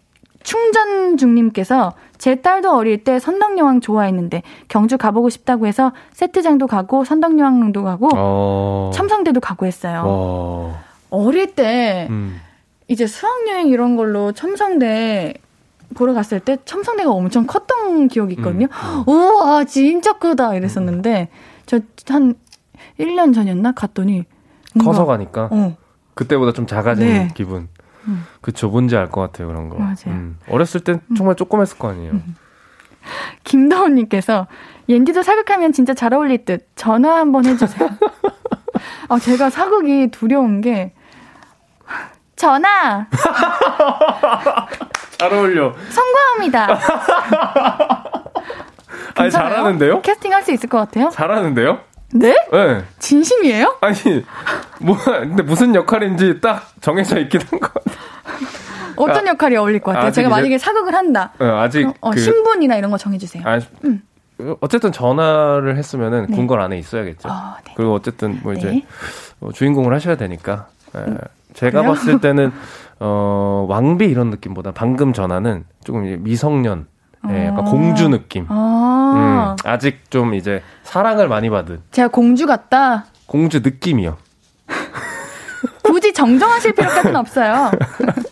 충전중님께서 0.45 1.93
제 2.17 2.35
딸도 2.35 2.73
어릴 2.73 3.03
때 3.03 3.19
선덕여왕 3.19 3.81
좋아했는데 3.81 4.43
경주 4.69 4.97
가보고 4.97 5.29
싶다고 5.29 5.67
해서 5.67 5.91
세트장도 6.13 6.67
가고 6.67 7.03
선덕여왕도 7.03 7.83
가고 7.83 8.09
어... 8.15 8.91
첨성대도 8.93 9.41
가고 9.41 9.65
했어요. 9.65 10.03
어... 10.05 10.79
어릴 11.09 11.53
때 11.55 12.07
음. 12.09 12.39
이제 12.87 13.05
수학여행 13.07 13.67
이런 13.67 13.97
걸로 13.97 14.31
첨성대 14.31 15.33
보러 15.95 16.13
갔을 16.13 16.39
때 16.39 16.57
첨성대가 16.65 17.11
엄청 17.11 17.45
컸던 17.45 18.07
기억이 18.07 18.35
있거든요. 18.35 18.67
음. 18.67 19.03
음. 19.07 19.09
우와 19.09 19.65
진짜 19.65 20.13
크다 20.13 20.55
이랬었는데 20.55 21.27
저 21.65 21.79
한 22.09 22.35
1년 22.99 23.33
전이었나 23.33 23.73
갔더니 23.73 24.25
커서 24.79 25.05
가니까 25.05 25.49
어. 25.51 25.77
그때보다 26.13 26.53
좀 26.53 26.65
작아진 26.67 27.07
네. 27.07 27.27
기분. 27.33 27.67
음. 28.07 28.25
그쵸 28.41 28.69
뭔지 28.69 28.95
알 28.97 29.09
것 29.09 29.21
같아요 29.21 29.47
그런 29.47 29.69
거. 29.69 29.77
맞아요. 29.77 29.95
음. 30.07 30.37
어렸을 30.49 30.81
땐 30.81 31.01
음. 31.09 31.15
정말 31.15 31.35
조그맸을 31.35 31.77
거 31.77 31.89
아니에요. 31.89 32.11
음. 32.13 32.35
김다운님께서 33.43 34.47
옌디도 34.89 35.23
사극하면 35.23 35.71
진짜 35.73 35.93
잘 35.93 36.13
어울릴 36.13 36.45
듯 36.45 36.67
전화 36.75 37.17
한번 37.17 37.45
해주세요. 37.45 37.89
아 39.09 39.17
제가 39.19 39.49
사극이 39.49 40.09
두려운 40.11 40.61
게 40.61 40.93
전화. 42.35 43.07
잘 45.17 45.33
어울려. 45.33 45.73
성공합니다. 45.89 46.79
아니 49.17 49.31
잘하는데요? 49.31 50.01
캐스팅 50.01 50.33
할 50.33 50.43
수 50.43 50.51
있을 50.51 50.67
것 50.69 50.77
같아요? 50.79 51.09
잘하는데요? 51.09 51.79
네? 52.13 52.35
네. 52.51 52.83
진심이에요? 52.99 53.77
아니, 53.81 53.95
뭐, 54.79 54.95
근데 55.03 55.43
무슨 55.43 55.75
역할인지 55.75 56.39
딱 56.41 56.67
정해져 56.81 57.19
있긴 57.19 57.41
한 57.49 57.59
것 57.59 57.73
같아요. 57.73 57.95
어떤 58.97 59.27
아, 59.27 59.31
역할이 59.31 59.57
어울릴 59.57 59.81
것 59.81 59.91
같아요? 59.91 60.11
제가 60.11 60.29
만약에 60.29 60.57
사극을 60.57 60.93
한다. 60.95 61.33
어, 61.39 61.45
아직. 61.45 61.85
어, 61.99 62.11
그, 62.11 62.19
신분이나 62.19 62.75
이런 62.77 62.91
거 62.91 62.97
정해주세요. 62.97 63.43
아, 63.45 63.59
음. 63.83 64.01
어쨌든 64.61 64.91
전화를 64.93 65.75
했으면은 65.77 66.27
네. 66.29 66.35
궁궐 66.35 66.61
안에 66.61 66.77
있어야겠죠. 66.77 67.27
어, 67.27 67.55
네. 67.65 67.73
그리고 67.75 67.93
어쨌든 67.93 68.39
뭐 68.43 68.53
이제 68.53 68.67
네. 68.69 68.85
어, 69.41 69.51
주인공을 69.51 69.93
하셔야 69.93 70.15
되니까. 70.15 70.67
에, 70.95 70.99
음. 70.99 71.17
제가 71.53 71.81
그래요? 71.81 71.93
봤을 71.93 72.19
때는 72.21 72.51
어, 72.99 73.65
왕비 73.67 74.05
이런 74.05 74.29
느낌보다 74.29 74.71
방금 74.71 75.11
전화는 75.11 75.65
조금 75.83 76.23
미성년 76.23 76.87
예, 77.31 77.47
약간 77.47 77.67
아. 77.67 77.69
공주 77.69 78.09
느낌. 78.09 78.45
아. 78.49 79.55
음, 79.55 79.69
아직 79.69 80.09
좀 80.11 80.33
이제 80.33 80.61
사랑을 80.83 81.27
많이 81.27 81.49
받은. 81.49 81.81
제가 81.91 82.07
공주 82.09 82.45
같다? 82.45 83.05
공주 83.25 83.59
느낌이요. 83.61 84.17
굳이 85.83 86.13
정정하실 86.13 86.73
필요까지는 86.73 87.15
없어요. 87.15 87.71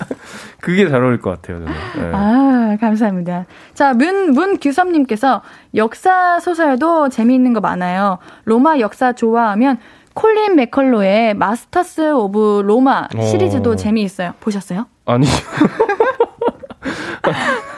그게 0.61 0.87
잘 0.89 1.03
어울릴 1.03 1.19
것 1.19 1.29
같아요, 1.29 1.59
저는. 1.59 1.73
네. 1.97 2.11
아, 2.13 2.77
감사합니다. 2.79 3.45
자, 3.73 3.93
문, 3.93 4.31
문규섭님께서 4.31 5.41
역사 5.75 6.39
소설도 6.39 7.09
재미있는 7.09 7.53
거 7.53 7.59
많아요. 7.59 8.19
로마 8.45 8.79
역사 8.79 9.11
좋아하면 9.11 9.77
콜린 10.13 10.55
맥컬로의 10.55 11.33
Masters 11.33 12.13
of 12.13 12.61
로마 12.65 13.07
시리즈도 13.11 13.71
오. 13.71 13.75
재미있어요. 13.75 14.35
보셨어요? 14.39 14.85
아니. 15.05 15.27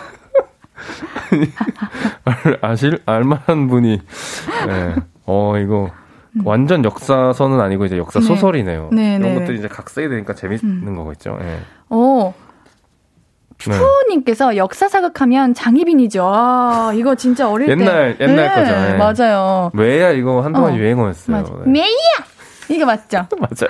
아실 2.61 2.99
알만한 3.05 3.67
분이 3.67 4.01
네. 4.67 4.95
어 5.25 5.57
이거 5.57 5.89
완전 6.43 6.83
역사서는 6.83 7.59
아니고 7.61 7.85
이제 7.85 7.97
역사 7.97 8.19
네. 8.19 8.25
소설이네요. 8.25 8.89
네, 8.91 9.15
이런 9.15 9.21
네. 9.33 9.39
것들이 9.39 9.57
이제 9.59 9.67
각색이 9.67 10.09
되니까 10.09 10.33
재밌는 10.33 10.87
음. 10.87 10.95
거겠죠. 10.95 11.37
예. 11.41 11.59
어, 11.89 12.33
네. 13.69 13.77
푸우님께서 13.77 14.57
역사 14.57 14.89
사극하면 14.89 15.53
장희빈이죠. 15.53 16.29
아, 16.33 16.91
이거 16.93 17.15
진짜 17.15 17.49
어릴 17.49 17.69
옛날- 17.69 18.17
때. 18.17 18.25
옛날 18.25 18.53
거죠. 18.53 18.71
네. 18.71 18.97
맞아요. 18.97 19.71
왜야 19.73 20.11
이거 20.11 20.41
한동안 20.41 20.73
어. 20.73 20.75
유행어였어요. 20.75 21.37
맞아. 21.37 21.53
네. 21.65 21.85
이게 22.69 22.83
맞죠? 22.83 23.27
맞아요. 23.39 23.69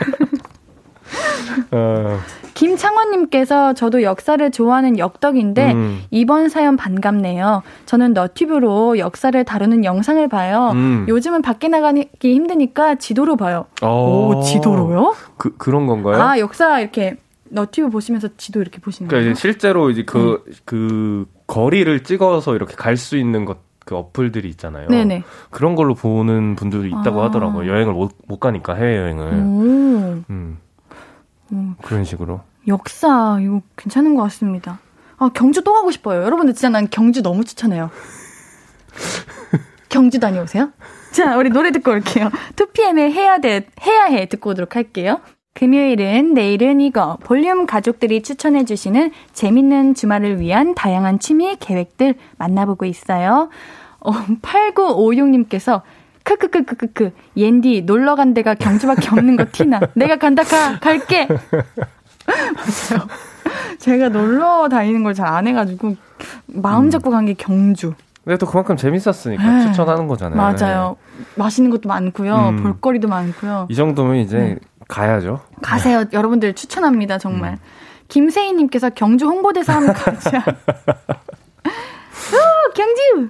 어, 1.71 2.17
김창원님께서 2.53 3.73
저도 3.73 4.01
역사를 4.03 4.49
좋아하는 4.51 4.97
역덕인데 4.97 5.73
음. 5.73 6.03
이번 6.11 6.49
사연 6.49 6.77
반갑네요. 6.77 7.63
저는 7.85 8.13
너튜브로 8.13 8.97
역사를 8.97 9.43
다루는 9.43 9.83
영상을 9.83 10.27
봐요. 10.29 10.71
음. 10.73 11.05
요즘은 11.07 11.41
밖에 11.41 11.67
나가기 11.67 12.07
힘드니까 12.21 12.95
지도로 12.95 13.35
봐요. 13.35 13.65
어. 13.81 14.29
오, 14.37 14.41
지도로요? 14.41 15.15
그 15.37 15.55
그런 15.57 15.85
건가요? 15.87 16.21
아, 16.21 16.39
역사 16.39 16.79
이렇게 16.79 17.17
너튜브 17.49 17.89
보시면서 17.89 18.29
지도 18.37 18.61
이렇게 18.61 18.79
보시는 18.79 19.07
그러니까 19.07 19.23
거예요? 19.25 19.31
이제 19.33 19.39
실제로 19.39 19.89
이제 19.89 20.03
그, 20.03 20.43
네. 20.47 20.53
그 20.65 21.25
거리를 21.47 22.03
찍어서 22.03 22.55
이렇게 22.55 22.75
갈 22.75 22.97
수 22.97 23.17
있는 23.17 23.45
것, 23.45 23.57
그 23.85 23.95
어플들이 23.95 24.49
있잖아요. 24.49 24.87
네네. 24.87 25.23
그런 25.51 25.75
걸로 25.75 25.93
보는 25.93 26.55
분들도 26.55 26.87
있다고 26.87 27.21
아. 27.21 27.25
하더라고요. 27.25 27.69
여행을 27.71 27.93
못, 27.93 28.13
못 28.27 28.39
가니까 28.39 28.73
해외 28.73 28.97
여행을. 28.97 29.23
오, 29.33 30.23
음. 30.29 30.57
음. 31.51 31.75
그런 31.81 32.03
식으로. 32.03 32.41
역사 32.67 33.39
이거 33.41 33.61
괜찮은 33.75 34.15
것 34.15 34.23
같습니다. 34.23 34.79
아, 35.17 35.29
경주 35.33 35.63
또 35.63 35.73
가고 35.73 35.91
싶어요. 35.91 36.23
여러분들 36.23 36.55
진짜 36.55 36.69
난 36.69 36.87
경주 36.89 37.21
너무 37.21 37.45
추천해요. 37.45 37.89
경주 39.89 40.19
다녀오세요. 40.19 40.71
자, 41.11 41.37
우리 41.37 41.49
노래 41.49 41.71
듣고 41.71 41.91
올게요. 41.91 42.29
2PM의 42.55 43.11
해야 43.11 43.37
돼, 43.37 43.67
해야 43.85 44.05
해 44.05 44.27
듣고 44.27 44.49
오도록 44.49 44.75
할게요. 44.75 45.21
금요일은 45.53 46.33
내일은 46.33 46.81
이거 46.81 47.17
볼륨 47.23 47.65
가족들이 47.65 48.21
추천해 48.21 48.65
주시는 48.65 49.11
재밌는 49.31 49.93
주말을 49.93 50.41
위한 50.41 50.75
다양한 50.75 51.19
취미 51.19 51.55
계획들 51.55 52.15
만나보고 52.37 52.83
있어요. 52.83 53.49
어, 54.01 54.11
8956님께서 54.41 55.81
크크크크크크 56.26 57.11
옌디 57.38 57.84
놀러 57.86 58.15
간 58.15 58.34
데가 58.34 58.53
경주밖에 58.55 59.07
없는 59.09 59.38
거 59.38 59.45
티나. 59.51 59.80
내가 59.93 60.17
간다 60.17 60.43
가 60.43 60.78
갈게. 60.80 61.28
맞아요. 62.28 63.07
제가 63.80 64.09
놀러 64.09 64.67
다니는 64.69 65.03
걸 65.03 65.13
잘 65.13 65.28
안 65.28 65.47
해가지고 65.47 65.95
마음 66.47 66.89
잡고 66.89 67.11
간 67.11 67.26
게 67.26 67.34
경주. 67.34 67.93
근데 68.23 68.38
또 68.38 68.47
그만큼 68.47 68.76
재밌었으니까 68.76 69.43
네. 69.43 69.61
추천하는 69.67 70.07
거잖아요. 70.07 70.36
맞아요. 70.41 70.97
맛있는 71.36 71.69
것도 71.69 71.88
많고요. 71.88 72.36
음. 72.49 72.63
볼거리도 72.63 73.07
많고요. 73.07 73.67
이 73.69 73.76
정도면 73.76 74.15
이제 74.17 74.38
네. 74.38 74.57
가야죠. 74.88 75.41
가세요. 75.61 76.05
여러분들 76.11 76.53
추천합니다. 76.53 77.19
정말. 77.19 77.51
음. 77.53 77.57
김세희님께서 78.07 78.89
경주 78.91 79.26
홍보대사 79.28 79.73
한번 79.76 79.93
가자. 79.93 80.43
오, 81.67 82.73
경주! 82.73 83.30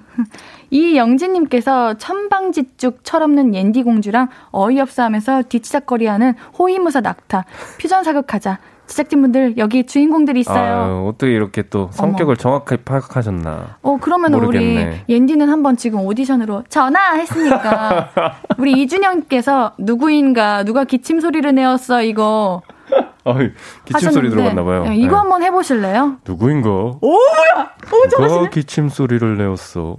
이영진님께서 0.70 1.94
천방지축 1.94 3.00
철없는 3.04 3.54
옌디 3.54 3.82
공주랑 3.82 4.28
어이없어 4.50 5.02
하면서 5.02 5.42
뒤치작거리하는 5.48 6.34
호위무사 6.58 7.00
낙타. 7.00 7.44
퓨전 7.80 8.04
사극하자. 8.04 8.58
제작진분들 8.86 9.54
여기 9.58 9.84
주인공들이 9.84 10.40
있어요. 10.40 10.84
아유, 10.84 11.08
어떻게 11.08 11.32
이렇게 11.32 11.62
또 11.62 11.88
성격을 11.92 12.36
정확하게 12.36 12.82
파악하셨나. 12.84 13.78
어, 13.82 13.98
그러면 14.00 14.30
모르겠네. 14.30 15.02
우리 15.08 15.14
옌디는 15.14 15.48
한번 15.48 15.76
지금 15.76 16.00
오디션으로 16.06 16.62
전화했으니까 16.68 18.10
우리 18.58 18.80
이준영께서 18.82 19.72
누구인가 19.78 20.62
누가 20.62 20.84
기침 20.84 21.18
소리를 21.18 21.52
내었어 21.52 22.02
이거 22.02 22.62
어이, 23.24 23.50
기침 23.84 24.10
소리 24.12 24.28
하셨는데, 24.28 24.36
들어봤나봐요. 24.36 24.84
네, 24.84 24.96
이거 24.98 25.10
네. 25.14 25.16
한번 25.16 25.42
해보실래요? 25.42 26.18
누구인가? 26.24 26.70
오 26.70 26.98
뭐야? 27.00 27.70
오 27.92 28.08
누가 28.08 28.28
잘하시네. 28.28 28.50
기침 28.50 28.88
소리를 28.88 29.36
내었어. 29.36 29.96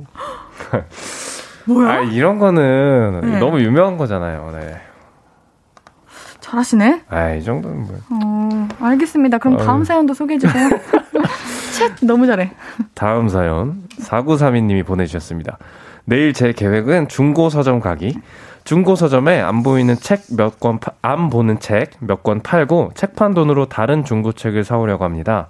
뭐야? 1.66 1.89
아, 1.89 1.99
이런 2.01 2.39
거는 2.39 3.22
네. 3.24 3.39
너무 3.39 3.60
유명한 3.62 3.97
거잖아요. 3.97 4.51
네. 4.53 4.82
잘하시네. 6.39 7.03
아, 7.10 7.32
이 7.32 7.43
정도는 7.43 7.82
뭐. 7.84 7.95
어 8.10 8.68
알겠습니다. 8.80 9.38
그럼 9.38 9.58
다음 9.58 9.78
아유. 9.80 9.86
사연도 9.86 10.14
소개해 10.14 10.39
주세요. 10.39 10.70
챗 11.78 12.05
너무 12.05 12.26
잘해. 12.26 12.51
다음 12.93 13.28
사연 13.28 13.84
4932님이 14.01 14.86
보내주셨습니다. 14.86 15.58
내일 16.05 16.32
제 16.34 16.53
계획은 16.53 17.10
중고 17.10 17.49
서점 17.49 17.80
가기. 17.82 18.18
중고 18.64 18.95
서점에 18.95 19.39
안 19.41 19.64
보이는 19.64 19.95
책 19.95 20.22
몇 20.38 20.60
권, 20.60 20.80
안 21.01 21.30
보는 21.30 21.60
책 21.60 21.91
몇 22.01 22.24
권 22.24 22.41
팔고 22.41 22.91
책 22.95 23.16
판 23.16 23.34
돈으로 23.34 23.66
다른 23.68 24.03
중고 24.05 24.32
책을 24.32 24.64
사오려고 24.64 25.03
합니다. 25.03 25.47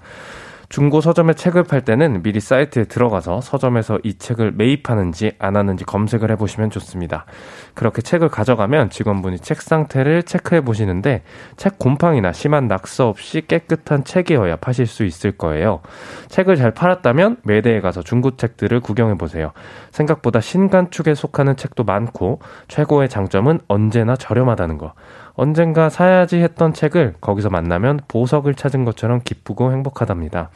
중고 0.69 0.99
서점에 0.99 1.33
책을 1.33 1.63
팔 1.63 1.81
때는 1.81 2.23
미리 2.23 2.41
사이트에 2.41 2.85
들어가서 2.85 3.39
서점에서 3.39 3.99
이 4.03 4.17
책을 4.17 4.51
매입하는지 4.51 5.31
안 5.39 5.55
하는지 5.55 5.85
검색을 5.85 6.29
해보시면 6.31 6.71
좋습니다. 6.71 7.25
그렇게 7.73 8.01
책을 8.01 8.27
가져가면 8.27 8.89
직원분이 8.89 9.39
책 9.39 9.61
상태를 9.61 10.23
체크해 10.23 10.61
보시는데 10.61 11.23
책 11.55 11.79
곰팡이나 11.79 12.33
심한 12.33 12.67
낙서 12.67 13.07
없이 13.07 13.43
깨끗한 13.47 14.03
책이어야 14.03 14.57
파실 14.57 14.87
수 14.87 15.05
있을 15.05 15.31
거예요. 15.31 15.79
책을 16.27 16.57
잘 16.57 16.71
팔았다면 16.71 17.37
매대에 17.43 17.79
가서 17.79 18.01
중고책들을 18.01 18.81
구경해 18.81 19.15
보세요. 19.15 19.53
생각보다 19.91 20.41
신간축에 20.41 21.15
속하는 21.15 21.55
책도 21.55 21.85
많고 21.85 22.39
최고의 22.67 23.07
장점은 23.07 23.59
언제나 23.69 24.17
저렴하다는 24.17 24.77
거. 24.77 24.93
언젠가 25.37 25.89
사야지 25.89 26.37
했던 26.37 26.73
책을 26.73 27.15
거기서 27.21 27.49
만나면 27.49 28.01
보석을 28.07 28.55
찾은 28.55 28.83
것처럼 28.85 29.21
기쁘고 29.23 29.71
행복하답니다. 29.71 30.49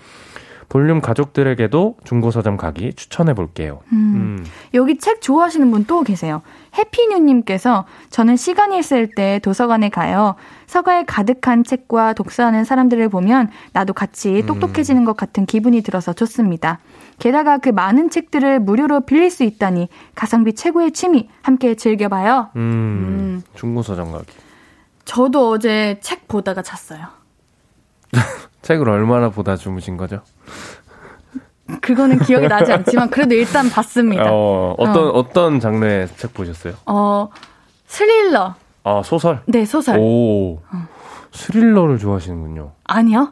볼륨 0.69 1.01
가족들에게도 1.01 1.97
중고 2.05 2.31
서점 2.31 2.55
가기 2.55 2.93
추천해 2.93 3.33
볼게요. 3.33 3.81
음. 3.91 4.45
여기 4.73 4.97
책 4.97 5.19
좋아하시는 5.21 5.69
분 5.69 5.83
또 5.85 6.01
계세요. 6.03 6.41
해피뉴님께서 6.77 7.85
저는 8.09 8.37
시간이 8.37 8.79
있을 8.79 9.13
때 9.13 9.39
도서관에 9.43 9.89
가요. 9.89 10.35
서가에 10.67 11.03
가득한 11.03 11.65
책과 11.65 12.13
독서하는 12.13 12.63
사람들을 12.63 13.09
보면 13.09 13.49
나도 13.73 13.91
같이 13.91 14.43
똑똑해지는 14.47 15.03
것 15.03 15.17
같은 15.17 15.45
기분이 15.45 15.81
들어서 15.81 16.13
좋습니다. 16.13 16.79
게다가 17.19 17.57
그 17.57 17.67
많은 17.67 18.09
책들을 18.09 18.61
무료로 18.61 19.01
빌릴 19.01 19.29
수 19.29 19.43
있다니 19.43 19.89
가성비 20.15 20.53
최고의 20.53 20.93
취미 20.93 21.29
함께 21.41 21.75
즐겨봐요. 21.75 22.51
음, 22.55 22.61
음. 22.61 23.41
중고서점 23.55 24.13
가기. 24.13 24.50
저도 25.05 25.51
어제 25.51 25.99
책 26.01 26.27
보다가 26.27 26.61
잤어요. 26.61 27.07
책을 28.61 28.87
얼마나 28.89 29.29
보다 29.29 29.55
주무신 29.55 29.97
거죠? 29.97 30.21
그거는 31.81 32.19
기억이 32.19 32.47
나지 32.47 32.71
않지만 32.73 33.09
그래도 33.09 33.33
일단 33.33 33.69
봤습니다. 33.69 34.25
어, 34.27 34.75
어떤 34.77 35.09
어. 35.09 35.29
떤 35.29 35.59
장르의 35.59 36.09
책 36.17 36.33
보셨어요? 36.33 36.73
어, 36.85 37.29
스릴러. 37.87 38.55
아, 38.83 39.01
소설? 39.03 39.41
네, 39.45 39.65
소설. 39.65 39.97
오. 39.99 40.59
스릴러를 41.31 41.97
좋아하시는군요. 41.97 42.73
아니요. 42.83 43.31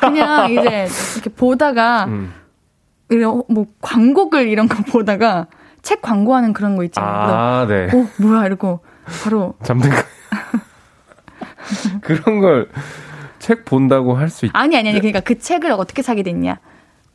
그냥 0.00 0.50
이제 0.52 0.88
이렇게 1.14 1.30
보다가 1.30 2.04
음. 2.04 2.32
이런 3.08 3.42
뭐 3.48 3.66
광고글 3.80 4.48
이런 4.48 4.68
거 4.68 4.82
보다가 4.84 5.46
책 5.82 6.02
광고하는 6.02 6.52
그런 6.52 6.76
거 6.76 6.84
있잖아요. 6.84 7.12
아, 7.12 7.66
네. 7.66 7.88
그래서 7.88 7.98
어, 7.98 8.22
뭐야 8.22 8.46
이러고 8.46 8.80
바로 9.24 9.54
잠든 9.64 9.90
거. 9.90 9.96
그런 12.02 12.40
걸 12.40 12.68
책 13.38 13.64
본다고 13.64 14.14
할 14.14 14.30
수 14.30 14.46
있. 14.46 14.50
아니 14.54 14.76
아니 14.76 14.88
아니 14.90 14.98
그러니까 15.00 15.18
그 15.18 15.36
책을 15.36 15.72
어떻게 15.72 16.00
사게 16.00 16.22
됐냐? 16.22 16.58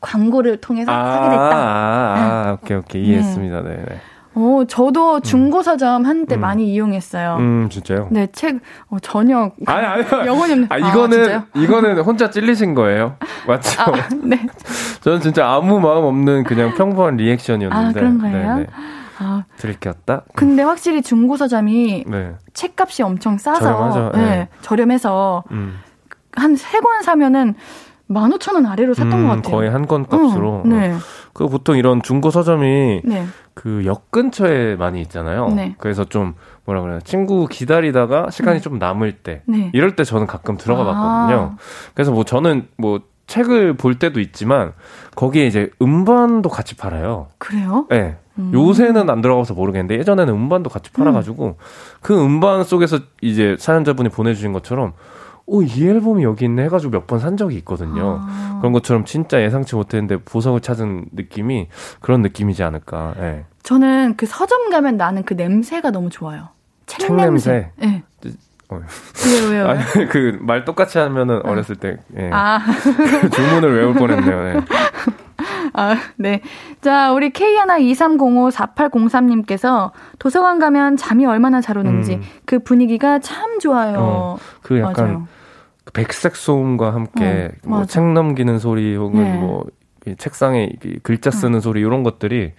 광고를 0.02 0.58
통해서 0.58 0.92
사게 0.92 1.28
됐다. 1.30 1.56
아, 1.56 2.14
아, 2.50 2.58
오케이, 2.62 2.76
오케이. 2.76 3.02
이해했습니다. 3.06 3.62
네, 3.62 3.82
네. 3.88 4.00
어, 4.34 4.62
저도 4.68 5.20
중고 5.20 5.62
서점 5.62 6.04
한때 6.04 6.36
음. 6.36 6.40
많이 6.42 6.70
이용했어요. 6.72 7.36
음, 7.40 7.68
진짜요? 7.70 8.08
네, 8.10 8.28
책 8.30 8.56
어, 8.90 8.98
전혀 9.00 9.50
아니, 9.66 9.86
아니. 9.86 10.26
영혼이 10.26 10.52
없는. 10.52 10.66
아, 10.68 10.76
이거는, 10.76 11.10
진짜요? 11.24 11.42
이거는 11.54 11.98
혼자 12.02 12.28
찔리신 12.30 12.74
거예요. 12.74 13.16
맞죠? 13.46 13.80
아, 13.82 13.92
네. 14.22 14.46
저는 15.00 15.20
진짜 15.22 15.48
아무 15.50 15.80
마음 15.80 16.04
없는 16.04 16.44
그냥 16.44 16.74
평범한 16.74 17.16
리액션이었는데. 17.16 17.88
아, 17.88 17.92
그런 17.92 18.18
거예요? 18.18 18.56
네, 18.56 18.60
네. 18.64 18.66
아, 19.18 19.44
들켰다? 19.56 20.22
근데 20.34 20.62
확실히 20.62 21.02
중고 21.02 21.36
서점이 21.36 22.04
네. 22.06 22.34
책값이 22.54 23.02
엄청 23.02 23.38
싸서 23.38 23.60
저렴하죠? 23.60 24.12
네, 24.14 24.24
네. 24.24 24.48
저렴해서 24.62 25.44
음. 25.50 25.78
한세 26.32 26.80
권 26.80 27.02
사면은 27.02 27.54
15,000원 28.08 28.66
아래로 28.66 28.94
샀던 28.94 29.12
음, 29.12 29.28
것 29.28 29.36
같아요. 29.36 29.54
거의 29.54 29.70
한 29.70 29.86
권 29.86 30.06
값으로. 30.06 30.62
응, 30.64 30.70
네. 30.70 30.94
그 31.34 31.46
보통 31.48 31.76
이런 31.76 32.00
중고 32.02 32.30
서점이 32.30 33.02
네. 33.04 33.26
그역 33.54 34.10
근처에 34.10 34.76
많이 34.76 35.00
있잖아요. 35.02 35.48
네. 35.48 35.74
그래서 35.78 36.04
좀 36.04 36.34
뭐라 36.64 36.80
그래요. 36.80 37.00
친구 37.04 37.46
기다리다가 37.46 38.30
시간이 38.30 38.60
좀 38.62 38.78
남을 38.78 39.12
때 39.18 39.42
네. 39.46 39.70
이럴 39.74 39.94
때 39.94 40.04
저는 40.04 40.26
가끔 40.26 40.56
들어가 40.56 40.82
아. 40.82 40.84
봤거든요. 40.86 41.56
그래서 41.94 42.12
뭐 42.12 42.24
저는 42.24 42.68
뭐 42.78 43.00
책을 43.26 43.74
볼 43.74 43.98
때도 43.98 44.20
있지만 44.20 44.72
거기에 45.14 45.46
이제 45.46 45.68
음반도 45.82 46.48
같이 46.48 46.76
팔아요. 46.76 47.26
그래요? 47.36 47.86
네. 47.90 48.16
음. 48.38 48.50
요새는 48.54 49.10
안 49.10 49.20
들어가서 49.20 49.54
모르겠는데 49.54 49.98
예전에는 49.98 50.32
음반도 50.32 50.70
같이 50.70 50.90
팔아가지고 50.92 51.46
음. 51.46 51.54
그 52.00 52.18
음반 52.22 52.64
속에서 52.64 52.98
이제 53.20 53.56
사연자분이 53.58 54.08
보내주신 54.10 54.52
것처럼 54.52 54.92
오, 55.46 55.62
이 55.62 55.86
앨범이 55.88 56.22
여기 56.24 56.44
있네 56.44 56.64
해가지고 56.64 56.90
몇 56.92 57.06
번 57.06 57.18
산 57.20 57.36
적이 57.38 57.56
있거든요. 57.58 58.18
아. 58.20 58.58
그런 58.60 58.72
것처럼 58.72 59.04
진짜 59.06 59.40
예상치 59.42 59.76
못했는데 59.76 60.18
보석을 60.24 60.60
찾은 60.60 61.06
느낌이 61.12 61.68
그런 62.00 62.20
느낌이지 62.22 62.62
않을까. 62.62 63.14
네. 63.18 63.44
저는 63.62 64.14
그 64.18 64.26
서점 64.26 64.68
가면 64.70 64.98
나는 64.98 65.22
그 65.24 65.32
냄새가 65.34 65.90
너무 65.90 66.10
좋아요. 66.10 66.48
책, 66.86 67.00
책 67.00 67.16
냄새. 67.16 67.70
네. 67.76 68.02
어. 68.70 68.80
왜요, 69.26 69.50
왜요? 69.50 69.66
아니, 69.68 69.80
그, 70.12 70.38
말 70.42 70.66
똑같이 70.66 70.98
하면은 70.98 71.40
네. 71.42 71.48
어렸을 71.50 71.76
때, 71.76 71.96
예. 72.18 72.28
아. 72.30 72.58
그 73.22 73.30
주문을 73.32 73.74
외울 73.74 73.94
뻔했네요, 73.94 74.42
네. 74.42 74.60
아, 75.72 75.96
네. 76.16 76.40
자, 76.80 77.12
우리 77.12 77.30
K123054803님께서 77.30 79.90
도서관 80.18 80.58
가면 80.58 80.96
잠이 80.96 81.26
얼마나 81.26 81.60
잘 81.60 81.78
오는지 81.78 82.16
음. 82.16 82.22
그 82.44 82.58
분위기가 82.60 83.18
참 83.18 83.58
좋아요. 83.58 83.98
어, 83.98 84.38
그 84.62 84.78
약간 84.80 85.06
맞아요. 85.06 85.28
그 85.84 85.92
백색 85.92 86.36
소음과 86.36 86.94
함께 86.94 87.50
어, 87.64 87.68
뭐책 87.68 88.12
넘기는 88.12 88.58
소리 88.58 88.94
혹은 88.96 89.22
네. 89.22 89.36
뭐 89.38 89.64
책상에 90.16 90.70
글자 91.02 91.30
쓰는 91.30 91.58
어. 91.58 91.60
소리 91.60 91.80
이런 91.80 92.02
것들이 92.02 92.38
네. 92.38 92.54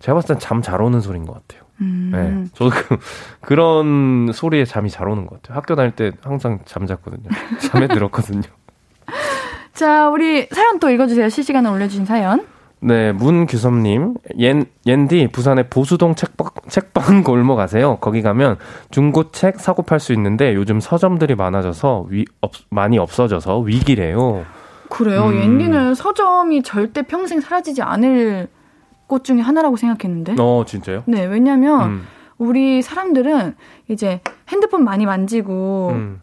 제가 0.00 0.14
봤을 0.14 0.28
땐 0.28 0.38
잠 0.38 0.62
잘 0.62 0.80
오는 0.80 1.00
소리인 1.00 1.26
것 1.26 1.34
같아요. 1.34 1.64
음. 1.80 2.10
네. 2.12 2.44
저도 2.54 2.70
그, 2.70 2.98
그런 3.40 4.30
소리에 4.32 4.64
잠이 4.64 4.90
잘 4.90 5.08
오는 5.08 5.26
것 5.26 5.42
같아요. 5.42 5.56
학교 5.56 5.74
다닐 5.74 5.90
때 5.90 6.12
항상 6.22 6.60
잠 6.64 6.86
잤거든요. 6.86 7.28
잠에 7.60 7.88
들었거든요. 7.88 8.42
자, 9.74 10.08
우리 10.08 10.46
사연 10.52 10.78
또 10.78 10.88
읽어주세요. 10.88 11.28
실시간에 11.28 11.68
올려주신 11.68 12.04
사연. 12.04 12.46
네, 12.80 13.12
문규섭님, 13.12 14.14
옌, 14.38 14.66
옌디, 14.86 15.28
부산의 15.32 15.68
보수동 15.70 16.14
책방, 16.14 16.50
책방 16.68 17.24
골목 17.24 17.56
가세요. 17.56 17.96
거기 18.00 18.20
가면 18.22 18.58
중고 18.90 19.30
책 19.32 19.58
사고 19.58 19.82
팔 19.82 20.00
수 20.00 20.12
있는데 20.12 20.54
요즘 20.54 20.80
서점들이 20.80 21.34
많아져서 21.34 22.06
위, 22.10 22.24
없, 22.40 22.52
많이 22.68 22.98
없어져서 22.98 23.60
위기래요. 23.60 24.44
그래요? 24.90 25.26
음. 25.28 25.34
옌디는 25.34 25.94
서점이 25.94 26.62
절대 26.62 27.02
평생 27.02 27.40
사라지지 27.40 27.82
않을 27.82 28.48
곳 29.06 29.24
중에 29.24 29.40
하나라고 29.40 29.76
생각했는데. 29.76 30.36
어, 30.38 30.64
진짜요? 30.66 31.02
네, 31.06 31.24
왜냐면 31.24 31.82
음. 31.88 32.06
우리 32.36 32.82
사람들은 32.82 33.54
이제 33.88 34.20
핸드폰 34.48 34.84
많이 34.84 35.06
만지고 35.06 35.90
음. 35.94 36.20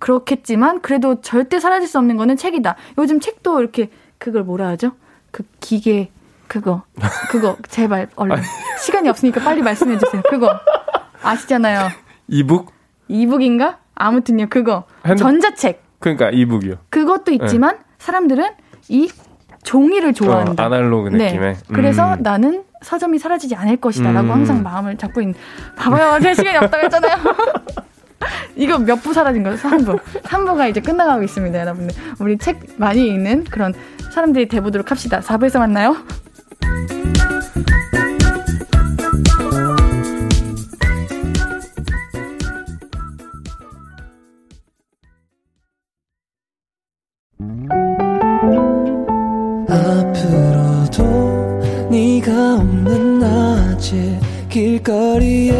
그렇겠지만 0.00 0.80
그래도 0.80 1.20
절대 1.20 1.60
사라질 1.60 1.86
수 1.86 1.98
없는 1.98 2.16
거는 2.16 2.36
책이다. 2.36 2.74
요즘 2.98 3.20
책도 3.20 3.60
이렇게 3.60 3.90
그걸 4.18 4.42
뭐라 4.42 4.66
하죠? 4.68 4.92
그 5.30 5.44
기계 5.60 6.10
그거 6.48 6.82
그거 7.30 7.56
제발 7.68 8.08
얼른 8.16 8.36
시간이 8.80 9.08
없으니까 9.08 9.40
빨리 9.42 9.62
말씀해 9.62 9.98
주세요. 9.98 10.22
그거 10.28 10.58
아시잖아요. 11.22 11.88
이북? 12.26 12.72
이북인가? 13.06 13.78
아무튼요 13.94 14.48
그거 14.48 14.84
핸드... 15.06 15.22
전자책. 15.22 15.82
그러니까 16.00 16.30
이북이요. 16.30 16.76
그것도 16.88 17.30
있지만 17.32 17.76
네. 17.76 17.84
사람들은 17.98 18.44
이 18.88 19.10
종이를 19.62 20.14
좋아한다. 20.14 20.62
어, 20.62 20.66
아날로그 20.66 21.10
네. 21.10 21.26
느낌의. 21.26 21.56
그래서 21.72 22.14
음. 22.14 22.22
나는 22.22 22.64
서점이 22.82 23.18
사라지지 23.18 23.54
않을 23.54 23.76
것이다라고 23.76 24.28
음. 24.28 24.32
항상 24.32 24.62
마음을 24.62 24.96
잡고 24.96 25.20
있는. 25.20 25.34
봐봐요, 25.76 26.18
제 26.20 26.32
시간이 26.32 26.56
없다고 26.56 26.84
했잖아요. 26.84 27.16
이거 28.56 28.78
몇 28.78 28.96
부 29.02 29.12
사라진 29.14 29.42
거죠? 29.42 29.56
3부. 29.68 29.98
3부가 30.22 30.68
이제 30.70 30.80
끝나가고 30.80 31.22
있습니다, 31.22 31.58
여러분들. 31.58 31.94
우리 32.20 32.36
책 32.38 32.60
많이 32.76 33.06
읽는 33.08 33.44
그런 33.44 33.72
사람들이 34.12 34.48
돼보도록 34.48 34.90
합시다. 34.90 35.20
4부에서 35.20 35.58
만나요. 35.58 35.96
앞으로도 50.20 51.88
네가 51.90 52.56
없는 52.56 53.18
낮에 53.20 54.18
길거리에 54.48 55.59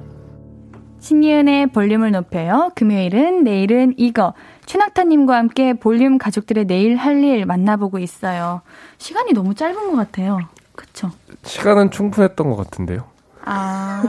신예은의 1.01 1.67
볼륨을 1.67 2.11
높여요. 2.11 2.71
금요일은 2.75 3.43
내일은 3.43 3.93
이거. 3.97 4.33
최낙타님과 4.67 5.35
함께 5.35 5.73
볼륨 5.73 6.17
가족들의 6.17 6.65
내일 6.65 6.95
할 6.95 7.21
일 7.21 7.45
만나보고 7.45 7.99
있어요. 7.99 8.61
시간이 8.97 9.33
너무 9.33 9.53
짧은 9.53 9.91
것 9.91 9.95
같아요. 9.97 10.39
그쵸? 10.75 11.11
시간은 11.43 11.91
충분했던 11.91 12.49
것 12.49 12.55
같은데요. 12.55 13.03
아. 13.43 14.01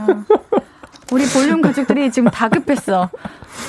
우리 1.11 1.25
볼륨 1.25 1.61
가족들이 1.61 2.11
지금 2.11 2.29
다급했어. 2.31 3.09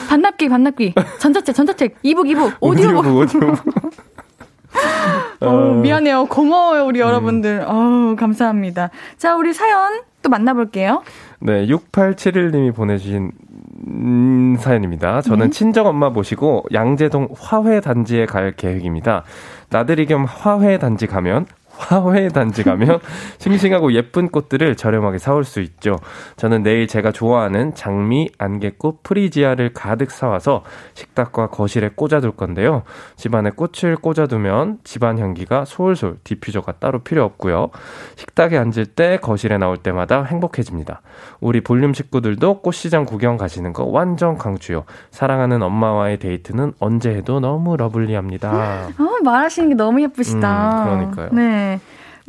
반납기, 0.09 0.49
반납기. 0.49 0.95
전자책, 1.19 1.55
전자책. 1.55 1.97
이북, 2.03 2.29
이북. 2.29 2.55
오디오북. 2.61 3.07
오디오북. 3.17 3.59
어, 5.41 5.53
미안해요. 5.83 6.27
고마워요, 6.27 6.85
우리 6.87 7.01
음. 7.01 7.07
여러분들. 7.07 7.65
어 7.67 8.17
감사합니다. 8.19 8.91
자, 9.19 9.35
우리 9.37 9.53
사연 9.53 10.03
또 10.25 10.31
만나볼게요. 10.31 11.03
네, 11.41 11.67
6871님이 11.67 12.75
보내주신 12.75 13.31
음, 13.87 14.57
사연입니다. 14.59 15.21
저는 15.21 15.47
네. 15.47 15.51
친정 15.51 15.87
엄마 15.87 16.09
모시고 16.09 16.65
양재동 16.73 17.29
화훼 17.39 17.81
단지에 17.81 18.27
갈 18.27 18.53
계획입니다. 18.53 19.23
나들이 19.69 20.07
겸 20.07 20.25
화훼 20.25 20.79
단지 20.79 21.07
가면 21.07 21.47
화훼 21.77 22.29
단지 22.29 22.63
가면 22.63 23.01
싱싱하고 23.39 23.93
예쁜 23.93 24.29
꽃들을 24.29 24.77
저렴하게 24.77 25.19
사올 25.19 25.45
수 25.45 25.61
있죠. 25.61 25.99
저는 26.37 26.63
내일 26.63 26.87
제가 26.87 27.13
좋아하는 27.13 27.75
장미, 27.75 28.31
안개꽃, 28.39 29.03
프리지아를 29.03 29.75
가득 29.75 30.11
사와서 30.11 30.63
식탁과 30.95 31.49
거실에 31.49 31.91
꽂아둘 31.95 32.33
건데요. 32.33 32.83
집안에 33.17 33.51
꽃을 33.51 33.97
꽂아두면 33.97 34.79
집안 34.85 35.19
향기가 35.19 35.65
솔솔 35.65 36.19
디퓨저가 36.25 36.73
따로 36.73 37.01
필요 37.01 37.25
없고요. 37.25 37.71
식탁에 38.17 38.57
앉을 38.57 38.87
때 38.87 39.19
거실에 39.21 39.59
나올 39.59 39.77
때마다 39.77 40.23
행복해집니다. 40.25 41.03
우리 41.41 41.61
볼륨 41.61 41.93
식구들도 41.95 42.61
꽃시장 42.63 43.05
구경 43.05 43.37
가시는 43.37 43.73
거 43.73 43.85
완전 43.85 44.39
강추요. 44.39 44.85
사랑하는 45.11 45.63
엄마와의 45.63 46.19
데이트는 46.19 46.75
언제 46.79 47.11
해도 47.11 47.41
너무 47.41 47.77
러블리합니다. 47.77 48.89
어, 48.99 49.23
말하시는 49.23 49.71
게 49.71 49.75
너무 49.75 50.01
예쁘시다. 50.03 50.85
음, 50.85 50.85
그러니까요. 50.85 51.29
네. 51.33 51.64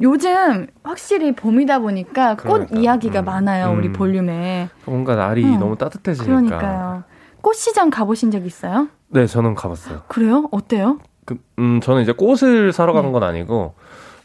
요즘 0.01 0.67
확실히 0.83 1.33
봄이다 1.33 1.79
보니까 1.79 2.36
꽃 2.36 2.43
그러니까. 2.43 2.79
이야기가 2.79 3.19
음. 3.21 3.25
많아요, 3.25 3.73
우리 3.77 3.88
음. 3.88 3.93
볼륨에. 3.93 4.69
뭔가 4.86 5.15
날이 5.15 5.43
음. 5.45 5.59
너무 5.59 5.77
따뜻해지니까. 5.77 6.25
그러니까요. 6.25 7.03
꽃시장 7.41 7.89
가보신 7.89 8.31
적 8.31 8.45
있어요? 8.45 8.89
네, 9.09 9.25
저는 9.25 9.55
가봤어요. 9.55 10.03
그래요? 10.07 10.49
어때요? 10.51 10.99
그, 11.25 11.38
음, 11.59 11.79
저는 11.79 12.01
이제 12.01 12.11
꽃을 12.11 12.73
사러 12.73 12.91
간건 12.93 13.21
네. 13.21 13.27
아니고, 13.27 13.75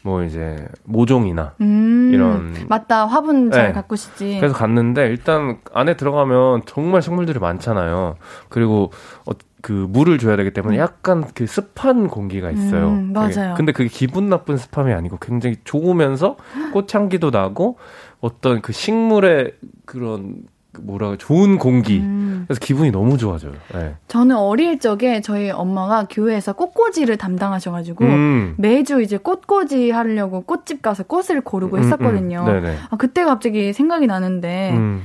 뭐 0.02 0.22
이제 0.22 0.66
모종이나 0.84 1.54
음, 1.60 2.10
이런 2.12 2.54
맞다 2.68 3.06
화분 3.06 3.50
잘 3.50 3.68
네. 3.68 3.72
가꾸시지 3.72 4.38
그래서 4.38 4.54
갔는데 4.54 5.06
일단 5.08 5.58
안에 5.74 5.94
들어가면 5.96 6.62
정말 6.64 7.02
식물들이 7.02 7.38
많잖아요 7.38 8.16
그리고 8.48 8.90
어, 9.26 9.32
그 9.62 9.72
물을 9.72 10.18
줘야 10.18 10.36
되기 10.36 10.52
때문에 10.52 10.76
음. 10.76 10.80
약간 10.80 11.24
그 11.34 11.46
습한 11.46 12.08
공기가 12.08 12.50
있어요. 12.50 12.88
음, 12.88 13.12
맞아요. 13.12 13.54
근데 13.56 13.72
그게 13.72 13.88
기분 13.88 14.28
나쁜 14.28 14.56
습함이 14.56 14.92
아니고 14.92 15.18
굉장히 15.20 15.56
좋으면서 15.64 16.36
꽃향기도 16.72 17.30
나고 17.30 17.76
어떤 18.20 18.62
그 18.62 18.72
식물의 18.72 19.54
그런 19.84 20.42
그 20.72 20.80
뭐라 20.82 21.16
좋은 21.18 21.58
공기. 21.58 21.98
음. 21.98 22.44
그래서 22.46 22.60
기분이 22.60 22.90
너무 22.90 23.18
좋아져요. 23.18 23.52
네. 23.74 23.96
저는 24.08 24.36
어릴 24.36 24.78
적에 24.78 25.20
저희 25.20 25.50
엄마가 25.50 26.06
교회에서 26.08 26.52
꽃꽂이를 26.52 27.16
담당하셔가지고 27.16 28.04
음. 28.04 28.54
매주 28.56 29.02
이제 29.02 29.16
꽃꽂이 29.16 29.90
하려고 29.90 30.42
꽃집 30.42 30.80
가서 30.80 31.02
꽃을 31.02 31.40
고르고 31.42 31.76
음, 31.76 31.78
음. 31.78 31.84
했었거든요. 31.84 32.46
아, 32.90 32.96
그때 32.96 33.24
갑자기 33.24 33.72
생각이 33.72 34.06
나는데, 34.06 34.72
음. 34.74 35.02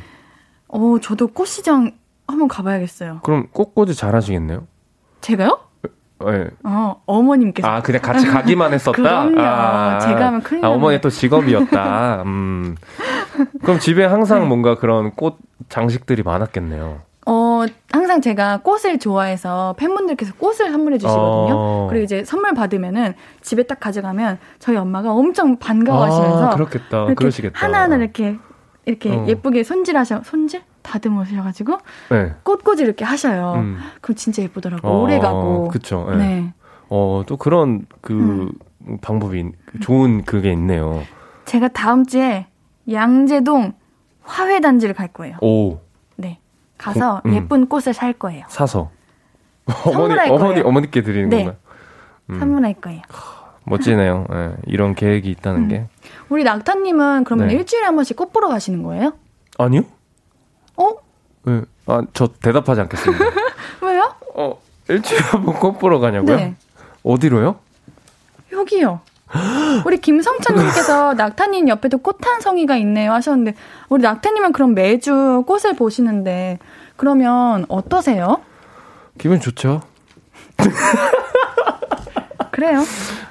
어, 0.68 0.98
저도 1.02 1.28
꽃시장 1.28 1.92
한번 2.28 2.48
가봐야겠어요. 2.48 3.20
그럼 3.24 3.48
꽃꽂이 3.52 3.94
잘 3.96 4.16
하시겠네요? 4.16 4.68
제가요? 5.22 5.60
네. 6.20 6.48
어, 6.64 7.02
어머님께서. 7.06 7.68
아, 7.68 7.82
그냥 7.82 8.02
같이 8.02 8.26
가기만 8.26 8.74
했었다? 8.74 8.94
그럼요. 8.98 9.42
아, 9.42 10.00
제가 10.00 10.28
하면 10.28 10.42
큰일 10.42 10.66
아. 10.66 10.70
어머니 10.70 11.00
또 11.02 11.10
직업이었다. 11.10 12.24
음. 12.26 12.76
그럼 13.62 13.80
집에 13.80 14.06
항상 14.06 14.42
네. 14.42 14.46
뭔가 14.48 14.76
그런 14.76 15.12
꽃 15.12 15.38
장식들이 15.70 16.24
많았겠네요. 16.24 17.02
어, 17.28 17.66
항상 17.92 18.22
제가 18.22 18.60
꽃을 18.62 19.00
좋아해서 19.00 19.76
팬분들께서 19.78 20.36
꽃을 20.36 20.72
선물해 20.72 21.00
주시거든요. 21.00 21.56
어. 21.56 21.88
그리고 21.90 22.04
이제 22.04 22.24
선물 22.24 22.54
받으면은 22.54 23.14
집에 23.42 23.64
딱 23.64 23.80
가져가면 23.80 24.38
저희 24.60 24.78
엄마가 24.78 25.12
엄청 25.12 25.58
반가워하시면서 25.58 26.46
아, 26.46 26.50
그렇겠다. 26.52 27.06
그러시겠다. 27.16 27.60
하나하나 27.60 27.96
이렇게 27.98 28.38
이렇게 28.86 29.12
어. 29.12 29.26
예쁘게 29.28 29.64
손질하셔 29.64 30.22
손질 30.24 30.62
다듬으셔가지고 30.86 31.78
네. 32.12 32.34
꽃꽂이 32.44 32.82
이렇게 32.82 33.04
하셔요. 33.04 33.54
음. 33.58 33.80
그럼 34.02 34.16
진짜 34.16 34.42
예쁘더라고. 34.44 34.88
어, 34.88 35.02
오래 35.02 35.20
가고. 35.20 35.68
그쵸. 35.70 36.08
네. 36.12 36.18
네. 36.18 36.54
어, 36.90 37.24
또 37.28 37.38
그런 37.38 37.86
그 38.02 38.52
방법이 39.02 39.52
좋은 39.82 40.24
그게 40.24 40.52
있네요. 40.54 41.02
제가 41.46 41.68
다음 41.70 42.06
주에 42.06 42.48
양재동 42.92 43.74
화훼 44.24 44.60
단지를 44.60 44.94
갈 44.96 45.08
거예요. 45.10 45.38
오, 45.42 45.80
네. 46.16 46.40
가서 46.78 47.22
고- 47.22 47.30
음. 47.30 47.36
예쁜 47.36 47.68
꽃을 47.68 47.94
살 47.94 48.14
거예요. 48.14 48.46
사서. 48.48 48.92
어머니, 49.66 49.94
선물할 49.94 50.32
어머니, 50.32 50.54
거예요. 50.56 50.68
어머니께 50.68 51.02
드리는 51.02 51.30
네. 51.30 51.38
건가요? 51.44 51.58
음, 52.30 52.40
선물할 52.40 52.74
거예요. 52.76 53.02
멋지네요. 53.68 54.26
예, 54.32 54.52
이런 54.68 54.94
계획이 54.94 55.30
있다는 55.32 55.64
음. 55.64 55.68
게. 55.70 55.88
우리 56.30 56.44
낙타님은 56.44 57.24
그러면 57.24 57.48
네. 57.48 57.56
일주일에 57.56 57.86
한 57.86 57.96
번씩 57.96 58.16
꽃 58.16 58.32
보러 58.32 58.48
가시는 58.48 58.84
거예요? 58.84 59.14
아니요? 59.58 59.82
어? 60.78 60.92
예. 61.48 61.62
아, 61.88 62.02
저 62.14 62.28
대답하지 62.28 62.82
않겠습니다. 62.82 63.26
왜요? 63.82 64.14
어, 64.36 64.60
일주일에 64.90 65.22
한 65.24 65.44
번 65.46 65.56
꽃 65.60 65.80
보러 65.80 66.00
가냐고요? 66.00 66.36
네. 66.36 66.56
어디로요? 67.04 67.58
여기요. 68.52 69.02
우리 69.86 69.98
김성찬님께서 70.00 71.14
낙타님 71.18 71.68
옆에도 71.68 71.98
꽃한 71.98 72.42
성이가 72.42 72.78
있네요 72.78 73.12
하셨는데 73.14 73.56
우리 73.90 74.02
낙타님은 74.04 74.54
그럼 74.54 74.74
매주 74.76 75.44
꽃을 75.46 75.76
보시는데 75.76 76.60
그러면 76.96 77.66
어떠세요? 77.68 78.42
기분 79.18 79.40
좋죠? 79.40 79.82
그래요? 82.52 82.84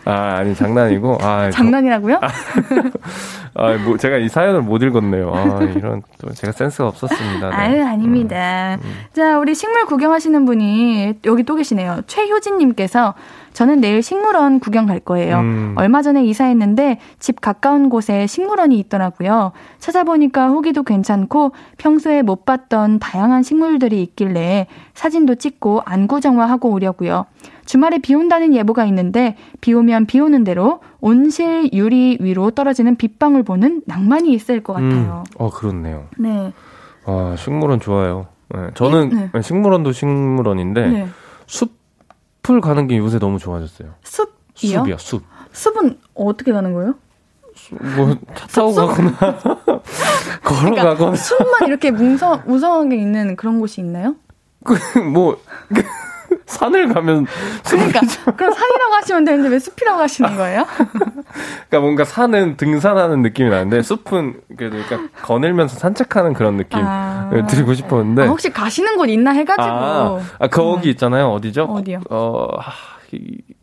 아, 0.05 0.37
아니, 0.39 0.55
장난이고. 0.55 1.19
아, 1.21 1.51
저- 1.51 1.57
장난이라고요? 1.59 2.21
아, 3.57 3.73
뭐, 3.85 3.97
제가 3.97 4.17
이 4.19 4.29
사연을 4.29 4.63
못 4.63 4.83
읽었네요. 4.83 5.33
아, 5.35 5.63
이런, 5.63 6.03
또 6.21 6.31
제가 6.33 6.53
센스가 6.53 6.89
없었습니다. 6.89 7.51
네. 7.51 7.57
아유, 7.57 7.85
아닙니다. 7.87 8.77
자, 9.13 9.39
우리 9.39 9.55
식물 9.55 9.87
구경하시는 9.87 10.45
분이 10.45 11.15
여기 11.25 11.43
또 11.45 11.55
계시네요. 11.55 12.01
최효진님께서 12.07 13.15
저는 13.53 13.81
내일 13.81 14.03
식물원 14.03 14.59
구경 14.59 14.87
갈 14.87 14.99
거예요. 14.99 15.39
음. 15.39 15.75
얼마 15.79 16.03
전에 16.03 16.25
이사했는데 16.25 16.99
집 17.21 17.41
가까운 17.41 17.89
곳에 17.89 18.27
식물원이 18.27 18.77
있더라고요. 18.81 19.53
찾아보니까 19.79 20.49
후기도 20.49 20.83
괜찮고 20.83 21.53
평소에 21.79 22.23
못 22.23 22.45
봤던 22.45 22.99
다양한 22.99 23.45
식물들이 23.45 24.03
있길래 24.03 24.67
사진도 24.95 25.37
찍고 25.37 25.83
안구정화하고 25.85 26.69
오려고요. 26.73 27.27
주말에 27.65 27.99
비 27.99 28.15
온다는 28.15 28.55
예보가 28.55 28.85
있는데 28.87 29.37
비 29.61 29.73
오면 29.73 30.07
비 30.07 30.21
오는 30.21 30.45
대로 30.45 30.81
온실 31.01 31.71
유리 31.73 32.19
위로 32.21 32.51
떨어지는 32.51 32.97
빗방울 32.97 33.43
보는 33.43 33.83
낭만이 33.87 34.33
있을 34.33 34.63
것 34.63 34.75
같아요. 34.75 35.25
음, 35.27 35.35
어, 35.39 35.51
그렇네요. 35.51 36.07
네. 36.19 36.53
아, 37.07 37.35
식물원 37.39 37.81
좋아요. 37.81 38.27
네, 38.55 38.69
저는 38.75 39.31
네. 39.33 39.43
식물원도 39.43 39.93
식물원인데 39.93 40.87
네. 40.89 41.09
숲을 41.47 42.61
가는 42.61 42.87
게 42.87 42.99
요새 42.99 43.19
너무 43.19 43.39
좋아졌어요. 43.39 43.91
숲이요? 44.03 44.81
숲이야, 44.81 44.97
숲. 44.99 45.23
숲은 45.53 45.99
어떻게 46.15 46.53
가는 46.53 46.73
거예요? 46.73 46.95
뭐차 47.97 48.47
타고 48.49 48.75
가거나 48.75 49.13
걸어가거나 50.43 51.15
숲만 51.17 51.69
이렇게 51.69 51.91
뭉성, 51.91 52.43
우성하게 52.47 52.97
있는 52.97 53.37
그런 53.37 53.61
곳이 53.61 53.81
있나요? 53.81 54.17
뭐 55.13 55.39
산을 56.47 56.93
가면 56.93 57.27
그러니까 57.69 58.01
그럼 58.37 58.53
산이라고 58.53 58.95
하시면 58.95 59.25
되는데 59.25 59.49
왜 59.49 59.59
숲이라고 59.59 60.01
하시는 60.01 60.37
거예요? 60.37 60.67
그러니까 60.69 61.81
뭔가 61.81 62.05
산은 62.05 62.57
등산하는 62.57 63.23
느낌이 63.23 63.51
나는데 63.51 63.83
숲은 63.83 64.41
그래도 64.57 64.79
약간 64.81 65.09
거닐면서 65.23 65.77
산책하는 65.79 66.35
그런 66.35 66.57
느낌 66.57 66.81
아. 66.85 67.31
을 67.33 67.47
드리고 67.47 67.75
싶었는데 67.75 68.25
아, 68.25 68.27
혹시 68.27 68.51
가시는 68.51 68.97
곳 68.97 69.07
있나 69.07 69.31
해가지고 69.33 69.67
아, 69.67 70.21
아, 70.39 70.47
거기 70.49 70.89
음. 70.89 70.91
있잖아요 70.91 71.29
어디죠? 71.29 71.65
어디요? 71.65 72.01
어 72.11 72.49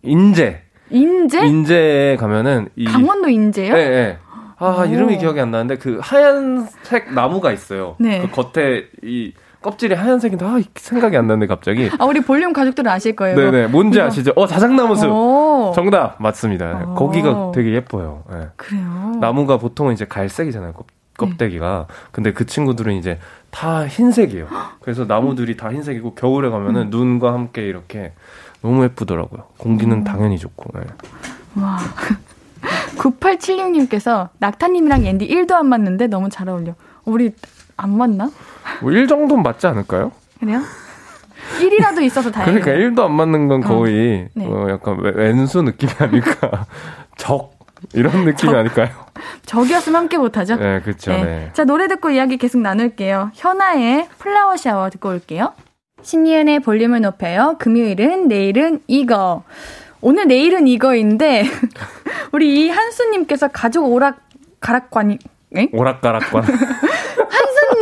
인제 0.02 0.64
인제 0.90 1.46
인제에 1.46 2.16
가면은 2.18 2.70
이 2.76 2.86
강원도 2.86 3.30
인제요? 3.30 3.76
예, 3.76 3.80
예. 3.80 4.18
아, 4.58 4.84
오. 4.84 4.86
이름이 4.86 5.18
기억이 5.18 5.40
안 5.40 5.50
나는데 5.50 5.78
그 5.78 5.98
하얀색 6.02 7.14
나무가 7.14 7.52
있어요. 7.52 7.96
네. 8.00 8.22
그 8.22 8.30
겉에 8.30 8.86
이 9.04 9.34
껍질이 9.62 9.94
하얀색인데 9.94 10.46
아, 10.46 10.60
생각이 10.76 11.16
안 11.16 11.28
나는데 11.28 11.48
갑자기. 11.48 11.90
아 12.00 12.06
우리 12.06 12.22
볼륨 12.22 12.52
가족들은 12.54 12.90
아실 12.92 13.16
거예요. 13.16 13.36
네네. 13.36 13.68
뭔지 13.68 14.00
이거. 14.00 14.08
아시죠? 14.08 14.32
어, 14.36 14.48
자작나무 14.48 14.96
숲. 14.96 15.10
오, 15.12 15.72
정답 15.76 16.16
맞습니다. 16.20 16.88
오. 16.90 16.96
거기가 16.96 17.52
되게 17.54 17.74
예뻐요. 17.74 18.24
예. 18.34 18.48
그래요. 18.56 19.18
나무가 19.22 19.58
보통은 19.58 19.94
이제 19.94 20.06
갈색이잖아요. 20.06 20.74
껍, 20.74 20.88
껍데기가. 21.18 21.86
근데 22.12 22.34
그 22.34 22.46
친구들은 22.46 22.96
이제 22.96 23.20
다 23.52 23.86
흰색이에요. 23.88 24.48
그래서 24.82 25.06
나무들이 25.06 25.56
다 25.58 25.70
흰색이고 25.72 26.16
겨울에 26.16 26.50
가면은 26.50 26.90
눈과 26.90 27.34
함께 27.34 27.62
이렇게 27.62 28.14
너무 28.62 28.84
예쁘더라고요. 28.84 29.44
공기는 29.58 30.04
당연히 30.04 30.40
좋고. 30.40 30.72
예. 30.80 31.62
와. 31.62 31.78
9876님께서 32.98 34.30
낙타님이랑 34.40 35.06
옌디 35.06 35.28
1도 35.28 35.54
안 35.54 35.68
맞는데 35.68 36.08
너무 36.08 36.30
잘 36.30 36.50
어울려. 36.50 36.74
우리 37.06 37.32
안 37.82 37.98
맞나? 37.98 38.30
뭐 38.82 38.92
1 38.92 39.08
정도는 39.08 39.44
맞지 39.44 39.68
않을까요? 39.68 40.12
그래요? 40.40 40.62
1이라도 41.60 42.02
있어서 42.04 42.32
다행이에요. 42.32 42.62
그러니까 42.64 43.02
1도 43.02 43.06
안 43.06 43.14
맞는 43.16 43.48
건 43.48 43.62
거의 43.62 44.28
네. 44.36 44.46
어, 44.48 44.68
약간 44.70 44.98
왼- 45.00 45.16
왼수 45.16 45.62
느낌이 45.62 45.92
아닐까. 46.00 46.66
적 47.18 47.52
이런 47.94 48.26
느낌이 48.26 48.52
적. 48.52 48.56
아닐까요? 48.56 48.90
저기였으면 49.46 50.02
함께 50.02 50.18
못하죠? 50.18 50.56
네, 50.58 50.80
그렇죠. 50.82 51.12
네. 51.12 51.24
네. 51.24 51.50
자, 51.54 51.64
노래 51.64 51.88
듣고 51.88 52.12
이야기 52.12 52.38
계속 52.38 52.60
나눌게요. 52.62 53.32
현아의 53.34 54.08
플라워 54.20 54.56
샤워 54.58 54.90
듣고 54.92 55.10
올게요. 55.10 55.54
신이은의 56.04 56.60
볼륨을 56.62 57.02
높여요. 57.02 57.56
금요일은 57.60 58.28
내일은 58.28 58.82
이거. 58.88 59.44
오늘 60.00 60.28
내일은 60.28 60.68
이거인데 60.68 61.46
우리 62.32 62.66
이 62.66 62.70
한수님께서 62.70 63.48
가족 63.50 63.92
오락 63.92 64.20
가락관이 64.60 65.18
엥? 65.56 65.70
오락가락관. 65.74 66.44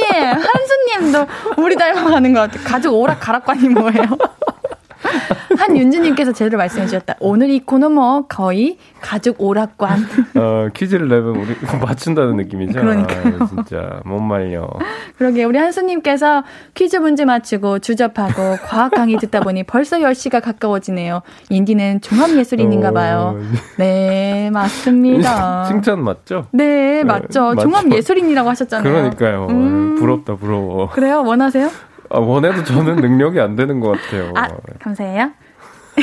한수님, 0.10 0.44
한수님도 0.44 1.28
우리 1.58 1.76
닮아가는 1.76 2.34
것 2.34 2.52
같아. 2.52 2.64
가족 2.64 2.96
오락 2.96 3.20
가락관이 3.20 3.70
뭐예요? 3.70 4.04
한윤주님께서 5.60 6.32
제대로 6.32 6.58
말씀해 6.58 6.86
주셨다. 6.86 7.16
오늘 7.20 7.50
이 7.50 7.60
코너 7.60 7.90
뭐 7.90 8.26
거의 8.28 8.78
가족 9.02 9.42
오락관. 9.42 10.00
어, 10.36 10.68
퀴즈를 10.74 11.10
내면 11.10 11.36
우리 11.36 11.54
맞춘다는 11.86 12.38
느낌이죠. 12.38 12.80
그러니까요. 12.80 13.38
아, 13.42 13.46
진짜 13.46 14.00
못 14.06 14.20
말려. 14.22 14.70
그러게 15.18 15.44
우리 15.44 15.58
한수님께서 15.58 16.44
퀴즈 16.76 16.96
문제 16.98 17.26
맞추고 17.26 17.80
주접하고 17.80 18.58
과학 18.66 18.92
강의 18.92 19.18
듣다 19.18 19.42
보니 19.42 19.64
벌써 19.64 19.98
10시가 19.98 20.42
가까워지네요. 20.42 21.24
인디는 21.50 22.00
종합예술인인가 22.02 22.92
봐요. 22.92 23.36
어, 23.38 23.42
네, 23.78 24.50
맞습니다. 24.54 25.66
칭찬 25.68 26.04
맞죠? 26.04 26.48
네, 26.52 27.04
맞죠. 27.04 27.54
맞죠. 27.56 27.62
종합예술인이라고 27.64 28.50
하셨잖아요. 28.50 28.92
그러니까요. 28.92 29.48
음. 29.50 29.96
부럽다, 29.96 30.36
부러워. 30.36 30.90
그래요? 30.90 31.22
원하세요? 31.26 31.70
아, 32.12 32.18
원해도 32.20 32.64
저는 32.64 32.96
능력이 32.96 33.40
안 33.42 33.56
되는 33.58 33.82
것 33.82 33.92
같아요. 33.92 34.32
아, 34.36 34.48
감사해요. 34.80 35.32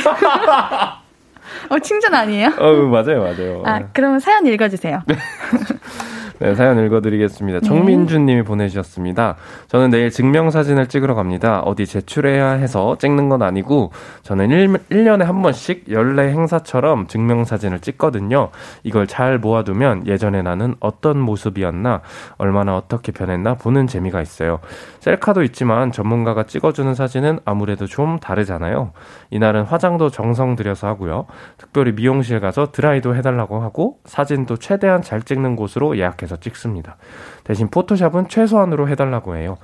어, 1.69 1.79
칭찬 1.79 2.13
아니에요? 2.13 2.53
어, 2.57 2.73
맞아요, 2.87 3.21
맞아요. 3.23 3.63
아, 3.65 3.81
그러면 3.93 4.19
사연 4.19 4.45
읽어주세요. 4.45 5.03
네, 6.39 6.53
사연 6.53 6.77
읽어드리겠습니다. 6.85 7.61
정민주 7.61 8.19
님이 8.19 8.43
보내주셨습니다. 8.43 9.37
저는 9.69 9.89
내일 9.89 10.11
증명사진을 10.11 10.85
찍으러 10.85 11.15
갑니다. 11.15 11.61
어디 11.61 11.87
제출해야 11.87 12.51
해서 12.51 12.95
찍는 12.99 13.27
건 13.27 13.41
아니고, 13.41 13.91
저는 14.21 14.51
1, 14.51 14.67
1년에 14.91 15.23
한 15.23 15.41
번씩 15.41 15.91
연례 15.91 16.29
행사처럼 16.29 17.07
증명사진을 17.07 17.79
찍거든요. 17.79 18.49
이걸 18.83 19.07
잘 19.07 19.39
모아두면 19.39 20.05
예전에 20.05 20.43
나는 20.43 20.75
어떤 20.79 21.19
모습이었나, 21.19 22.01
얼마나 22.37 22.77
어떻게 22.77 23.11
변했나 23.11 23.55
보는 23.55 23.87
재미가 23.87 24.21
있어요. 24.21 24.59
셀카도 24.99 25.41
있지만 25.41 25.91
전문가가 25.91 26.43
찍어주는 26.43 26.93
사진은 26.93 27.39
아무래도 27.45 27.87
좀 27.87 28.19
다르잖아요. 28.19 28.91
이날은 29.31 29.63
화장도 29.63 30.11
정성 30.11 30.55
들여서 30.55 30.85
하고요. 30.85 31.25
특별히 31.57 31.93
미용실 31.93 32.39
가서 32.39 32.71
드라이도 32.71 33.15
해달라고 33.15 33.59
하고, 33.61 33.97
사진도 34.05 34.57
최대한 34.57 35.01
잘 35.01 35.23
찍는 35.23 35.55
곳으로 35.55 35.97
예약해서 35.97 36.26
찍습니다. 36.35 36.97
대신 37.45 37.69
포토샵은 37.69 38.27
최소한으로 38.27 38.89
해달라고 38.89 39.37
해요. 39.37 39.57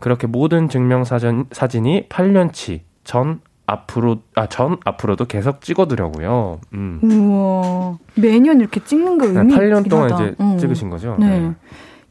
그렇게 0.00 0.26
모든 0.26 0.68
증명사진, 0.68 1.46
사진이 1.52 2.08
8년치 2.08 2.80
전 3.04 3.40
앞으로 3.66 4.22
아 4.34 4.46
전 4.46 4.78
앞으로도 4.84 5.26
계속 5.26 5.60
찍어두려고요. 5.60 6.58
음. 6.74 7.00
우와. 7.02 7.98
매년 8.16 8.60
이렇게 8.60 8.82
찍는 8.82 9.18
거 9.18 9.26
의미 9.26 9.54
8년 9.54 9.78
있긴 9.78 9.90
동안 9.90 10.12
하다. 10.12 10.24
이제 10.24 10.34
어. 10.38 10.56
찍으신 10.58 10.90
거죠? 10.90 11.16
네. 11.20 11.52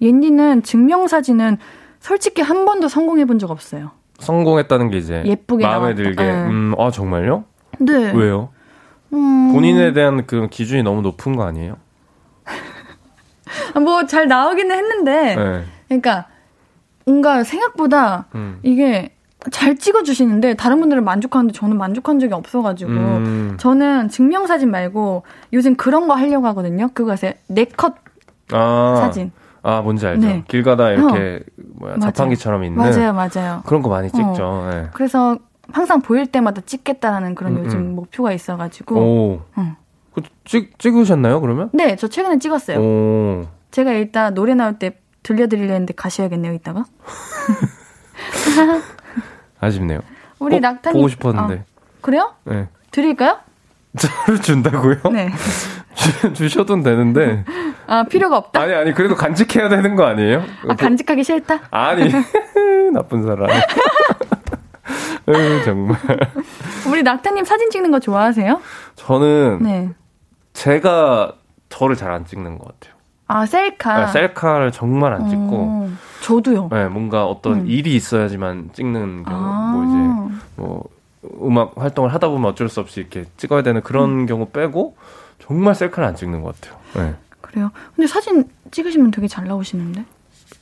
옌디는 0.02 0.64
증명사진은 0.64 1.58
솔직히 2.00 2.42
한 2.42 2.64
번도 2.66 2.88
성공해 2.88 3.26
본 3.26 3.40
적 3.40 3.50
없어요. 3.52 3.92
성공했다는 4.20 4.90
게 4.90 4.98
이제 4.98 5.24
예쁘게 5.26 5.66
마음에 5.66 5.80
나왔다. 5.94 5.96
들게. 5.96 6.24
네. 6.24 6.32
음, 6.46 6.74
아 6.78 6.90
정말요? 6.92 7.44
네. 7.80 8.12
왜요? 8.14 8.50
음, 9.14 9.52
본인에 9.54 9.94
대한 9.94 10.26
그 10.28 10.48
기준이 10.50 10.84
너무 10.84 11.02
높은 11.02 11.36
거 11.36 11.44
아니에요? 11.44 11.78
뭐 13.80 14.06
잘 14.06 14.28
나오기는 14.28 14.76
했는데, 14.76 15.36
네. 15.36 15.64
그러니까 15.88 16.26
뭔가 17.06 17.44
생각보다 17.44 18.26
음. 18.36 18.60
이게 18.64 19.14
잘 19.52 19.78
찍어주시는데 19.78 20.56
다른 20.56 20.80
분들은 20.80 21.04
만족하는데 21.06 21.54
저는 21.54 21.78
만족한 21.78 22.20
적이 22.20 22.34
없어가지고 22.34 22.92
음. 22.92 23.58
저는 23.60 24.10
증명사진 24.10 24.70
말고 24.72 25.24
요즘 25.54 25.76
그런 25.76 26.08
거 26.08 26.16
하려고 26.16 26.48
하거든요. 26.48 26.90
그거 26.94 27.14
아세요? 27.14 27.32
네컷 27.48 27.96
아, 28.52 28.98
사진. 29.00 29.32
아 29.64 29.82
뭔지 29.82 30.06
알죠. 30.08 30.28
네. 30.28 30.44
길 30.48 30.64
가다 30.64 30.92
이렇게 30.92 31.44
뭐야 31.76 31.98
맞아요. 31.98 32.12
자판기처럼 32.12 32.64
있는 32.64 32.78
맞아요, 32.78 33.14
맞아요. 33.14 33.62
그런 33.66 33.82
거 33.82 33.90
많이 33.90 34.10
찍죠. 34.12 34.68
네. 34.72 34.88
그래서 34.94 35.38
항상 35.72 36.02
보일 36.02 36.26
때마다 36.28 36.62
찍겠다라는 36.66 37.36
그런 37.36 37.58
음, 37.58 37.66
요즘 37.66 37.80
음. 37.80 37.96
목표가 37.96 38.32
있어가지고. 38.34 38.96
오. 38.96 39.42
응. 39.58 39.76
그 40.14 40.22
찍, 40.46 40.80
찍으셨나요, 40.80 41.42
그러면? 41.42 41.70
네, 41.74 41.96
저 41.96 42.08
최근에 42.08 42.40
찍었어요. 42.40 42.80
오. 42.80 43.46
제가 43.78 43.92
일단 43.92 44.34
노래 44.34 44.56
나올 44.56 44.80
때 44.80 44.98
들려드리려 45.22 45.68
했는데 45.72 45.94
가셔야겠네요, 45.94 46.52
이따가. 46.54 46.86
아쉽네요. 49.62 50.00
우리 50.40 50.56
꼭 50.56 50.62
낙타님. 50.62 50.98
보고 50.98 51.08
싶었는데. 51.08 51.54
어, 51.54 51.64
그래요? 52.02 52.34
네. 52.46 52.70
드릴까요? 52.90 53.38
저를 54.00 54.42
준다고요? 54.42 54.96
네. 55.14 55.30
주, 55.94 56.34
주셔도 56.34 56.82
되는데. 56.82 57.46
아, 57.86 58.04
필요가 58.06 58.38
없다. 58.38 58.60
아니, 58.62 58.74
아니, 58.74 58.94
그래도 58.96 59.14
간직해야 59.14 59.70
되는 59.70 59.96
거 59.96 60.06
아니에요? 60.06 60.44
아, 60.70 60.76
간직하기 60.76 61.24
싫다? 61.24 61.60
아니, 61.70 62.12
나쁜 62.94 63.22
사람. 63.22 63.48
에휴, 65.28 65.64
정말. 65.66 66.00
우리 66.90 67.04
낙타님 67.04 67.46
사진 67.46 67.70
찍는 67.70 67.92
거 67.92 68.00
좋아하세요? 68.00 68.60
저는 68.96 69.60
네. 69.62 69.90
제가 70.54 71.36
저를 71.70 71.96
잘 71.96 72.10
안 72.12 72.26
찍는 72.26 72.58
것 72.58 72.68
같아요. 72.80 72.97
아, 73.28 73.46
셀카. 73.46 73.94
아, 73.96 74.08
셀카를 74.08 74.72
정말 74.72 75.14
안 75.14 75.30
찍고, 75.30 75.56
어, 75.56 75.90
저도요. 76.22 76.70
네, 76.72 76.88
뭔가 76.88 77.26
어떤 77.26 77.62
음. 77.62 77.68
일이 77.68 77.96
있어야지만 77.96 78.70
찍는 78.74 79.24
경우, 79.24 79.38
아. 79.38 79.72
뭐 79.74 79.84
이제, 79.84 80.44
뭐, 80.56 80.84
음악 81.46 81.74
활동을 81.76 82.14
하다 82.14 82.30
보면 82.30 82.50
어쩔 82.52 82.70
수 82.70 82.80
없이 82.80 83.02
이렇게 83.02 83.26
찍어야 83.36 83.64
되는 83.64 83.82
그런 83.82 84.22
음. 84.22 84.26
경우 84.28 84.48
빼고, 84.50 84.96
정말 85.40 85.76
셀카를 85.76 86.08
안 86.08 86.16
찍는 86.16 86.42
것 86.42 86.60
같아요. 86.62 86.80
네. 86.96 87.16
그래요. 87.42 87.72
근데 87.96 88.08
사진 88.08 88.46
찍으시면 88.72 89.12
되게 89.12 89.28
잘 89.28 89.46
나오시는데? 89.46 90.06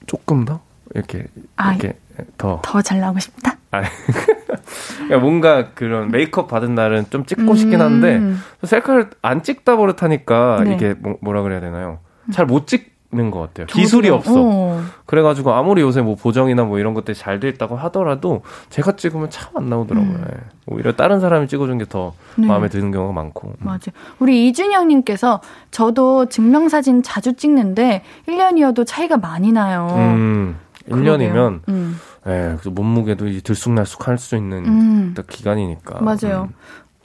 조금 0.07 0.45
더? 0.45 0.59
이렇게, 0.93 1.28
아, 1.55 1.74
이렇게 1.74 1.97
더. 2.38 2.61
더 2.63 2.82
잘 2.82 2.99
나오고 2.99 3.20
싶다? 3.20 3.57
아니. 3.72 3.88
그러니까 4.97 5.20
뭔가 5.20 5.70
그런 5.74 6.09
메이크업 6.09 6.47
받은 6.47 6.74
날은 6.74 7.05
좀 7.11 7.26
찍고 7.26 7.55
싶긴 7.55 7.82
한데, 7.82 8.18
음. 8.18 8.39
셀카를 8.63 9.11
안 9.22 9.43
찍다 9.43 9.76
버릇하니까 9.78 10.61
네. 10.63 10.74
이게 10.74 10.93
뭐, 10.97 11.18
뭐라 11.22 11.43
그래야 11.43 11.59
되나요? 11.59 11.99
잘 12.32 12.46
못 12.46 12.68
찍는 12.68 13.32
것 13.32 13.40
같아요. 13.40 13.68
기술이. 13.68 14.10
없어. 14.10 14.34
어. 14.36 14.82
그래가지고 15.06 15.54
아무리 15.54 15.82
요새 15.82 16.02
뭐 16.02 16.16
보정이나 16.16 16.64
뭐 16.64 16.80
이런 16.80 16.94
것들이 16.94 17.16
잘 17.18 17.40
돼 17.40 17.48
있다고 17.50 17.76
하더라도 17.78 18.42
제가 18.70 18.94
찍으면 18.96 19.30
참 19.30 19.56
안 19.58 19.70
나오더라고요. 19.70 20.12
음. 20.12 20.26
예. 20.32 20.38
오히려 20.68 20.92
다른 20.96 21.20
사람이 21.20 21.48
찍어준 21.48 21.78
게더 21.78 22.14
네. 22.38 22.48
마음에 22.48 22.68
드는 22.68 22.92
경우가 22.92 23.14
많고. 23.14 23.50
음. 23.50 23.54
맞아요. 23.60 23.80
우리 24.20 24.48
이준영님께서 24.48 25.40
저도 25.72 26.26
증명사진 26.28 27.04
자주 27.04 27.34
찍는데 27.36 28.02
1년이어도 28.28 28.86
차이가 28.86 29.18
많이 29.18 29.52
나요. 29.52 29.88
음, 29.92 30.58
1년이면 30.90 31.32
그러게요. 31.32 31.62
음. 31.70 32.00
예, 32.28 32.58
그 32.62 32.70
몸무게도 32.70 33.28
이제 33.28 33.40
들쑥날쑥 33.42 34.08
할 34.08 34.18
수 34.18 34.36
있는 34.36 34.66
음. 34.66 35.14
딱 35.16 35.28
기간이니까. 35.28 36.02
맞아요. 36.02 36.50
음. 36.50 36.54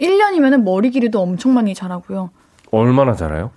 1년이면 0.01 0.63
머리 0.63 0.91
길이도 0.91 1.21
엄청 1.21 1.53
많이 1.55 1.75
자라고요. 1.75 2.31
얼마나 2.73 3.15
자라요? 3.15 3.51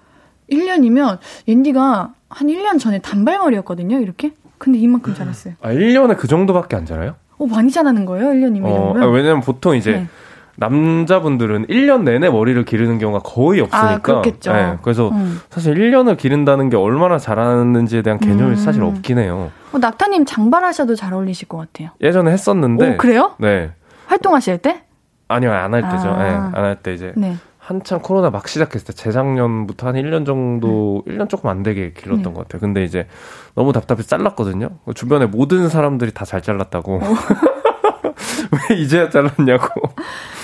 1년이면 0.53 1.17
옌디가 1.47 2.09
한 2.29 2.47
1년 2.47 2.79
전에 2.79 2.99
단발머리였거든요, 2.99 3.99
이렇게. 3.99 4.31
근데 4.57 4.79
이만큼 4.79 5.13
자랐어요. 5.13 5.55
아, 5.61 5.69
1년에 5.71 6.17
그 6.17 6.27
정도밖에 6.27 6.75
안 6.75 6.85
자라요? 6.85 7.15
어, 7.37 7.45
많이 7.47 7.69
자라는 7.71 8.05
거예요, 8.05 8.29
1년이면. 8.29 8.65
어. 8.65 8.93
아, 8.97 9.05
왜냐면 9.07 9.41
보통 9.41 9.75
이제 9.75 9.91
네. 9.91 10.07
남자분들은 10.55 11.65
1년 11.67 12.03
내내 12.03 12.29
머리를 12.29 12.63
기르는 12.65 12.99
경우가 12.99 13.19
거의 13.23 13.59
없으니까. 13.61 13.93
아, 13.93 13.97
그렇겠죠. 13.99 14.51
예, 14.51 14.77
그래서 14.83 15.09
음. 15.09 15.39
사실 15.49 15.73
1년을 15.75 16.17
기른다는 16.17 16.69
게 16.69 16.77
얼마나 16.77 17.17
잘하는지에 17.17 18.01
대한 18.03 18.19
개념이 18.19 18.51
음. 18.51 18.55
사실 18.55 18.83
없긴 18.83 19.17
해요. 19.17 19.51
어, 19.73 19.77
낙타님 19.79 20.25
장발하셔도 20.25 20.95
잘 20.95 21.13
어울리실 21.13 21.47
것 21.47 21.57
같아요. 21.57 21.89
예전에 22.01 22.31
했었는데. 22.31 22.93
오, 22.93 22.97
그래요? 22.97 23.33
네. 23.39 23.71
활동하실 24.05 24.59
때? 24.59 24.83
아니요, 25.27 25.51
안 25.51 25.73
할 25.73 25.81
때죠. 25.81 26.09
아. 26.09 26.27
예, 26.27 26.29
안할 26.57 26.75
때 26.83 26.93
이제. 26.93 27.13
네. 27.15 27.35
한참 27.65 28.01
코로나 28.01 28.29
막 28.29 28.49
시작했을 28.49 28.87
때 28.87 28.91
재작년부터 28.93 29.87
한 29.87 29.95
1년 29.95 30.25
정도, 30.25 31.01
1년 31.07 31.29
조금 31.29 31.49
안 31.49 31.63
되게 31.63 31.93
길렀던 31.93 32.23
네. 32.23 32.33
것 32.33 32.41
같아요. 32.41 32.59
근데 32.59 32.83
이제 32.83 33.07
너무 33.55 33.71
답답해서 33.71 34.09
잘랐거든요. 34.09 34.69
주변에 34.95 35.27
모든 35.27 35.69
사람들이 35.69 36.11
다 36.13 36.25
잘 36.25 36.41
잘랐다고. 36.41 36.99
왜 38.69 38.75
이제야 38.75 39.09
잘랐냐고. 39.09 39.67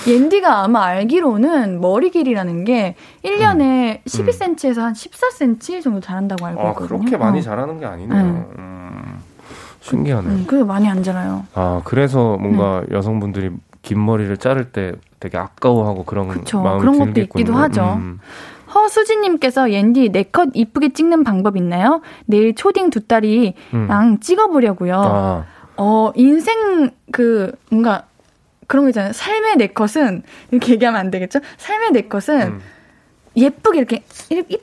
옌디가 0.06 0.62
아마 0.64 0.84
알기로는 0.84 1.80
머리 1.82 2.10
길이라는 2.10 2.64
게 2.64 2.94
1년에 3.22 4.02
12cm에서 4.04 4.78
한 4.80 4.94
14cm 4.94 5.82
정도 5.82 6.00
자란다고 6.00 6.46
알고 6.46 6.60
음. 6.60 6.66
아, 6.66 6.70
있거든요. 6.70 6.98
그렇게 7.00 7.16
많이 7.18 7.40
어. 7.40 7.42
자라는 7.42 7.80
게 7.80 7.84
아니네요. 7.86 8.22
네. 8.22 8.28
음, 8.58 9.18
신기하네 9.80 10.26
요. 10.26 10.30
음, 10.32 10.44
그래서 10.46 10.64
많이 10.64 10.88
안 10.88 11.02
자라요. 11.02 11.44
아, 11.54 11.82
그래서 11.84 12.38
뭔가 12.38 12.82
여성분들이 12.90 13.50
긴 13.82 14.04
머리를 14.04 14.36
자를 14.36 14.72
때 14.72 14.92
되게 15.20 15.38
아까워하고 15.38 16.04
그런 16.04 16.28
그쵸. 16.28 16.62
마음이 16.62 16.80
그런 16.80 16.98
것도 16.98 17.12
들겠군요. 17.12 17.42
있기도 17.42 17.58
하죠. 17.58 17.94
음. 18.00 18.20
허수진님께서 18.74 19.72
옌디 19.72 20.10
네컷 20.10 20.50
이쁘게 20.54 20.90
찍는 20.92 21.24
방법 21.24 21.56
있나요? 21.56 22.02
내일 22.26 22.54
초딩 22.54 22.90
두 22.90 23.00
딸이랑 23.06 23.52
음. 23.74 24.20
찍어보려고요. 24.20 24.94
아, 24.96 25.44
어, 25.76 26.12
인생 26.14 26.90
그 27.10 27.52
뭔가 27.70 28.04
그런 28.68 28.84
거 28.84 28.90
있잖아요. 28.90 29.12
삶의 29.12 29.56
네컷은 29.56 30.22
이렇게 30.52 30.74
얘기하면 30.74 31.00
안 31.00 31.10
되겠죠? 31.10 31.40
삶의 31.56 31.90
네컷은 31.92 32.40
음. 32.42 32.60
예쁘게 33.36 33.78
이렇게 33.78 34.02
이렇게 34.28 34.58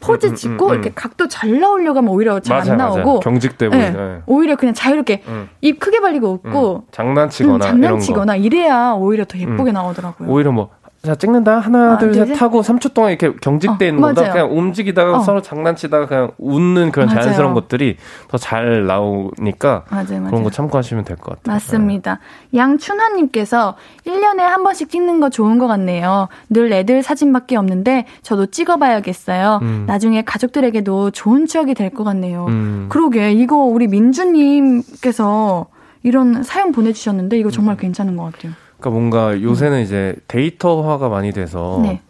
포즈 0.00 0.26
음, 0.26 0.30
음, 0.30 0.34
짓고 0.34 0.66
음, 0.66 0.70
음. 0.70 0.74
이렇게 0.74 0.92
각도 0.94 1.28
잘 1.28 1.60
나오려고 1.60 1.98
하면 1.98 2.10
오히려 2.12 2.40
잘 2.40 2.70
안. 2.70 2.76
나오고 2.76 3.20
경직돼 3.20 3.68
네. 3.68 3.92
보이네. 3.92 4.22
오히려 4.26 4.56
그냥 4.56 4.74
자유롭게 4.74 5.22
음. 5.28 5.48
입 5.60 5.78
크게 5.78 6.00
벌리고 6.00 6.40
음. 6.44 6.50
웃고 6.50 6.84
장난치거나 6.92 7.54
음. 7.54 7.58
음. 7.58 7.60
장난치거나 7.60 8.36
이래야 8.36 8.92
오히려 8.92 9.24
더 9.24 9.38
예쁘게 9.38 9.72
나오더라고요. 9.72 10.28
오히려 10.28 10.52
뭐, 10.52 10.70
자, 11.04 11.14
찍는다. 11.14 11.58
하나, 11.58 11.92
아, 11.92 11.98
둘, 11.98 12.12
둘, 12.12 12.26
셋 12.26 12.34
셋. 12.34 12.42
하고 12.42 12.62
3초 12.62 12.94
동안 12.94 13.10
이렇게 13.12 13.36
경직돼 13.40 13.84
어, 13.84 13.88
있는 13.88 14.00
거다. 14.02 14.32
그냥 14.32 14.56
움직이다가 14.56 15.18
어. 15.18 15.20
서로 15.20 15.42
장난치다가 15.42 16.06
그냥 16.06 16.30
웃는 16.38 16.90
그런 16.92 17.08
맞아요. 17.08 17.20
자연스러운 17.22 17.54
것들이 17.54 17.96
더 18.28 18.38
잘 18.38 18.86
나오니까 18.86 19.84
맞아요, 19.90 20.06
맞아요. 20.08 20.26
그런 20.28 20.42
거 20.42 20.50
참고하시면 20.50 21.04
될 21.04 21.16
것 21.16 21.36
같아요. 21.36 21.54
맞습니다. 21.54 22.18
양춘하님께서 22.54 23.74
1년에 24.06 24.38
한 24.38 24.62
번씩 24.62 24.90
찍는 24.90 25.20
거 25.20 25.30
좋은 25.30 25.58
것 25.58 25.66
같네요. 25.66 26.28
늘 26.50 26.72
애들 26.72 27.02
사진밖에 27.02 27.56
없는데 27.56 28.06
저도 28.22 28.46
찍어봐야겠어요. 28.46 29.60
음. 29.62 29.84
나중에 29.86 30.22
가족들에게도 30.22 31.10
좋은 31.12 31.46
추억이 31.46 31.74
될 31.74 31.90
것 31.94 32.02
같네요. 32.04 32.46
음. 32.48 32.86
그러게 32.88 33.32
이거 33.32 33.56
우리 33.56 33.86
민주님께서 33.86 35.66
이런 36.02 36.42
사연 36.42 36.72
보내주셨는데 36.72 37.38
이거 37.38 37.50
정말 37.50 37.76
괜찮은 37.76 38.16
것 38.16 38.24
같아요. 38.32 38.52
그러니까 38.84 38.90
뭔가 38.90 39.40
요새는 39.42 39.82
이제 39.82 40.14
데이터화가 40.28 41.08
많이 41.08 41.32
돼서 41.32 41.78
음. 41.78 41.82
네. 41.84 42.02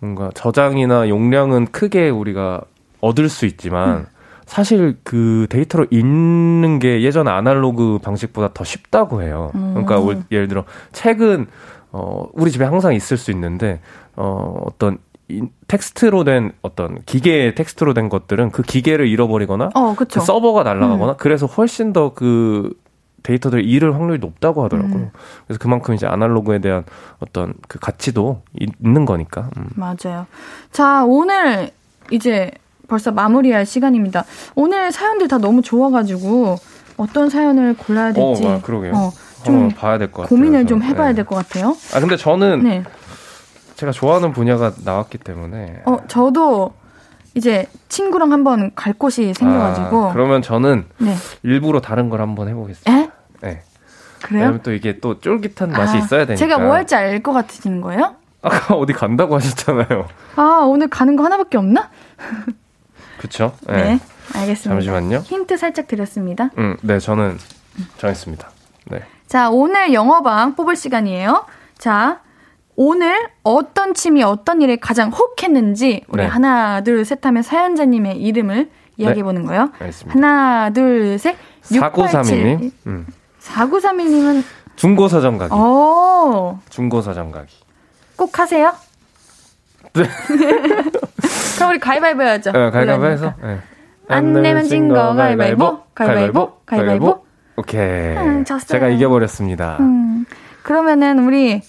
뭔가 0.00 0.30
저장이나 0.34 1.08
용량은 1.08 1.66
크게 1.66 2.10
우리가 2.10 2.60
얻을 3.00 3.30
수 3.30 3.46
있지만 3.46 3.88
음. 3.96 4.06
사실 4.44 4.98
그 5.02 5.46
데이터로 5.48 5.86
읽는 5.90 6.78
게 6.78 7.00
예전 7.02 7.26
아날로그 7.28 7.98
방식보다 8.02 8.50
더 8.52 8.64
쉽다고 8.64 9.22
해요. 9.22 9.50
음. 9.54 9.70
그러니까 9.72 9.98
올- 9.98 10.22
예를 10.30 10.48
들어 10.48 10.64
책은 10.92 11.46
어 11.92 12.26
우리 12.34 12.50
집에 12.50 12.64
항상 12.66 12.92
있을 12.92 13.16
수 13.16 13.30
있는데 13.30 13.80
어 14.16 14.60
어떤 14.66 14.98
이 15.28 15.40
텍스트로 15.68 16.24
된 16.24 16.52
어떤 16.60 16.98
기계 17.06 17.54
텍스트로 17.54 17.94
된 17.94 18.10
것들은 18.10 18.50
그 18.50 18.62
기계를 18.62 19.08
잃어버리거나 19.08 19.70
어, 19.74 19.94
그. 19.96 20.04
서버가 20.10 20.64
날아가거나 20.64 21.16
그래서 21.16 21.46
훨씬 21.46 21.94
더 21.94 22.12
그 22.14 22.74
데이터들을 23.24 23.64
잃을 23.64 23.94
확률이 23.94 24.18
높다고 24.20 24.62
하더라고요. 24.64 24.94
음. 24.94 25.10
그래서 25.46 25.58
그만큼 25.58 25.94
이제 25.94 26.06
아날로그에 26.06 26.60
대한 26.60 26.84
어떤 27.18 27.54
그 27.68 27.78
가치도 27.80 28.42
이- 28.60 28.68
있는 28.84 29.04
거니까. 29.06 29.48
음. 29.56 29.68
맞아요. 29.74 30.26
자, 30.70 31.04
오늘 31.04 31.70
이제 32.10 32.50
벌써 32.86 33.10
마무리할 33.10 33.64
시간입니다. 33.66 34.24
오늘 34.54 34.92
사연들 34.92 35.26
다 35.28 35.38
너무 35.38 35.62
좋아가지고 35.62 36.56
어떤 36.98 37.30
사연을 37.30 37.74
골라야 37.76 38.12
될지. 38.12 38.46
어, 38.46 38.50
아, 38.52 38.60
그러게요. 38.60 38.92
어, 38.94 39.10
좀 39.42 39.70
봐야 39.70 39.96
될 39.98 40.12
것 40.12 40.22
같아요. 40.22 40.28
고민을 40.28 40.66
좀 40.66 40.82
해봐야 40.82 41.08
네. 41.08 41.14
될것 41.14 41.36
같아요. 41.48 41.74
아 41.94 42.00
근데 42.00 42.16
저는 42.16 42.62
네. 42.62 42.84
제가 43.76 43.90
좋아하는 43.90 44.32
분야가 44.32 44.72
나왔기 44.84 45.18
때문에. 45.18 45.82
어, 45.86 45.96
저도 46.08 46.74
이제 47.34 47.66
친구랑 47.88 48.32
한번 48.32 48.70
갈 48.74 48.92
곳이 48.92 49.32
생겨가지고. 49.34 50.10
아, 50.10 50.12
그러면 50.12 50.42
저는 50.42 50.84
네. 50.98 51.14
일부러 51.42 51.80
다른 51.80 52.10
걸 52.10 52.20
한번 52.20 52.48
해보겠습니다. 52.48 52.92
에? 52.92 53.10
네. 53.44 53.62
그래요? 54.22 54.40
왜냐면 54.42 54.62
또 54.62 54.72
이게 54.72 54.98
또 55.00 55.20
쫄깃한 55.20 55.70
맛이 55.72 55.96
아, 55.96 56.00
있어야 56.00 56.24
되니까. 56.26 56.36
제가 56.36 56.58
뭐 56.58 56.72
할지 56.74 56.94
알 56.94 57.22
것 57.22 57.32
같으신 57.32 57.80
거예요? 57.80 58.16
아까 58.42 58.74
어디 58.74 58.92
간다고 58.92 59.36
하셨잖아요. 59.36 60.08
아, 60.36 60.42
오늘 60.66 60.88
가는 60.88 61.14
거 61.16 61.24
하나밖에 61.24 61.58
없나? 61.58 61.90
그쵸? 63.18 63.54
네. 63.68 63.98
알겠습니다. 64.34 64.68
잠시만요. 64.80 65.18
힌트 65.18 65.56
살짝 65.56 65.86
드렸습니다. 65.88 66.50
음, 66.58 66.76
네, 66.82 66.98
저는 66.98 67.38
정했습니다. 67.98 68.50
네. 68.90 69.02
자, 69.26 69.50
오늘 69.50 69.92
영어방 69.92 70.54
뽑을 70.56 70.76
시간이에요. 70.76 71.46
자, 71.78 72.20
오늘 72.76 73.16
어떤 73.42 73.94
침이 73.94 74.22
어떤 74.22 74.60
일에 74.62 74.76
가장 74.76 75.10
혹했는지 75.10 76.04
우리 76.08 76.22
네. 76.22 76.28
하나, 76.28 76.82
둘, 76.82 77.04
셋 77.04 77.24
하면 77.24 77.42
사연자님의 77.42 78.18
이름을 78.20 78.70
이야기해 78.96 79.22
보는 79.22 79.46
거예요. 79.46 79.70
알겠습니다. 79.78 80.18
하나, 80.18 80.70
둘, 80.70 81.18
셋. 81.18 81.36
4932님. 81.62 82.72
음. 82.86 83.06
4931님은, 83.44 84.42
중고 84.76 85.08
서점 85.08 85.38
가기. 85.38 85.50
어, 85.54 86.60
중고 86.70 87.00
서점 87.02 87.30
가기. 87.30 87.54
꼭 88.16 88.38
하세요? 88.38 88.72
네. 89.94 90.02
그럼 91.56 91.70
우리 91.70 91.78
가위바위보 91.78 92.22
해야죠. 92.22 92.52
네, 92.52 92.70
가위바위보 92.70 93.06
해서. 93.06 93.34
그러니까. 93.36 93.46
네. 93.46 93.60
안 94.08 94.32
내면 94.42 94.64
진 94.64 94.88
거 94.88 95.14
가위바위보, 95.14 95.78
가위바위보, 95.94 96.52
가위바위보. 96.66 97.24
오케이. 97.56 98.16
음. 98.16 98.44
제가 98.44 98.88
이겨버렸습니다. 98.88 99.76
음, 99.80 100.26
그러면은 100.62 101.20
우리 101.24 101.62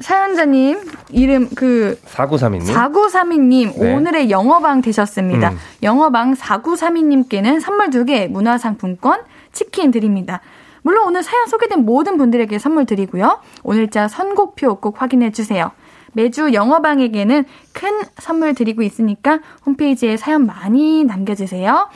사연자님 0.00 0.80
이름 1.10 1.48
그 1.54 1.98
4932님. 2.06 2.74
4932님 2.74 3.78
네. 3.78 3.94
오늘의 3.94 4.30
영어방 4.30 4.80
되셨습니다. 4.82 5.50
음. 5.50 5.58
영어방 5.82 6.34
4932님께는 6.34 7.60
선물 7.60 7.90
2개 7.90 8.28
문화상품권 8.28 9.20
치킨 9.52 9.90
드립니다. 9.92 10.40
물론 10.82 11.06
오늘 11.06 11.22
사연 11.22 11.46
소개된 11.46 11.84
모든 11.84 12.16
분들에게 12.18 12.58
선물 12.58 12.86
드리고요. 12.86 13.40
오늘자 13.62 14.08
선곡표 14.08 14.76
꼭 14.76 15.00
확인해 15.00 15.30
주세요. 15.30 15.70
매주 16.12 16.52
영어방에게는 16.52 17.44
큰 17.72 18.02
선물 18.18 18.54
드리고 18.54 18.82
있으니까 18.82 19.40
홈페이지에 19.64 20.16
사연 20.16 20.46
많이 20.46 21.04
남겨주세요. 21.04 21.88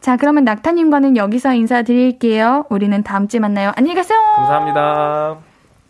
자, 0.00 0.16
그러면 0.16 0.44
낙타님과는 0.44 1.16
여기서 1.16 1.54
인사드릴게요. 1.54 2.66
우리는 2.68 3.02
다음 3.02 3.28
주에 3.28 3.40
만나요. 3.40 3.72
안녕히 3.76 3.94
가세요. 3.94 4.18
감사합니다. 4.36 5.38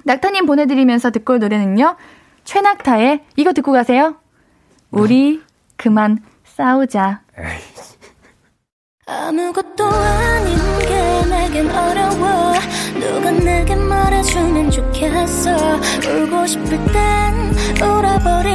낙타님 0.05 0.47
보내드리면서 0.47 1.11
듣고 1.11 1.35
올 1.35 1.39
노래는요. 1.39 1.97
최낙타의 2.45 3.25
이거 3.37 3.53
듣고 3.53 3.73
가세요. 3.73 4.17
우리 4.91 5.41
그만 5.77 6.19
싸우자. 6.45 7.23
아무것도 9.07 9.87
아닌 9.87 10.57
게 10.87 10.92
내겐 11.53 11.71
어려워. 11.71 12.55
누가 12.99 13.31
내게 13.31 13.75
말해주면 13.75 14.71
좋겠어. 14.71 15.51
울고 16.09 16.47
싶을 16.47 16.69
땐 16.87 17.55
울어버리 17.83 18.52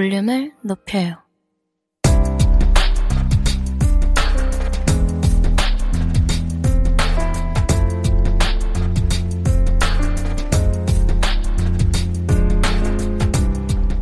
볼륨을 0.00 0.54
높여요. 0.62 1.16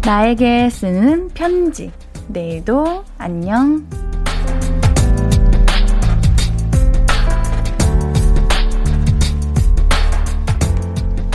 나에게 0.04 0.70
쓰는 0.70 1.30
편지. 1.30 1.90
내일도 2.28 3.04
안녕. 3.18 3.84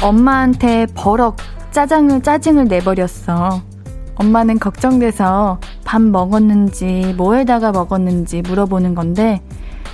엄마한테 0.02 0.88
버럭 0.96 1.36
짜장을 1.72 2.24
짜증을 2.24 2.70
내버렸어. 2.70 3.73
엄마는 4.16 4.60
걱정돼서 4.60 5.60
밥 5.84 6.02
먹었는지 6.02 7.14
뭐에다가 7.18 7.72
먹었는지 7.72 8.42
물어보는 8.42 8.96
건데 8.96 9.42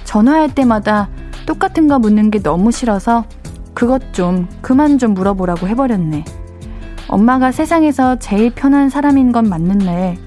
전화할 0.03 0.53
때마다 0.53 1.09
똑같은 1.45 1.87
거 1.87 1.99
묻는 1.99 2.31
게 2.31 2.41
너무 2.41 2.71
싫어서 2.71 3.25
그것 3.73 4.13
좀 4.13 4.47
그만 4.61 4.97
좀 4.97 5.13
물어보라고 5.13 5.67
해버렸네. 5.67 6.25
엄마가 7.07 7.51
세상에서 7.51 8.19
제일 8.19 8.53
편한 8.53 8.89
사람인 8.89 9.31
건 9.31 9.49
맞는데, 9.49 10.17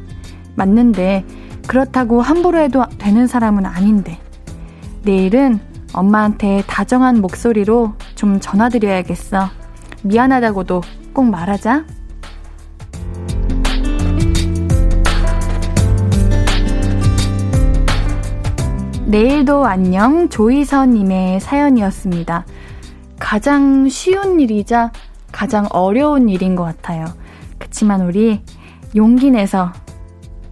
맞는데, 0.56 1.24
그렇다고 1.66 2.20
함부로 2.20 2.58
해도 2.58 2.84
되는 2.98 3.26
사람은 3.26 3.66
아닌데. 3.66 4.18
내일은 5.02 5.60
엄마한테 5.92 6.64
다정한 6.66 7.20
목소리로 7.20 7.92
좀 8.14 8.40
전화드려야겠어. 8.40 9.48
미안하다고도 10.02 10.80
꼭 11.12 11.24
말하자. 11.26 11.84
내일도 19.12 19.66
안녕 19.66 20.30
조이서님의 20.30 21.38
사연이었습니다. 21.40 22.46
가장 23.18 23.86
쉬운 23.90 24.40
일이자 24.40 24.90
가장 25.30 25.66
어려운 25.68 26.30
일인 26.30 26.56
것 26.56 26.64
같아요. 26.64 27.04
그치만 27.58 28.00
우리 28.06 28.40
용기 28.96 29.30
내서 29.30 29.70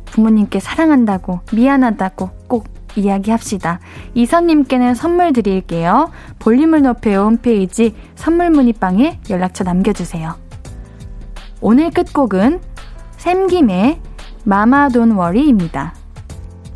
부모님께 0.05 0.61
사랑한다고, 0.61 1.41
미안하다고 1.55 2.31
꼭 2.49 2.69
이야기합시다. 2.97 3.81
이선님께는 4.13 4.95
선물 4.95 5.33
드릴게요. 5.33 6.11
볼륨을 6.39 6.83
높여요 6.83 7.23
홈페이지 7.23 7.95
선물 8.15 8.51
문의방에 8.51 9.21
연락처 9.31 9.65
남겨주세요. 9.65 10.35
오늘 11.63 11.91
끝곡은 11.91 12.61
샘김의 13.17 14.03
마마 14.45 14.91
돈 14.91 15.13
워리입니다. 15.13 15.95